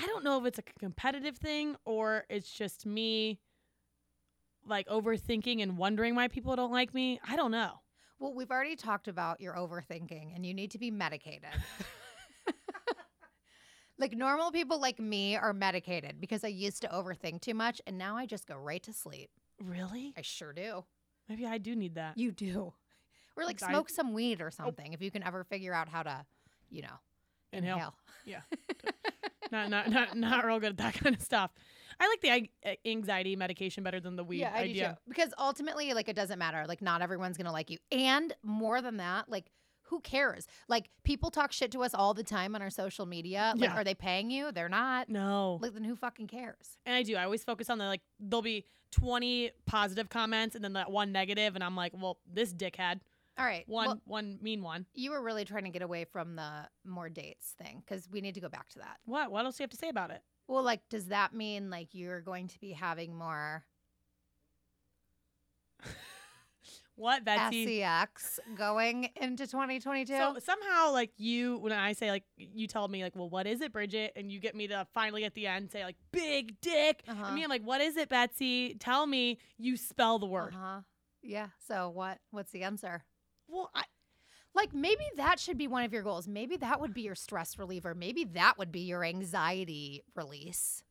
I 0.00 0.06
don't 0.06 0.24
know 0.24 0.38
if 0.38 0.46
it's 0.46 0.58
a 0.58 0.62
competitive 0.62 1.36
thing 1.36 1.76
or 1.84 2.24
it's 2.30 2.50
just 2.50 2.86
me 2.86 3.40
like 4.66 4.86
overthinking 4.88 5.62
and 5.62 5.76
wondering 5.76 6.14
why 6.14 6.28
people 6.28 6.56
don't 6.56 6.72
like 6.72 6.94
me. 6.94 7.20
I 7.26 7.36
don't 7.36 7.50
know. 7.50 7.80
Well, 8.18 8.34
we've 8.34 8.50
already 8.50 8.76
talked 8.76 9.08
about 9.08 9.40
your 9.40 9.54
overthinking 9.54 10.34
and 10.34 10.44
you 10.44 10.52
need 10.52 10.72
to 10.72 10.78
be 10.78 10.90
medicated. 10.90 11.50
like 13.98 14.12
normal 14.12 14.50
people 14.50 14.80
like 14.80 14.98
me 14.98 15.36
are 15.36 15.52
medicated 15.52 16.20
because 16.20 16.42
I 16.42 16.48
used 16.48 16.82
to 16.82 16.88
overthink 16.88 17.40
too 17.42 17.54
much 17.54 17.80
and 17.86 17.96
now 17.96 18.16
I 18.16 18.26
just 18.26 18.46
go 18.46 18.56
right 18.56 18.82
to 18.82 18.92
sleep. 18.92 19.30
Really? 19.62 20.14
I 20.16 20.22
sure 20.22 20.52
do. 20.52 20.84
Maybe 21.28 21.46
I 21.46 21.58
do 21.58 21.76
need 21.76 21.94
that. 21.94 22.18
You 22.18 22.32
do. 22.32 22.72
Or 23.36 23.44
like 23.44 23.62
I- 23.62 23.68
smoke 23.68 23.88
some 23.90 24.12
weed 24.12 24.40
or 24.40 24.48
oh. 24.48 24.64
something 24.64 24.92
if 24.92 25.00
you 25.00 25.10
can 25.10 25.22
ever 25.22 25.44
figure 25.44 25.72
out 25.72 25.88
how 25.88 26.02
to, 26.02 26.26
you 26.70 26.82
know, 26.82 26.98
Inhale. 27.52 27.74
inhale. 27.74 27.94
Yeah. 28.24 28.40
not, 29.52 29.70
not 29.70 29.90
not 29.90 30.16
not 30.16 30.44
real 30.44 30.60
good 30.60 30.70
at 30.70 30.76
that 30.78 30.94
kind 31.02 31.14
of 31.14 31.22
stuff. 31.22 31.50
I 32.00 32.08
like 32.08 32.20
the 32.20 32.48
eh, 32.62 32.74
anxiety 32.86 33.34
medication 33.34 33.82
better 33.82 33.98
than 34.00 34.14
the 34.16 34.22
weed 34.24 34.40
yeah, 34.40 34.52
I 34.54 34.66
do 34.68 34.74
too. 34.74 34.86
Because 35.08 35.34
ultimately, 35.38 35.94
like, 35.94 36.08
it 36.08 36.14
doesn't 36.14 36.38
matter. 36.38 36.64
Like, 36.68 36.80
not 36.80 37.02
everyone's 37.02 37.36
gonna 37.36 37.52
like 37.52 37.70
you. 37.70 37.78
And 37.90 38.32
more 38.42 38.80
than 38.80 38.98
that, 38.98 39.28
like, 39.28 39.50
who 39.82 40.00
cares? 40.00 40.46
Like 40.68 40.90
people 41.02 41.30
talk 41.30 41.50
shit 41.50 41.72
to 41.72 41.82
us 41.82 41.94
all 41.94 42.12
the 42.12 42.22
time 42.22 42.54
on 42.54 42.60
our 42.60 42.68
social 42.70 43.06
media. 43.06 43.54
Like, 43.56 43.70
Yeah. 43.70 43.76
are 43.80 43.84
they 43.84 43.94
paying 43.94 44.30
you? 44.30 44.52
They're 44.52 44.68
not. 44.68 45.08
No. 45.08 45.58
Like, 45.62 45.72
then 45.72 45.82
who 45.84 45.96
fucking 45.96 46.26
cares? 46.26 46.76
And 46.84 46.94
I 46.94 47.02
do. 47.02 47.16
I 47.16 47.24
always 47.24 47.42
focus 47.42 47.70
on 47.70 47.78
the 47.78 47.86
like 47.86 48.02
there'll 48.20 48.42
be 48.42 48.66
20 48.92 49.50
positive 49.66 50.10
comments 50.10 50.54
and 50.54 50.62
then 50.62 50.74
that 50.74 50.90
one 50.90 51.10
negative 51.10 51.54
and 51.54 51.64
I'm 51.64 51.74
like, 51.74 51.92
well, 51.98 52.18
this 52.30 52.52
dickhead. 52.52 53.00
All 53.38 53.44
right. 53.44 53.64
One 53.66 53.86
well, 53.86 54.00
one 54.04 54.38
mean 54.42 54.62
one. 54.62 54.86
you 54.94 55.12
were 55.12 55.22
really 55.22 55.44
trying 55.44 55.64
to 55.64 55.70
get 55.70 55.82
away 55.82 56.04
from 56.04 56.36
the 56.36 56.68
more 56.84 57.08
dates 57.08 57.54
thing 57.62 57.82
because 57.86 58.08
we 58.10 58.20
need 58.20 58.34
to 58.34 58.40
go 58.40 58.48
back 58.48 58.68
to 58.70 58.80
that. 58.80 58.96
What? 59.04 59.30
What 59.30 59.44
else 59.44 59.56
do 59.56 59.62
you 59.62 59.64
have 59.64 59.70
to 59.70 59.76
say 59.76 59.88
about 59.88 60.10
it? 60.10 60.22
Well, 60.48 60.62
like, 60.62 60.80
does 60.88 61.06
that 61.06 61.34
mean 61.34 61.70
like 61.70 61.88
you're 61.92 62.20
going 62.20 62.48
to 62.48 62.58
be 62.58 62.72
having 62.72 63.14
more 63.16 63.64
What, 66.96 67.24
Betsy? 67.24 67.80
sex 67.80 68.40
going 68.56 69.10
into 69.14 69.46
2022? 69.46 70.12
So 70.12 70.36
somehow, 70.44 70.90
like 70.90 71.12
you, 71.16 71.58
when 71.58 71.72
I 71.72 71.92
say 71.92 72.10
like 72.10 72.24
you 72.36 72.66
tell 72.66 72.88
me 72.88 73.04
like, 73.04 73.14
well, 73.14 73.30
what 73.30 73.46
is 73.46 73.60
it, 73.60 73.72
Bridget? 73.72 74.14
And 74.16 74.32
you 74.32 74.40
get 74.40 74.56
me 74.56 74.66
to 74.66 74.84
finally 74.94 75.24
at 75.24 75.34
the 75.34 75.46
end 75.46 75.70
say 75.70 75.84
like, 75.84 75.94
big 76.10 76.60
dick. 76.60 77.04
Uh-huh. 77.06 77.26
And 77.26 77.36
me, 77.36 77.44
I'm 77.44 77.50
like, 77.50 77.62
what 77.62 77.80
is 77.80 77.96
it, 77.96 78.08
Betsy? 78.08 78.74
Tell 78.74 79.06
me. 79.06 79.38
You 79.58 79.76
spell 79.76 80.18
the 80.18 80.26
word. 80.26 80.54
Uh-huh. 80.56 80.80
Yeah. 81.22 81.48
So 81.68 81.88
what? 81.88 82.18
What's 82.32 82.50
the 82.50 82.64
answer? 82.64 83.04
Well, 83.48 83.70
I, 83.74 83.84
Like 84.54 84.74
maybe 84.74 85.04
that 85.16 85.40
should 85.40 85.58
be 85.58 85.68
one 85.68 85.84
of 85.84 85.92
your 85.92 86.02
goals. 86.02 86.28
Maybe 86.28 86.56
that 86.58 86.80
would 86.80 86.94
be 86.94 87.02
your 87.02 87.16
stress 87.16 87.58
reliever. 87.58 87.94
Maybe 87.94 88.24
that 88.24 88.58
would 88.58 88.72
be 88.72 88.80
your 88.82 89.04
anxiety 89.04 90.04
release. 90.16 90.84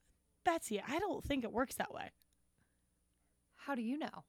Betsy, 0.45 0.81
I 0.87 0.99
don't 0.99 1.23
think 1.25 1.43
it 1.43 1.53
works 1.53 1.75
that 1.75 1.93
way. 1.93 2.11
How 3.55 3.75
do 3.75 3.81
you 3.81 3.97
know? 3.97 4.23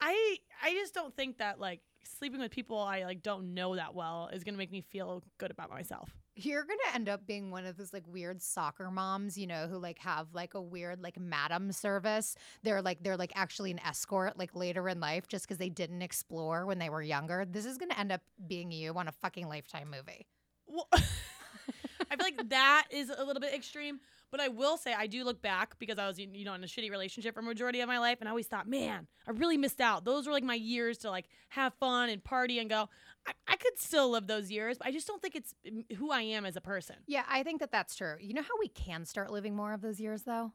I 0.00 0.38
I 0.62 0.72
just 0.72 0.94
don't 0.94 1.14
think 1.16 1.38
that 1.38 1.60
like 1.60 1.80
sleeping 2.04 2.40
with 2.40 2.50
people 2.50 2.78
I 2.78 3.04
like 3.04 3.22
don't 3.22 3.54
know 3.54 3.76
that 3.76 3.94
well 3.94 4.28
is 4.32 4.44
gonna 4.44 4.58
make 4.58 4.72
me 4.72 4.82
feel 4.82 5.22
good 5.38 5.50
about 5.50 5.70
myself. 5.70 6.10
You're 6.36 6.64
gonna 6.64 6.94
end 6.94 7.08
up 7.08 7.26
being 7.26 7.50
one 7.50 7.64
of 7.64 7.76
those 7.76 7.92
like 7.92 8.02
weird 8.08 8.42
soccer 8.42 8.90
moms, 8.90 9.38
you 9.38 9.46
know, 9.46 9.68
who 9.68 9.78
like 9.78 9.98
have 10.00 10.26
like 10.32 10.54
a 10.54 10.60
weird 10.60 11.00
like 11.00 11.18
madam 11.18 11.70
service. 11.70 12.34
They're 12.64 12.82
like 12.82 13.02
they're 13.02 13.16
like 13.16 13.32
actually 13.36 13.70
an 13.70 13.78
escort 13.80 14.36
like 14.36 14.54
later 14.56 14.88
in 14.88 14.98
life 14.98 15.28
just 15.28 15.46
because 15.46 15.58
they 15.58 15.68
didn't 15.68 16.02
explore 16.02 16.66
when 16.66 16.78
they 16.78 16.88
were 16.90 17.02
younger. 17.02 17.44
This 17.48 17.64
is 17.64 17.78
gonna 17.78 17.94
end 17.96 18.10
up 18.10 18.20
being 18.48 18.72
you 18.72 18.92
on 18.94 19.06
a 19.06 19.12
fucking 19.12 19.48
lifetime 19.48 19.90
movie. 19.90 20.26
Well, 20.66 20.88
I 20.92 22.16
feel 22.16 22.24
like 22.24 22.48
that 22.50 22.86
is 22.90 23.10
a 23.10 23.24
little 23.24 23.40
bit 23.40 23.54
extreme, 23.54 24.00
but 24.34 24.40
I 24.40 24.48
will 24.48 24.76
say 24.76 24.92
I 24.92 25.06
do 25.06 25.22
look 25.22 25.40
back 25.40 25.78
because 25.78 25.96
I 25.96 26.08
was 26.08 26.18
you 26.18 26.44
know 26.44 26.54
in 26.54 26.64
a 26.64 26.66
shitty 26.66 26.90
relationship 26.90 27.36
for 27.36 27.42
majority 27.42 27.78
of 27.82 27.86
my 27.86 28.00
life, 28.00 28.18
and 28.18 28.28
I 28.28 28.30
always 28.30 28.48
thought, 28.48 28.66
man, 28.68 29.06
I 29.28 29.30
really 29.30 29.56
missed 29.56 29.80
out. 29.80 30.04
Those 30.04 30.26
were 30.26 30.32
like 30.32 30.42
my 30.42 30.56
years 30.56 30.98
to 30.98 31.10
like 31.10 31.26
have 31.50 31.72
fun 31.74 32.08
and 32.08 32.22
party 32.24 32.58
and 32.58 32.68
go. 32.68 32.88
I, 33.28 33.32
I 33.46 33.54
could 33.54 33.78
still 33.78 34.10
live 34.10 34.26
those 34.26 34.50
years, 34.50 34.78
but 34.78 34.88
I 34.88 34.90
just 34.90 35.06
don't 35.06 35.22
think 35.22 35.36
it's 35.36 35.54
mm, 35.64 35.84
who 35.94 36.10
I 36.10 36.22
am 36.22 36.46
as 36.46 36.56
a 36.56 36.60
person. 36.60 36.96
Yeah, 37.06 37.22
I 37.30 37.44
think 37.44 37.60
that 37.60 37.70
that's 37.70 37.94
true. 37.94 38.16
You 38.18 38.34
know 38.34 38.42
how 38.42 38.58
we 38.58 38.66
can 38.66 39.04
start 39.04 39.30
living 39.30 39.54
more 39.54 39.72
of 39.72 39.82
those 39.82 40.00
years 40.00 40.24
though? 40.24 40.50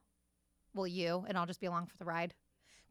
Well, 0.73 0.85
you 0.85 1.23
and 1.29 1.37
I'll 1.37 1.45
just 1.45 1.61
be 1.61 1.67
along 1.67 1.85
for 1.85 1.95
the 1.95 2.03
ride. 2.03 2.33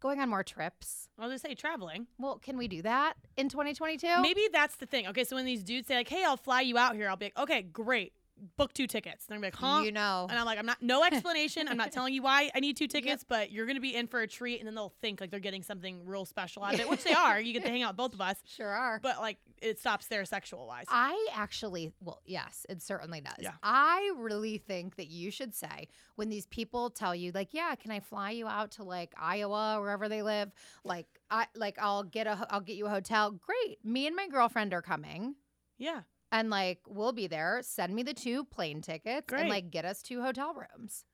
Going 0.01 0.21
on 0.21 0.31
more 0.31 0.43
trips. 0.43 1.11
I'll 1.19 1.29
just 1.29 1.45
say 1.45 1.55
traveling. 1.55 2.07
Well, 2.19 2.39
can 2.39 2.57
we 2.57 2.67
do 2.67 2.81
that 2.81 3.15
in 3.37 3.51
2022? 3.51 4.23
Maybe 4.23 4.49
that's 4.51 4.77
the 4.77 4.87
thing. 4.87 5.07
Okay, 5.09 5.25
so 5.25 5.37
when 5.37 5.45
these 5.45 5.63
dudes 5.63 5.89
say 5.89 5.97
like, 5.97 6.09
"Hey, 6.09 6.25
I'll 6.25 6.39
fly 6.39 6.63
you 6.63 6.79
out 6.79 6.95
here," 6.95 7.11
I'll 7.11 7.17
be 7.17 7.27
like, 7.27 7.39
"Okay, 7.39 7.61
great, 7.61 8.15
book 8.57 8.73
two 8.73 8.87
tickets." 8.87 9.27
And 9.27 9.35
they're 9.35 9.47
like, 9.51 9.57
"Huh?" 9.57 9.83
You 9.85 9.93
know. 9.93 10.27
And 10.29 10.39
I'm 10.39 10.45
like, 10.47 10.59
I'm 10.59 10.67
not, 10.67 10.81
no 10.83 11.05
explanation. 11.05 11.69
I'm 11.69 11.77
not 11.77 11.93
telling 11.93 12.15
you 12.15 12.23
why 12.23 12.51
I 12.55 12.61
need 12.61 12.77
two 12.77 12.87
tickets, 12.97 13.25
but 13.29 13.51
you're 13.53 13.67
going 13.67 13.77
to 13.77 13.81
be 13.81 13.95
in 13.95 14.07
for 14.07 14.21
a 14.21 14.27
treat. 14.27 14.59
And 14.61 14.67
then 14.67 14.75
they'll 14.75 14.95
think 15.01 15.21
like 15.21 15.31
they're 15.31 15.41
getting 15.41 15.63
something 15.63 16.05
real 16.07 16.25
special 16.25 16.63
out 16.65 16.75
of 16.75 16.81
it, 16.81 16.89
which 16.89 17.05
they 17.05 17.13
are. 17.13 17.41
You 17.41 17.53
get 17.53 17.63
to 17.65 17.69
hang 17.71 17.83
out 17.83 17.91
with 17.91 17.97
both 17.97 18.15
of 18.15 18.21
us, 18.21 18.37
Sure 18.47 18.69
are. 18.69 19.01
but 19.03 19.19
like 19.21 19.39
it 19.61 19.79
stops 19.81 20.07
there 20.07 20.25
sexual 20.25 20.67
wise. 20.67 20.87
I 20.89 21.29
actually, 21.35 21.93
well, 22.01 22.21
yes, 22.25 22.65
it 22.69 22.81
certainly 22.83 23.21
does. 23.21 23.35
Yeah. 23.41 23.53
I 23.63 24.13
really 24.17 24.59
think 24.59 24.97
that 24.97 25.09
you 25.09 25.31
should 25.31 25.55
say 25.55 25.89
when 26.17 26.29
these 26.29 26.47
people 26.47 26.91
tell 26.91 27.15
you, 27.15 27.33
like, 27.33 27.49
yeah, 27.53 27.75
can 27.75 27.91
I 27.91 28.01
fly 28.01 28.31
you 28.31 28.47
out 28.47 28.73
to 28.73 28.85
like 28.85 29.13
Iowa, 29.19 29.77
or 29.79 29.83
wherever 29.83 30.09
they 30.09 30.23
live? 30.23 30.53
Like, 30.85 31.07
I 31.31 31.47
like 31.55 31.77
I'll 31.81 32.05
get 32.05 32.27
a, 32.27 32.47
I'll 32.51 32.61
get 32.61 32.77
you 32.77 32.87
a 32.87 32.91
hotel. 32.91 33.33
Great. 33.33 33.85
Me 33.85 34.07
and 34.07 34.15
my 34.15 34.29
girlfriend 34.29 34.73
are 34.75 34.83
coming, 34.83 35.35
yeah. 35.77 36.01
And 36.33 36.51
like 36.51 36.81
we'll 36.87 37.13
be 37.13 37.27
there. 37.27 37.61
Send 37.63 37.95
me 37.95 38.03
the 38.03 38.15
two 38.15 38.45
plane 38.45 38.81
tickets 38.83 39.27
Great. 39.29 39.41
and 39.43 39.49
like 39.51 39.71
get 39.71 39.85
us 39.85 40.03
two 40.03 40.23
hotel 40.23 40.55
rooms. 40.55 41.05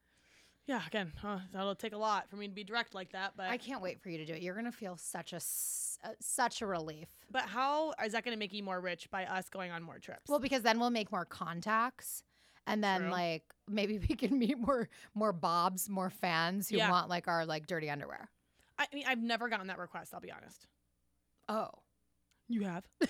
Yeah. 0.66 0.80
Again, 0.86 1.12
uh, 1.22 1.40
that'll 1.52 1.74
take 1.74 1.92
a 1.92 1.98
lot 1.98 2.30
for 2.30 2.36
me 2.36 2.48
to 2.48 2.54
be 2.54 2.64
direct 2.64 2.94
like 2.94 3.12
that. 3.12 3.34
But, 3.36 3.50
I 3.50 3.58
can't 3.58 3.82
wait 3.82 4.00
for 4.00 4.08
you 4.08 4.16
to 4.18 4.24
do 4.24 4.32
it. 4.32 4.40
You're 4.42 4.54
gonna 4.54 4.72
feel 4.72 4.96
such 4.96 5.32
a 5.32 5.36
uh, 5.36 6.10
such 6.20 6.62
a 6.62 6.66
relief. 6.66 7.08
but 7.30 7.42
how 7.42 7.92
is 8.04 8.12
that 8.12 8.24
to 8.24 8.36
make 8.36 8.52
you 8.52 8.62
more 8.62 8.80
rich 8.80 9.10
by 9.10 9.24
us 9.26 9.48
going 9.50 9.70
on 9.70 9.82
more 9.82 9.98
trips? 9.98 10.28
Well, 10.28 10.38
because 10.40 10.62
then 10.62 10.78
we'll 10.80 10.90
make 10.90 11.12
more 11.12 11.24
contacts. 11.24 12.22
And 12.66 12.82
then 12.82 13.02
True. 13.02 13.10
like 13.10 13.42
maybe 13.68 13.98
we 14.08 14.14
can 14.16 14.38
meet 14.38 14.58
more 14.58 14.88
more 15.14 15.32
bobs, 15.34 15.88
more 15.90 16.08
fans 16.10 16.70
who 16.70 16.78
Yeah. 16.78 16.90
want 16.90 17.08
like 17.10 17.28
our 17.28 17.44
like 17.44 17.66
dirty 17.66 17.90
underwear. 17.90 18.30
I 18.78 18.86
mean, 18.92 19.04
I've 19.06 19.18
never 19.22 19.48
gotten 19.50 19.66
that 19.68 19.78
request. 19.78 20.14
I'll 20.14 20.20
be 20.20 20.32
honest. 20.32 20.66
Oh. 21.48 21.68
You 22.48 22.62
have? 22.62 22.84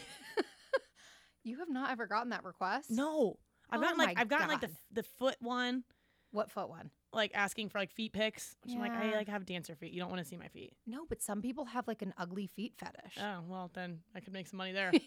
You 1.44 1.58
have 1.58 1.68
not 1.68 1.90
ever 1.90 2.06
gotten 2.06 2.30
that 2.30 2.42
request? 2.42 2.90
No. 2.90 3.38
I've 3.70 3.78
Oh 3.80 3.82
gotten 3.82 3.98
like 3.98 4.18
I've 4.18 4.28
gotten 4.28 4.48
like 4.48 4.60
the 4.60 4.70
the 4.92 5.02
foot 5.02 5.36
one, 5.40 5.84
What 6.32 6.50
foot 6.50 6.68
one? 6.68 6.90
like 7.12 7.30
asking 7.34 7.68
for 7.68 7.78
like 7.78 7.92
feet 7.92 8.12
pics. 8.12 8.56
Which 8.64 8.74
I'm 8.74 8.80
like, 8.80 8.92
I 8.92 9.14
like 9.14 9.28
have 9.28 9.46
dancer 9.46 9.76
feet. 9.76 9.92
You 9.92 10.00
don't 10.00 10.10
want 10.10 10.20
to 10.22 10.28
see 10.28 10.36
my 10.36 10.48
feet. 10.48 10.72
No, 10.86 11.04
but 11.08 11.22
some 11.22 11.40
people 11.42 11.66
have 11.66 11.86
like 11.86 12.02
an 12.02 12.12
ugly 12.18 12.46
feet 12.46 12.74
fetish. 12.76 13.18
Oh 13.20 13.40
well, 13.46 13.70
then 13.74 14.00
I 14.14 14.20
could 14.20 14.32
make 14.32 14.48
some 14.48 14.58
money 14.58 14.72
there. 14.72 14.90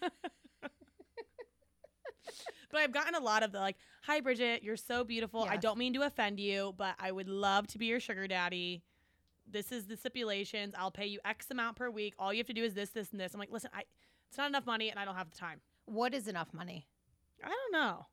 but 2.70 2.80
I've 2.80 2.92
gotten 2.92 3.14
a 3.14 3.20
lot 3.20 3.42
of 3.42 3.52
the 3.52 3.60
like, 3.60 3.76
"Hi 4.02 4.20
Bridget, 4.20 4.62
you're 4.62 4.76
so 4.76 5.04
beautiful. 5.04 5.44
I 5.44 5.56
don't 5.56 5.78
mean 5.78 5.94
to 5.94 6.02
offend 6.02 6.40
you, 6.40 6.74
but 6.76 6.94
I 6.98 7.12
would 7.12 7.28
love 7.28 7.66
to 7.68 7.78
be 7.78 7.86
your 7.86 8.00
sugar 8.00 8.26
daddy. 8.26 8.82
This 9.50 9.72
is 9.72 9.86
the 9.86 9.96
stipulations. 9.96 10.74
I'll 10.76 10.90
pay 10.90 11.06
you 11.06 11.20
X 11.24 11.50
amount 11.50 11.76
per 11.76 11.88
week. 11.90 12.14
All 12.18 12.32
you 12.32 12.38
have 12.38 12.46
to 12.48 12.52
do 12.52 12.64
is 12.64 12.74
this, 12.74 12.90
this, 12.90 13.10
and 13.12 13.20
this." 13.20 13.32
I'm 13.32 13.40
like, 13.40 13.50
"Listen, 13.50 13.70
I 13.72 13.84
it's 14.28 14.36
not 14.36 14.48
enough 14.48 14.66
money, 14.66 14.90
and 14.90 14.98
I 14.98 15.04
don't 15.06 15.16
have 15.16 15.30
the 15.30 15.36
time. 15.36 15.60
What 15.88 16.14
is 16.14 16.28
enough 16.28 16.52
money? 16.52 16.86
I 17.42 17.48
don't 17.48 17.72
know. 17.72 18.06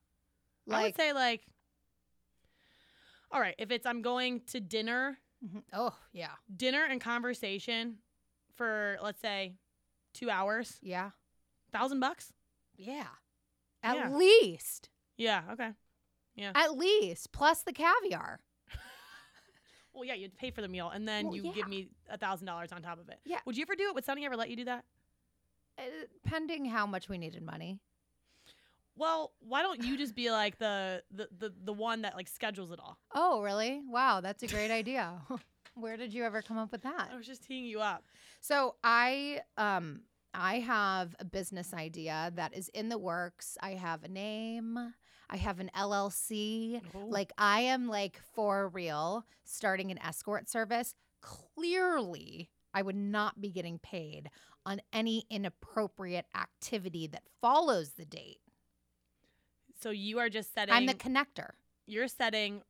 I 0.72 0.84
would 0.84 0.96
say 0.96 1.14
like, 1.14 1.42
all 3.32 3.40
right, 3.42 3.56
if 3.58 3.72
it's 3.72 3.86
I'm 3.86 4.02
going 4.02 4.42
to 4.48 4.60
dinner, 4.60 5.20
Mhm. 5.46 5.64
Oh, 5.74 5.96
yeah. 6.12 6.32
dinner 6.56 6.86
and 6.86 7.02
conversation 7.02 7.98
for 8.56 8.98
let's 9.02 9.20
say 9.22 9.56
two 10.14 10.30
hours, 10.30 10.80
Yeah. 10.82 11.12
thousand 11.72 12.00
bucks. 12.00 12.32
Yeah. 12.78 13.08
At 13.84 13.96
Yeah. 13.98 14.10
least. 14.10 14.90
Yeah. 15.18 15.44
Okay. 15.52 15.74
Yeah. 16.36 16.52
At 16.56 16.76
least. 16.78 17.32
Plus 17.32 17.64
the 17.64 17.74
caviar. 17.74 18.40
Well, 19.94 20.04
yeah, 20.04 20.14
you'd 20.16 20.36
pay 20.36 20.52
for 20.52 20.62
the 20.62 20.68
meal, 20.68 20.90
and 20.90 21.08
then 21.08 21.28
Well, 21.28 21.36
you 21.38 21.44
yeah. 21.44 21.54
give 21.54 21.70
me 21.70 21.90
a 22.10 22.18
thousand 22.18 22.48
dollars 22.48 22.74
on 22.74 22.82
top 22.82 23.00
of 23.00 23.08
it. 23.08 23.22
Yeah. 23.24 23.40
Would 23.46 23.56
you 23.56 23.62
ever 23.62 23.78
do 23.78 23.88
it? 23.88 23.96
Would 23.96 24.04
Sunny 24.04 24.26
ever 24.26 24.36
let 24.36 24.50
you 24.50 24.58
do 24.58 24.66
that? 24.66 24.84
Uh, 25.78 25.84
pending 26.24 26.66
how 26.66 26.86
much 26.86 27.10
we 27.10 27.18
needed 27.18 27.44
money. 27.44 27.80
Well, 28.98 29.34
why 29.40 29.62
don't 29.62 29.84
you 29.84 29.98
just 29.98 30.16
be 30.16 30.32
like 30.32 30.58
the 30.58 31.04
the 31.12 31.28
the, 31.38 31.54
the 31.64 31.74
one 31.74 32.04
that 32.04 32.16
like 32.16 32.28
schedules 32.28 32.72
it 32.72 32.80
all? 32.80 32.98
Oh, 33.14 33.42
really? 33.42 33.82
Wow, 33.88 34.22
that's 34.22 34.44
a 34.44 34.48
great 34.48 34.72
idea. 34.72 35.22
Where 35.76 35.98
did 35.98 36.14
you 36.14 36.24
ever 36.24 36.42
come 36.42 36.58
up 36.58 36.72
with 36.72 36.84
that? 36.84 37.10
I 37.12 37.18
was 37.18 37.28
just 37.28 37.44
teeing 37.44 37.66
you 37.66 37.82
up. 37.82 38.06
So 38.40 38.76
I 38.84 39.42
um 39.58 40.02
I 40.34 40.60
have 40.60 41.16
a 41.20 41.26
business 41.26 41.74
idea 41.74 42.32
that 42.36 42.56
is 42.56 42.70
in 42.70 42.90
the 42.90 42.98
works. 42.98 43.58
I 43.62 43.72
have 43.72 44.04
a 44.04 44.08
name. 44.08 44.94
I 45.30 45.38
have 45.38 45.60
an 45.60 45.72
LLC. 45.76 46.82
Oh. 46.94 47.00
Like 47.08 47.34
I 47.38 47.62
am 47.62 47.88
like 47.88 48.22
for 48.34 48.70
real 48.70 49.26
starting 49.44 49.92
an 49.92 50.00
escort 50.02 50.50
service. 50.50 50.96
Clearly, 51.22 52.50
I 52.76 52.84
would 52.84 52.96
not 52.96 53.42
be 53.42 53.50
getting 53.50 53.80
paid 53.80 54.30
on 54.66 54.82
any 54.94 55.26
inappropriate 55.32 56.26
activity 56.36 57.08
that 57.08 57.24
follows 57.42 57.94
the 57.98 58.06
date. 58.06 58.42
So 59.82 59.90
you 59.90 60.20
are 60.20 60.30
just 60.30 60.54
setting. 60.54 60.74
I'm 60.74 60.86
the 60.86 60.94
connector 60.94 61.52
you're 61.88 62.08
setting 62.08 62.62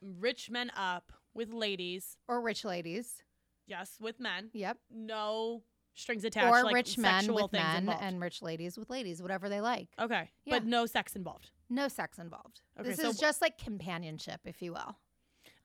rich 0.00 0.50
men 0.50 0.70
up 0.76 1.12
with 1.32 1.52
ladies. 1.52 2.16
or 2.28 2.40
rich 2.40 2.64
ladies. 2.64 3.22
Yes, 3.66 3.96
with 4.00 4.20
men. 4.20 4.50
Yep. 4.52 4.78
No 4.90 5.62
strings 5.94 6.24
attached. 6.24 6.46
or 6.46 6.64
like 6.64 6.74
rich 6.74 6.98
men 6.98 7.32
with 7.32 7.52
men 7.52 7.78
involved. 7.78 8.02
and 8.02 8.20
rich 8.20 8.42
ladies 8.42 8.76
with 8.76 8.90
ladies, 8.90 9.22
whatever 9.22 9.48
they 9.48 9.60
like. 9.60 9.88
okay, 9.98 10.30
Yeah. 10.44 10.58
but 10.58 10.66
no 10.66 10.86
sex 10.86 11.16
involved. 11.16 11.50
No 11.70 11.88
sex 11.88 12.18
involved. 12.18 12.60
Okay, 12.78 12.90
this 12.90 12.98
so 13.00 13.08
is 13.08 13.18
just 13.18 13.40
like 13.40 13.56
companionship, 13.58 14.40
if 14.44 14.60
you 14.60 14.72
will. 14.72 14.96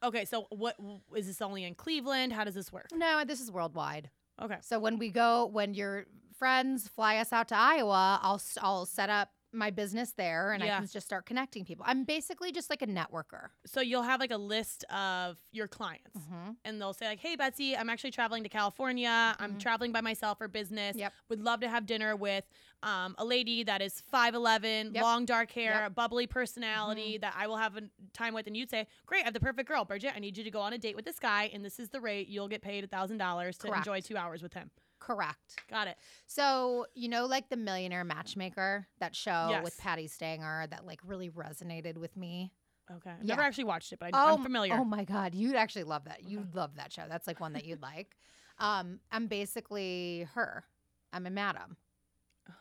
Okay, 0.03 0.25
so 0.25 0.47
what 0.49 0.75
is 1.15 1.27
this 1.27 1.41
only 1.41 1.63
in 1.65 1.75
Cleveland? 1.75 2.33
How 2.33 2.43
does 2.43 2.55
this 2.55 2.71
work? 2.71 2.87
No, 2.93 3.23
this 3.25 3.41
is 3.41 3.51
worldwide. 3.51 4.09
Okay. 4.41 4.57
So 4.61 4.79
when 4.79 4.97
we 4.97 5.09
go, 5.09 5.45
when 5.47 5.73
your 5.73 6.05
friends 6.37 6.87
fly 6.87 7.17
us 7.17 7.33
out 7.33 7.49
to 7.49 7.57
Iowa, 7.57 8.19
I'll 8.21 8.41
I'll 8.61 8.85
set 8.85 9.09
up 9.09 9.29
my 9.51 9.71
business 9.71 10.11
there 10.15 10.51
and 10.51 10.61
I 10.63 10.67
can 10.67 10.87
just 10.87 11.05
start 11.07 11.25
connecting 11.25 11.65
people. 11.65 11.83
I'm 11.87 12.03
basically 12.03 12.51
just 12.51 12.69
like 12.69 12.81
a 12.83 12.87
networker. 12.87 13.49
So 13.65 13.81
you'll 13.81 14.03
have 14.03 14.19
like 14.19 14.29
a 14.31 14.37
list 14.37 14.83
of 14.91 15.37
your 15.51 15.67
clients. 15.67 16.17
Mhm. 16.19 16.55
and 16.65 16.79
they'll 16.79 16.93
say 16.93 17.07
like, 17.07 17.19
"Hey 17.19 17.35
Betsy, 17.35 17.75
I'm 17.75 17.89
actually 17.89 18.11
traveling 18.11 18.43
to 18.43 18.49
California. 18.49 19.35
I'm 19.39 19.55
Mhm. 19.55 19.59
traveling 19.59 19.91
by 19.91 20.01
myself 20.01 20.37
for 20.37 20.47
business. 20.47 20.95
Yep. 20.95 21.13
Would 21.29 21.41
love 21.41 21.59
to 21.61 21.69
have 21.69 21.85
dinner 21.85 22.15
with 22.15 22.45
um, 22.81 23.13
a 23.17 23.25
lady 23.25 23.63
that 23.63 23.81
is 23.81 23.99
5'11, 24.09 24.93
Yep. 24.93 25.03
long 25.03 25.25
dark 25.25 25.51
hair, 25.51 25.71
Yep. 25.71 25.81
Mm-hmm. 25.83 25.93
bubbly 25.95 26.27
personality 26.27 27.17
that 27.17 27.33
I 27.37 27.47
will 27.47 27.57
have 27.57 27.75
a 27.75 27.81
time 28.13 28.33
with." 28.33 28.47
And 28.47 28.55
you'd 28.55 28.69
say, 28.69 28.87
"Great, 29.05 29.21
I 29.21 29.25
have 29.25 29.33
the 29.33 29.39
perfect 29.39 29.67
girl, 29.67 29.83
Bridget. 29.85 30.13
I 30.15 30.19
need 30.19 30.37
you 30.37 30.43
to 30.45 30.51
go 30.51 30.61
on 30.61 30.71
a 30.73 30.77
date 30.77 30.95
with 30.95 31.05
this 31.05 31.19
guy, 31.19 31.49
and 31.53 31.63
this 31.65 31.79
is 31.79 31.89
the 31.89 31.99
rate. 31.99 32.27
You'll 32.29 32.47
get 32.47 32.61
paid 32.61 32.83
a 32.83 32.87
thousand 32.87 33.17
dollars 33.17 33.57
to 33.59 33.67
Correct. 33.67 33.79
enjoy 33.85 34.01
two 34.01 34.15
hours 34.17 34.41
with 34.41 34.53
him." 34.53 34.71
Correct. 34.99 35.61
Got 35.69 35.87
it. 35.87 35.97
So, 36.27 36.85
you 36.93 37.09
know, 37.09 37.25
like 37.25 37.49
the 37.49 37.57
Millionaire 37.57 38.03
Matchmaker, 38.03 38.87
that 38.99 39.15
show 39.15 39.59
with 39.63 39.77
Patti 39.77 40.07
Stanger 40.07 40.67
that 40.69 40.85
like 40.85 40.99
really 41.05 41.29
resonated 41.29 41.97
with 41.97 42.15
me. 42.17 42.51
Okay. 42.91 43.11
I've 43.11 43.23
Yeah. 43.23 43.35
Never 43.35 43.43
actually 43.43 43.65
watched 43.65 43.93
it, 43.93 43.99
but 43.99 44.13
I, 44.13 44.29
oh, 44.29 44.35
I'm 44.35 44.43
familiar. 44.43 44.73
Oh 44.73 44.83
my 44.83 45.03
God. 45.03 45.35
You'd 45.35 45.55
actually 45.55 45.83
love 45.83 46.05
that. 46.05 46.23
You'd 46.23 46.55
love 46.55 46.75
that 46.75 46.91
show. 46.91 47.03
That's 47.07 47.27
like 47.27 47.39
one 47.39 47.53
that 47.53 47.65
you'd 47.65 47.81
like. 47.81 48.15
Um, 48.57 48.99
I'm 49.11 49.27
basically 49.27 50.27
her. 50.33 50.65
I'm 51.13 51.25
a 51.25 51.29
madam. 51.29 51.77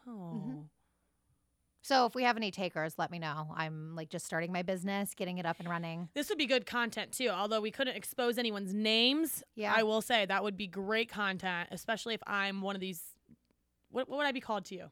Oh. 0.06 0.64
So 1.88 2.04
if 2.04 2.14
we 2.14 2.22
have 2.24 2.36
any 2.36 2.50
takers, 2.50 2.98
let 2.98 3.10
me 3.10 3.18
know. 3.18 3.48
I'm 3.56 3.94
like 3.96 4.10
just 4.10 4.26
starting 4.26 4.52
my 4.52 4.60
business, 4.60 5.14
getting 5.14 5.38
it 5.38 5.46
up 5.46 5.58
and 5.58 5.66
running. 5.70 6.10
This 6.12 6.28
would 6.28 6.36
be 6.36 6.44
good 6.44 6.66
content 6.66 7.12
too. 7.12 7.28
Although 7.30 7.62
we 7.62 7.70
couldn't 7.70 7.96
expose 7.96 8.36
anyone's 8.36 8.74
names, 8.74 9.42
Yeah. 9.56 9.72
I 9.74 9.84
will 9.84 10.02
say 10.02 10.26
that 10.26 10.42
would 10.44 10.58
be 10.58 10.66
great 10.66 11.08
content, 11.08 11.70
especially 11.72 12.12
if 12.12 12.20
I'm 12.26 12.60
one 12.60 12.74
of 12.74 12.80
these. 12.82 13.02
What, 13.90 14.06
what 14.06 14.18
would 14.18 14.26
I 14.26 14.32
be 14.32 14.40
called 14.42 14.66
to 14.66 14.74
you? 14.74 14.90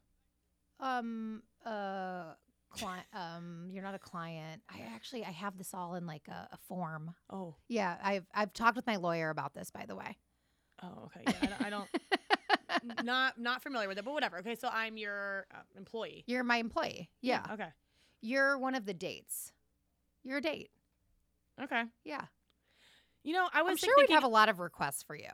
Um, 0.80 1.42
uh, 1.66 2.32
client. 2.70 3.06
Um, 3.12 3.68
you're 3.70 3.82
not 3.82 3.94
a 3.94 3.98
client. 3.98 4.62
I 4.70 4.80
actually 4.94 5.22
I 5.22 5.32
have 5.32 5.58
this 5.58 5.74
all 5.74 5.96
in 5.96 6.06
like 6.06 6.28
a, 6.28 6.48
a 6.50 6.56
form. 6.66 7.14
Oh, 7.30 7.56
Yeah, 7.68 7.94
I've 8.02 8.24
I've 8.34 8.54
talked 8.54 8.74
with 8.76 8.86
my 8.86 8.96
lawyer 8.96 9.28
about 9.28 9.52
this, 9.52 9.70
by 9.70 9.84
the 9.86 9.96
way. 9.96 10.16
oh, 10.82 11.10
okay. 11.14 11.24
Yeah, 11.26 11.34
I, 11.42 11.46
don't- 11.46 11.62
I 11.66 11.70
don't, 11.70 11.88
not 13.02 13.38
not 13.38 13.62
familiar 13.62 13.88
with 13.88 13.98
it, 13.98 14.04
but 14.04 14.12
whatever. 14.14 14.38
Okay, 14.38 14.54
so 14.54 14.68
I'm 14.72 14.96
your 14.96 15.46
uh, 15.54 15.58
employee. 15.76 16.24
You're 16.26 16.44
my 16.44 16.58
employee. 16.58 17.10
Yeah. 17.22 17.44
Okay. 17.52 17.68
You're 18.20 18.58
one 18.58 18.74
of 18.74 18.86
the 18.86 18.94
dates. 18.94 19.52
You're 20.24 20.38
a 20.38 20.42
date. 20.42 20.70
Okay. 21.62 21.84
Yeah. 22.04 22.22
You 23.22 23.32
know, 23.32 23.48
I 23.52 23.62
was 23.62 23.70
I'm 23.70 23.74
like, 23.74 23.80
sure 23.80 23.94
we'd 23.98 24.10
have 24.10 24.24
a 24.24 24.28
lot 24.28 24.48
of 24.48 24.60
requests 24.60 25.02
for 25.02 25.16
you. 25.16 25.28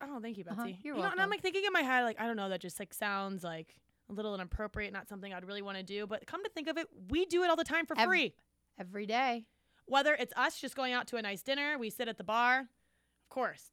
Oh, 0.00 0.20
thank 0.20 0.38
you, 0.38 0.44
Betsy. 0.44 0.60
Uh-huh, 0.60 0.68
you're 0.82 0.96
you 0.96 1.02
know, 1.02 1.10
and 1.10 1.20
I'm 1.20 1.30
like 1.30 1.42
thinking 1.42 1.64
in 1.66 1.72
my 1.72 1.82
head, 1.82 2.04
like 2.04 2.20
I 2.20 2.26
don't 2.26 2.36
know, 2.36 2.48
that 2.48 2.60
just 2.60 2.78
like 2.78 2.94
sounds 2.94 3.42
like 3.42 3.74
a 4.08 4.12
little 4.12 4.34
inappropriate, 4.34 4.92
not 4.92 5.08
something 5.08 5.32
I'd 5.34 5.44
really 5.44 5.62
want 5.62 5.76
to 5.76 5.82
do. 5.82 6.06
But 6.06 6.26
come 6.26 6.44
to 6.44 6.50
think 6.50 6.68
of 6.68 6.78
it, 6.78 6.86
we 7.10 7.26
do 7.26 7.42
it 7.42 7.50
all 7.50 7.56
the 7.56 7.64
time 7.64 7.86
for 7.86 7.98
Ev- 7.98 8.06
free. 8.06 8.34
Every 8.78 9.06
day. 9.06 9.46
Whether 9.86 10.14
it's 10.14 10.32
us 10.36 10.60
just 10.60 10.76
going 10.76 10.92
out 10.92 11.08
to 11.08 11.16
a 11.16 11.22
nice 11.22 11.42
dinner, 11.42 11.76
we 11.78 11.90
sit 11.90 12.08
at 12.08 12.18
the 12.18 12.24
bar. 12.24 12.60
Of 12.60 13.28
course, 13.30 13.70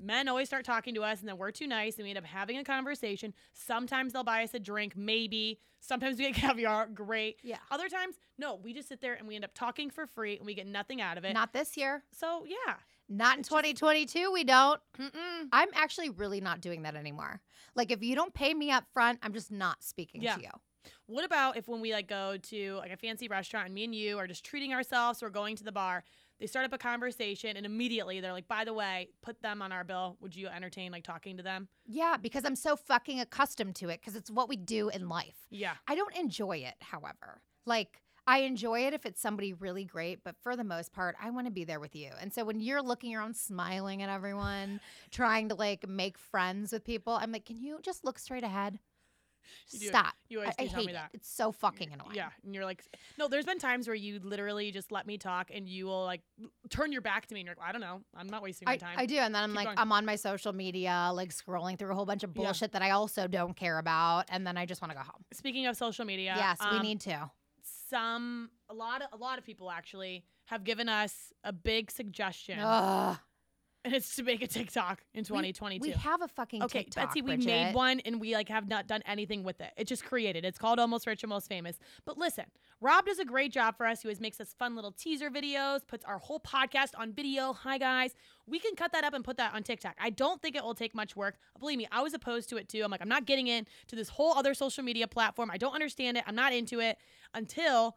men 0.00 0.28
always 0.28 0.48
start 0.48 0.64
talking 0.64 0.94
to 0.94 1.02
us, 1.02 1.20
and 1.20 1.28
then 1.28 1.36
we're 1.38 1.50
too 1.50 1.66
nice, 1.66 1.96
and 1.96 2.04
we 2.04 2.10
end 2.10 2.18
up 2.18 2.24
having 2.24 2.58
a 2.58 2.64
conversation. 2.64 3.34
Sometimes 3.52 4.12
they'll 4.12 4.24
buy 4.24 4.42
us 4.42 4.54
a 4.54 4.58
drink, 4.58 4.96
maybe. 4.96 5.58
Sometimes 5.80 6.18
we 6.18 6.30
get 6.30 6.34
caviar, 6.42 6.86
great. 6.86 7.36
Yeah. 7.42 7.58
Other 7.70 7.88
times, 7.88 8.16
no, 8.38 8.54
we 8.56 8.72
just 8.72 8.88
sit 8.88 9.00
there 9.00 9.14
and 9.14 9.26
we 9.28 9.34
end 9.34 9.44
up 9.44 9.52
talking 9.54 9.90
for 9.90 10.06
free, 10.06 10.36
and 10.36 10.46
we 10.46 10.54
get 10.54 10.66
nothing 10.66 11.00
out 11.00 11.18
of 11.18 11.24
it. 11.24 11.34
Not 11.34 11.52
this 11.52 11.76
year. 11.76 12.02
so 12.10 12.44
yeah. 12.46 12.74
Not 13.12 13.38
in 13.38 13.42
2022. 13.42 14.30
We 14.32 14.44
don't. 14.44 14.80
Mm-mm. 14.96 15.48
I'm 15.52 15.68
actually 15.74 16.10
really 16.10 16.40
not 16.40 16.60
doing 16.60 16.82
that 16.82 16.94
anymore. 16.94 17.40
Like 17.74 17.90
if 17.90 18.04
you 18.04 18.14
don't 18.14 18.32
pay 18.32 18.54
me 18.54 18.70
up 18.70 18.84
front, 18.92 19.18
I'm 19.22 19.32
just 19.32 19.50
not 19.50 19.82
speaking 19.82 20.22
Yeah. 20.22 20.36
to 20.36 20.40
you. 20.42 20.50
What 21.06 21.24
about 21.24 21.56
if 21.56 21.66
when 21.66 21.80
we 21.80 21.92
like 21.92 22.06
go 22.06 22.36
to 22.40 22.74
like 22.76 22.92
a 22.92 22.96
fancy 22.96 23.26
restaurant 23.26 23.66
and 23.66 23.74
me 23.74 23.82
and 23.82 23.92
you 23.94 24.16
are 24.18 24.28
just 24.28 24.44
treating 24.44 24.72
ourselves, 24.72 25.22
we're 25.22 25.28
going 25.30 25.56
to 25.56 25.64
the 25.64 25.72
bar, 25.72 26.04
they 26.40 26.46
start 26.46 26.64
up 26.64 26.72
a 26.72 26.78
conversation 26.78 27.56
and 27.56 27.66
immediately 27.66 28.20
they're 28.20 28.32
like, 28.32 28.48
by 28.48 28.64
the 28.64 28.72
way, 28.72 29.10
put 29.22 29.40
them 29.42 29.60
on 29.60 29.72
our 29.72 29.84
bill. 29.84 30.16
Would 30.20 30.34
you 30.34 30.48
entertain 30.48 30.90
like 30.90 31.04
talking 31.04 31.36
to 31.36 31.42
them? 31.42 31.68
Yeah, 31.84 32.16
because 32.20 32.44
I'm 32.44 32.56
so 32.56 32.76
fucking 32.76 33.20
accustomed 33.20 33.76
to 33.76 33.90
it 33.90 34.00
because 34.00 34.16
it's 34.16 34.30
what 34.30 34.48
we 34.48 34.56
do 34.56 34.88
in 34.88 35.08
life. 35.08 35.36
Yeah. 35.50 35.74
I 35.86 35.94
don't 35.94 36.16
enjoy 36.16 36.58
it, 36.58 36.74
however. 36.80 37.42
Like, 37.66 38.02
I 38.26 38.38
enjoy 38.40 38.86
it 38.86 38.94
if 38.94 39.06
it's 39.06 39.20
somebody 39.20 39.52
really 39.54 39.84
great, 39.84 40.22
but 40.24 40.36
for 40.42 40.56
the 40.56 40.64
most 40.64 40.92
part, 40.92 41.16
I 41.20 41.30
want 41.30 41.46
to 41.46 41.52
be 41.52 41.64
there 41.64 41.80
with 41.80 41.96
you. 41.96 42.10
And 42.20 42.32
so 42.32 42.44
when 42.44 42.60
you're 42.60 42.82
looking 42.82 43.14
around 43.14 43.36
smiling 43.36 44.02
at 44.02 44.08
everyone, 44.08 44.80
trying 45.10 45.48
to 45.48 45.54
like 45.54 45.88
make 45.88 46.16
friends 46.16 46.72
with 46.72 46.84
people, 46.84 47.14
I'm 47.14 47.32
like, 47.32 47.44
can 47.44 47.56
you 47.56 47.80
just 47.82 48.04
look 48.04 48.18
straight 48.18 48.44
ahead? 48.44 48.78
You 49.70 49.88
Stop. 49.88 50.14
you 50.28 50.40
always 50.40 50.54
I, 50.58 50.64
I 50.64 50.66
tell 50.66 50.80
hate 50.80 50.86
me 50.86 50.92
it. 50.92 50.94
that. 50.94 51.10
It's 51.14 51.28
so 51.30 51.52
fucking 51.52 51.92
annoying. 51.92 52.14
Yeah. 52.14 52.30
And 52.44 52.54
you're 52.54 52.64
like, 52.64 52.84
no, 53.18 53.28
there's 53.28 53.44
been 53.44 53.58
times 53.58 53.86
where 53.86 53.94
you 53.94 54.20
literally 54.22 54.70
just 54.72 54.90
let 54.92 55.06
me 55.06 55.18
talk 55.18 55.50
and 55.54 55.68
you 55.68 55.86
will 55.86 56.04
like 56.04 56.22
turn 56.70 56.92
your 56.92 57.02
back 57.02 57.26
to 57.26 57.34
me 57.34 57.40
and 57.40 57.46
you're 57.46 57.56
like, 57.58 57.68
I 57.68 57.72
don't 57.72 57.80
know. 57.80 58.00
I'm 58.16 58.28
not 58.28 58.42
wasting 58.42 58.66
my 58.66 58.72
I, 58.72 58.76
time. 58.76 58.94
I 58.96 59.06
do. 59.06 59.16
And 59.16 59.34
then 59.34 59.42
I'm 59.42 59.50
Keep 59.50 59.56
like, 59.56 59.66
going. 59.68 59.78
I'm 59.78 59.92
on 59.92 60.04
my 60.04 60.16
social 60.16 60.52
media, 60.52 61.10
like 61.14 61.30
scrolling 61.34 61.78
through 61.78 61.92
a 61.92 61.94
whole 61.94 62.06
bunch 62.06 62.24
of 62.24 62.30
Yeah. 62.34 62.44
bullshit 62.44 62.72
that 62.72 62.82
I 62.82 62.90
also 62.90 63.26
don't 63.26 63.56
care 63.56 63.78
about. 63.78 64.26
And 64.28 64.46
then 64.46 64.56
I 64.56 64.66
just 64.66 64.82
want 64.82 64.92
to 64.92 64.96
go 64.96 65.02
home. 65.04 65.24
Speaking 65.32 65.66
of 65.66 65.76
social 65.76 66.04
media, 66.04 66.34
yes, 66.36 66.58
we 66.70 66.76
um, 66.78 66.82
need 66.82 67.00
to. 67.02 67.30
some 67.88 68.50
a 68.68 68.74
lot 68.74 69.02
of 69.02 69.08
a 69.12 69.16
lot 69.16 69.38
of 69.38 69.44
people 69.44 69.70
actually 69.70 70.24
have 70.46 70.64
given 70.64 70.88
us 70.88 71.32
a 71.44 71.52
big 71.52 71.90
suggestion, 71.90 72.58
Ugh. 72.60 73.16
And 73.84 73.94
it's 73.94 74.16
to 74.16 74.22
make 74.22 74.42
a 74.42 74.46
TikTok 74.46 75.02
in 75.14 75.24
2022. 75.24 75.82
We 75.82 75.90
have 75.92 76.22
a 76.22 76.28
fucking 76.28 76.62
Okay, 76.64 76.84
TikTok, 76.84 77.08
Betsy, 77.08 77.22
we 77.22 77.36
Bridget. 77.36 77.46
made 77.46 77.74
one 77.74 78.00
and 78.00 78.20
we 78.20 78.34
like 78.34 78.48
have 78.48 78.68
not 78.68 78.86
done 78.86 79.02
anything 79.06 79.42
with 79.42 79.60
it. 79.60 79.72
It 79.76 79.86
just 79.86 80.04
created. 80.04 80.44
It's 80.44 80.58
called 80.58 80.78
Almost 80.78 81.06
Rich, 81.06 81.24
Almost 81.24 81.48
Famous. 81.48 81.78
But 82.04 82.18
listen, 82.18 82.44
Rob 82.80 83.06
does 83.06 83.18
a 83.18 83.24
great 83.24 83.52
job 83.52 83.76
for 83.76 83.86
us. 83.86 84.02
He 84.02 84.08
always 84.08 84.20
makes 84.20 84.40
us 84.40 84.54
fun 84.58 84.74
little 84.76 84.92
teaser 84.92 85.30
videos, 85.30 85.80
puts 85.86 86.04
our 86.04 86.18
whole 86.18 86.40
podcast 86.40 86.90
on 86.96 87.12
video. 87.12 87.52
Hi 87.52 87.78
guys, 87.78 88.14
we 88.46 88.58
can 88.58 88.74
cut 88.74 88.92
that 88.92 89.04
up 89.04 89.14
and 89.14 89.24
put 89.24 89.36
that 89.38 89.54
on 89.54 89.62
TikTok. 89.62 89.96
I 90.00 90.10
don't 90.10 90.40
think 90.42 90.56
it 90.56 90.62
will 90.62 90.74
take 90.74 90.94
much 90.94 91.16
work. 91.16 91.36
Believe 91.58 91.78
me, 91.78 91.86
I 91.90 92.02
was 92.02 92.14
opposed 92.14 92.48
to 92.50 92.56
it 92.56 92.68
too. 92.68 92.82
I'm 92.82 92.90
like, 92.90 93.02
I'm 93.02 93.08
not 93.08 93.26
getting 93.26 93.46
into 93.46 93.96
this 93.96 94.08
whole 94.08 94.34
other 94.34 94.54
social 94.54 94.84
media 94.84 95.06
platform. 95.06 95.50
I 95.50 95.56
don't 95.56 95.74
understand 95.74 96.16
it. 96.16 96.24
I'm 96.26 96.34
not 96.34 96.52
into 96.52 96.80
it 96.80 96.98
until 97.34 97.96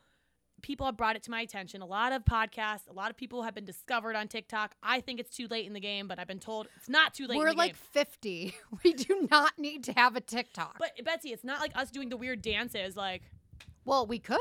people 0.64 0.88
have 0.88 0.98
brought 0.98 1.16
it 1.16 1.22
to 1.24 1.30
my 1.32 1.42
attention. 1.42 1.82
A 1.84 1.86
lot 1.86 2.12
of 2.12 2.26
podcasts, 2.26 2.90
a 2.90 2.94
lot 2.94 3.12
of 3.12 3.18
people 3.18 3.44
have 3.44 3.54
been 3.54 3.66
discovered 3.66 4.16
on 4.16 4.28
TikTok. 4.28 4.74
I 4.82 5.02
think 5.02 5.20
it's 5.20 5.36
too 5.36 5.48
late 5.48 5.68
in 5.68 5.74
the 5.74 5.80
game, 5.80 6.08
but 6.08 6.18
I've 6.18 6.28
been 6.28 6.40
told 6.40 6.68
it's 6.78 6.90
not 6.90 7.14
too 7.14 7.28
late 7.28 7.38
We're 7.38 7.50
in 7.50 7.56
the 7.56 7.58
like 7.60 7.74
game. 7.74 7.82
50. 7.92 8.56
We 8.84 8.94
do 8.94 9.28
not 9.30 9.60
need 9.60 9.84
to 9.84 9.94
have 9.94 10.16
a 10.16 10.22
TikTok. 10.22 10.78
But 10.80 10.94
Betsy, 11.06 11.30
it's 11.30 11.44
not 11.44 11.60
like 11.60 11.72
us 11.76 11.92
doing 11.92 12.10
the 12.10 12.18
weird 12.18 12.42
dances, 12.42 12.96
like 12.96 13.22
well, 13.86 14.08
we 14.08 14.18
could 14.18 14.40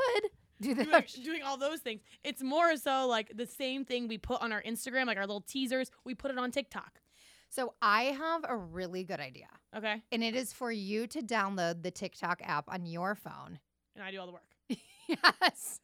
do 0.61 0.73
doing, 0.73 0.89
that. 0.89 1.07
doing 1.23 1.43
all 1.43 1.57
those 1.57 1.79
things. 1.81 2.01
It's 2.23 2.41
more 2.41 2.75
so 2.77 3.05
like 3.07 3.35
the 3.35 3.45
same 3.45 3.85
thing 3.85 4.07
we 4.07 4.17
put 4.17 4.41
on 4.41 4.51
our 4.51 4.63
Instagram, 4.63 5.05
like 5.05 5.17
our 5.17 5.27
little 5.27 5.41
teasers. 5.41 5.91
We 6.05 6.15
put 6.15 6.31
it 6.31 6.37
on 6.39 6.49
TikTok. 6.51 7.01
So 7.49 7.73
I 7.81 8.03
have 8.05 8.45
a 8.47 8.55
really 8.55 9.03
good 9.03 9.19
idea. 9.19 9.45
Okay, 9.77 10.01
And 10.11 10.23
it 10.23 10.35
is 10.35 10.51
for 10.53 10.71
you 10.71 11.05
to 11.07 11.21
download 11.21 11.83
the 11.83 11.91
TikTok 11.91 12.41
app 12.43 12.65
on 12.67 12.85
your 12.85 13.13
phone. 13.13 13.59
and 13.95 14.03
I 14.03 14.09
do 14.11 14.19
all 14.19 14.25
the 14.25 14.31
work. 14.31 14.41
Yes. 15.23 15.79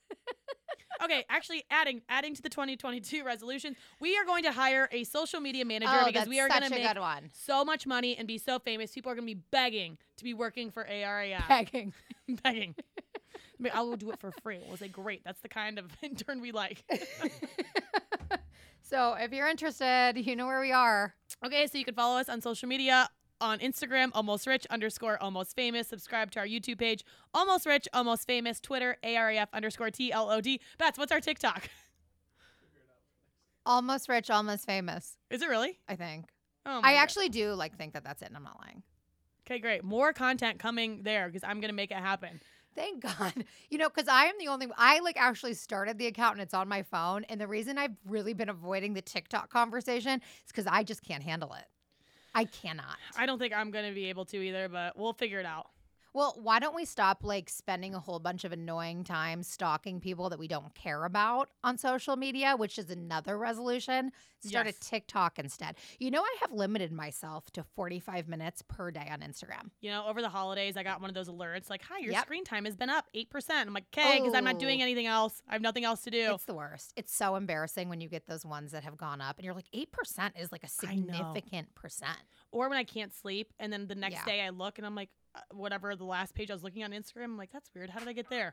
Okay, 1.02 1.24
actually, 1.30 1.64
adding 1.72 2.02
adding 2.10 2.36
to 2.36 2.42
the 2.42 2.50
2022 2.50 3.24
resolutions, 3.24 3.78
we 4.02 4.18
are 4.18 4.26
going 4.26 4.44
to 4.44 4.52
hire 4.52 4.90
a 4.92 5.06
social 5.06 5.40
media 5.40 5.64
manager 5.64 5.92
oh, 5.94 6.06
because 6.06 6.28
we 6.28 6.42
are 6.42 6.50
going 6.50 6.64
to 6.64 6.70
make 6.70 6.86
so 7.32 7.64
much 7.64 7.88
money 7.88 8.18
and 8.18 8.28
be 8.28 8.38
so 8.38 8.60
famous. 8.60 8.92
People 8.92 9.12
are 9.12 9.16
going 9.16 9.28
to 9.28 9.34
be 9.34 9.42
begging 9.52 9.98
to 10.18 10.24
be 10.24 10.34
working 10.34 10.72
for 10.72 10.84
ARAF. 10.84 11.46
Begging. 11.48 11.94
begging. 12.44 12.76
I 12.78 13.62
mean, 13.62 13.72
I 13.74 13.82
will 13.82 13.96
do 13.98 14.12
it 14.12 14.20
for 14.20 14.32
free. 14.44 14.60
We'll 14.68 14.78
say, 14.78 14.90
great. 14.90 15.24
That's 15.24 15.40
the 15.42 15.50
kind 15.50 15.80
of 15.80 15.86
intern 16.02 16.42
we 16.42 16.52
like. 16.52 16.84
so 18.82 19.14
if 19.14 19.32
you're 19.32 19.48
interested, 19.48 20.14
you 20.16 20.36
know 20.36 20.48
where 20.48 20.62
we 20.62 20.74
are. 20.74 21.14
Okay, 21.46 21.68
so 21.68 21.78
you 21.78 21.86
can 21.86 21.96
follow 21.96 22.20
us 22.20 22.28
on 22.28 22.42
social 22.42 22.68
media 22.68 23.10
on 23.42 23.60
Instagram, 23.60 24.10
almost 24.14 24.48
rich 24.48 24.66
underscore 24.70 25.22
almost 25.22 25.56
famous. 25.56 25.88
Subscribe 25.88 26.32
to 26.32 26.40
our 26.40 26.46
YouTube 26.46 26.80
page, 26.80 27.04
almost 27.34 27.66
rich, 27.66 27.88
almost 27.94 28.28
famous. 28.28 28.60
Twitter, 28.60 28.98
ARAF 29.04 29.48
underscore 29.54 29.90
TLOD. 29.90 30.60
Bats, 30.78 30.98
what's 30.98 31.12
our 31.12 31.20
TikTok? 31.20 31.70
Almost 33.66 34.10
rich, 34.10 34.30
almost 34.30 34.66
famous. 34.66 35.18
Is 35.30 35.42
it 35.42 35.50
really? 35.50 35.80
I 35.88 35.96
think. 35.96 36.26
Oh, 36.66 36.82
I 36.84 36.94
God. 36.94 37.00
actually 37.00 37.30
do 37.30 37.54
like 37.54 37.78
think 37.78 37.94
that 37.94 38.04
that's 38.04 38.22
it, 38.22 38.28
and 38.28 38.38
I'm 38.38 38.44
not 38.44 38.60
lying. 38.60 38.84
Okay, 39.46 39.60
great. 39.60 39.84
More 39.84 40.14
content 40.14 40.60
coming 40.60 41.04
there 41.04 41.28
because 41.28 41.44
I'm 41.44 41.60
gonna 41.60 41.74
make 41.74 41.92
it 41.92 41.98
happen. 41.98 42.40
Thank 42.76 43.02
God. 43.20 43.34
You 43.70 43.78
know, 43.78 43.90
because 43.90 44.08
I 44.08 44.26
am 44.26 44.36
the 44.40 44.48
only 44.48 44.68
I 44.78 45.00
like 45.00 45.18
actually 45.18 45.54
started 45.54 45.98
the 45.98 46.08
account 46.08 46.34
and 46.34 46.42
it's 46.42 46.54
on 46.54 46.68
my 46.68 46.84
phone. 46.84 47.26
And 47.26 47.40
the 47.40 47.48
reason 47.48 47.78
I've 47.78 47.96
really 48.06 48.34
been 48.34 48.50
avoiding 48.50 48.94
the 48.94 49.02
TikTok 49.02 49.50
conversation 49.50 50.20
is 50.20 50.48
because 50.48 50.68
I 50.68 50.84
just 50.84 51.04
can't 51.04 51.24
handle 51.24 51.54
it. 51.54 51.66
I 52.34 52.46
cannot. 52.46 52.98
I 53.18 53.26
don't 53.26 53.40
think 53.40 53.54
I'm 53.54 53.72
gonna 53.72 53.92
be 53.92 54.06
able 54.10 54.26
to 54.26 54.38
either, 54.38 54.70
but 54.70 54.98
we'll 54.98 55.14
figure 55.14 55.40
it 55.40 55.46
out. 55.46 55.68
Well, 56.14 56.36
why 56.42 56.60
don't 56.60 56.76
we 56.76 56.86
stop 56.86 57.24
like 57.24 57.50
spending 57.50 57.94
a 57.94 58.00
whole 58.00 58.20
bunch 58.20 58.44
of 58.44 58.52
annoying 58.52 59.04
time 59.04 59.44
stalking 59.44 60.00
people 60.00 60.30
that 60.30 60.40
we 60.40 60.48
don't 60.48 60.74
care 60.74 61.06
about 61.06 61.50
on 61.64 61.78
social 61.78 62.16
media, 62.16 62.56
which 62.58 62.80
is 62.80 62.90
another 62.90 63.38
resolution. 63.38 64.12
Start 64.44 64.66
Yes. 64.66 64.78
a 64.78 64.80
TikTok 64.80 65.38
instead. 65.38 65.76
You 66.00 66.10
know, 66.12 66.22
I 66.24 66.36
have 66.42 66.52
limited 66.52 66.92
myself 66.92 67.52
to 67.52 67.64
45 67.64 68.28
minutes 68.28 68.64
per 68.68 68.90
day 68.90 69.08
on 69.12 69.20
Instagram. 69.20 69.70
You 69.82 69.92
know, 69.92 70.06
over 70.08 70.22
the 70.22 70.30
holidays, 70.30 70.78
I 70.78 70.84
got 70.84 71.00
one 71.02 71.10
of 71.10 71.14
those 71.14 71.30
alerts 71.30 71.70
like, 71.70 71.84
"Hi, 71.84 72.00
your 72.00 72.14
Yep. 72.14 72.24
screen 72.24 72.44
time 72.44 72.66
has 72.66 72.76
been 72.76 72.90
up 72.90 73.08
eight 73.14 73.30
percent." 73.30 73.68
I'm 73.68 73.74
like, 73.74 73.86
"Okay," 73.96 74.20
because 74.20 74.34
I'm 74.34 74.46
not 74.46 74.58
doing 74.58 74.80
Oh. 74.80 74.84
anything 74.84 75.06
else. 75.06 75.42
I 75.48 75.54
have 75.54 75.62
nothing 75.62 75.84
else 75.84 76.02
to 76.04 76.10
do. 76.12 76.34
It's 76.34 76.46
the 76.46 76.54
worst. 76.56 76.94
It's 76.96 77.14
so 77.14 77.36
embarrassing 77.36 77.88
when 77.90 78.02
you 78.02 78.10
get 78.10 78.26
those 78.26 78.46
ones 78.46 78.72
that 78.72 78.84
have 78.84 78.98
gone 78.98 79.22
up 79.22 79.38
and 79.38 79.46
you're 79.46 79.54
like, 79.54 79.68
8% 79.74 80.36
is 80.38 80.52
like 80.52 80.64
a 80.64 80.70
significant 80.70 81.76
percent. 81.76 82.18
or 82.52 82.68
when 82.68 82.78
I 82.80 82.84
can't 82.84 83.14
sleep, 83.14 83.54
and 83.60 83.72
then 83.72 83.86
the 83.88 83.94
next 83.94 84.16
Yeah. 84.16 84.26
day 84.26 84.42
I 84.42 84.50
look 84.50 84.80
and 84.80 84.88
I'm 84.88 84.96
like, 84.96 85.10
whatever 85.54 85.96
the 85.96 86.06
last 86.06 86.34
page 86.36 86.50
I 86.50 86.54
was 86.54 86.64
looking 86.64 86.84
on 86.84 86.92
Instagram, 86.92 87.26
I'm 87.26 87.38
like, 87.38 87.52
that's 87.52 87.70
weird. 87.76 87.90
How 87.90 88.00
did 88.00 88.08
I 88.08 88.14
get 88.14 88.30
there? 88.30 88.52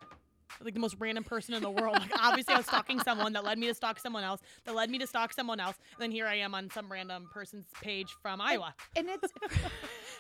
Like 0.61 0.75
the 0.75 0.81
most 0.81 0.97
random 1.01 1.25
person 1.25 1.55
in 1.55 1.63
the 1.63 1.71
world. 1.71 1.95
Like 1.99 2.11
obviously 2.23 2.55
I 2.55 2.59
was 2.59 2.67
stalking 2.67 3.01
someone 3.01 3.33
that 3.33 3.45
led 3.45 3.59
me 3.59 3.67
to 3.67 3.75
stalk 3.75 3.99
someone 3.99 4.23
else, 4.23 4.41
that 4.65 4.75
led 4.77 4.89
me 4.91 4.99
to 4.99 5.07
stalk 5.07 5.33
someone 5.33 5.59
else, 5.59 5.77
and 5.95 6.01
then 6.03 6.11
here 6.13 6.25
I 6.27 6.37
am 6.37 6.55
on 6.55 6.71
some 6.71 6.91
random 6.91 7.29
person's 7.33 7.67
page 7.83 8.15
from 8.23 8.41
Iowa. 8.41 8.73
And 8.95 9.09
it's, 9.09 9.33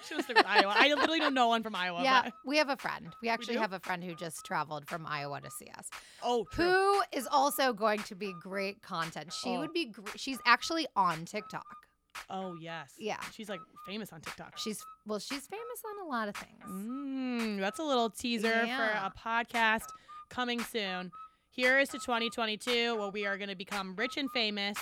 Should 0.06 0.16
have 0.16 0.24
stuck 0.24 0.36
with 0.36 0.46
Iowa. 0.46 0.74
I 0.76 0.88
literally 0.94 1.20
don't 1.20 1.32
know 1.32 1.48
one 1.48 1.62
from 1.62 1.76
Iowa. 1.76 2.02
yeah, 2.02 2.22
But, 2.24 2.32
we 2.44 2.56
have 2.58 2.68
a 2.68 2.76
friend. 2.76 3.14
We 3.22 3.28
actually 3.28 3.54
do? 3.54 3.60
have 3.60 3.72
a 3.72 3.80
friend 3.80 4.02
who 4.02 4.14
just 4.16 4.44
traveled 4.44 4.88
from 4.88 5.06
Iowa 5.06 5.40
to 5.40 5.50
see 5.50 5.70
us. 5.78 5.88
oh, 6.24 6.44
true. 6.52 6.70
Who 6.70 7.02
is 7.12 7.28
also 7.30 7.72
going 7.72 8.00
to 8.02 8.14
be 8.16 8.34
great 8.42 8.82
content. 8.82 9.32
She 9.32 9.50
Oh. 9.50 9.60
would 9.60 9.72
be, 9.72 9.86
gr- 9.86 10.02
she's 10.16 10.38
actually 10.44 10.86
on 10.96 11.24
TikTok. 11.24 11.85
Oh 12.30 12.56
yes. 12.60 12.92
Yeah. 12.98 13.20
She's 13.32 13.48
like 13.48 13.60
famous 13.86 14.12
on 14.12 14.20
TikTok. 14.20 14.58
She's, 14.58 14.82
well, 15.06 15.18
she's 15.18 15.46
famous 15.46 15.82
on 15.84 16.06
a 16.06 16.08
lot 16.10 16.28
of 16.28 16.34
things. 16.36 16.64
Mm, 16.68 17.60
that's 17.60 17.78
a 17.78 17.82
little 17.84 18.10
teaser 18.10 18.64
Yeah. 18.64 18.76
for 18.76 19.06
a 19.06 19.12
podcast 19.28 19.86
coming 20.28 20.60
soon. 20.62 21.12
Here 21.50 21.78
is 21.78 21.88
to 21.90 21.98
2022, 21.98 22.96
where 22.96 23.08
we 23.10 23.24
are 23.26 23.38
going 23.38 23.48
to 23.48 23.54
become 23.56 23.94
rich 23.96 24.16
and 24.16 24.30
famous. 24.32 24.76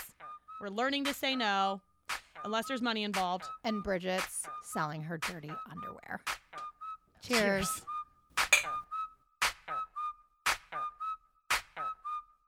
We're 0.60 0.68
learning 0.70 1.04
to 1.04 1.14
say 1.14 1.36
no, 1.36 1.80
unless 2.44 2.66
there's 2.66 2.82
money 2.82 3.04
involved. 3.04 3.44
And 3.62 3.82
Bridget's 3.84 4.42
selling 4.72 5.02
her 5.02 5.18
dirty 5.18 5.52
underwear. 5.70 6.20
Cheers. 7.22 7.68
Cheers. 7.68 8.64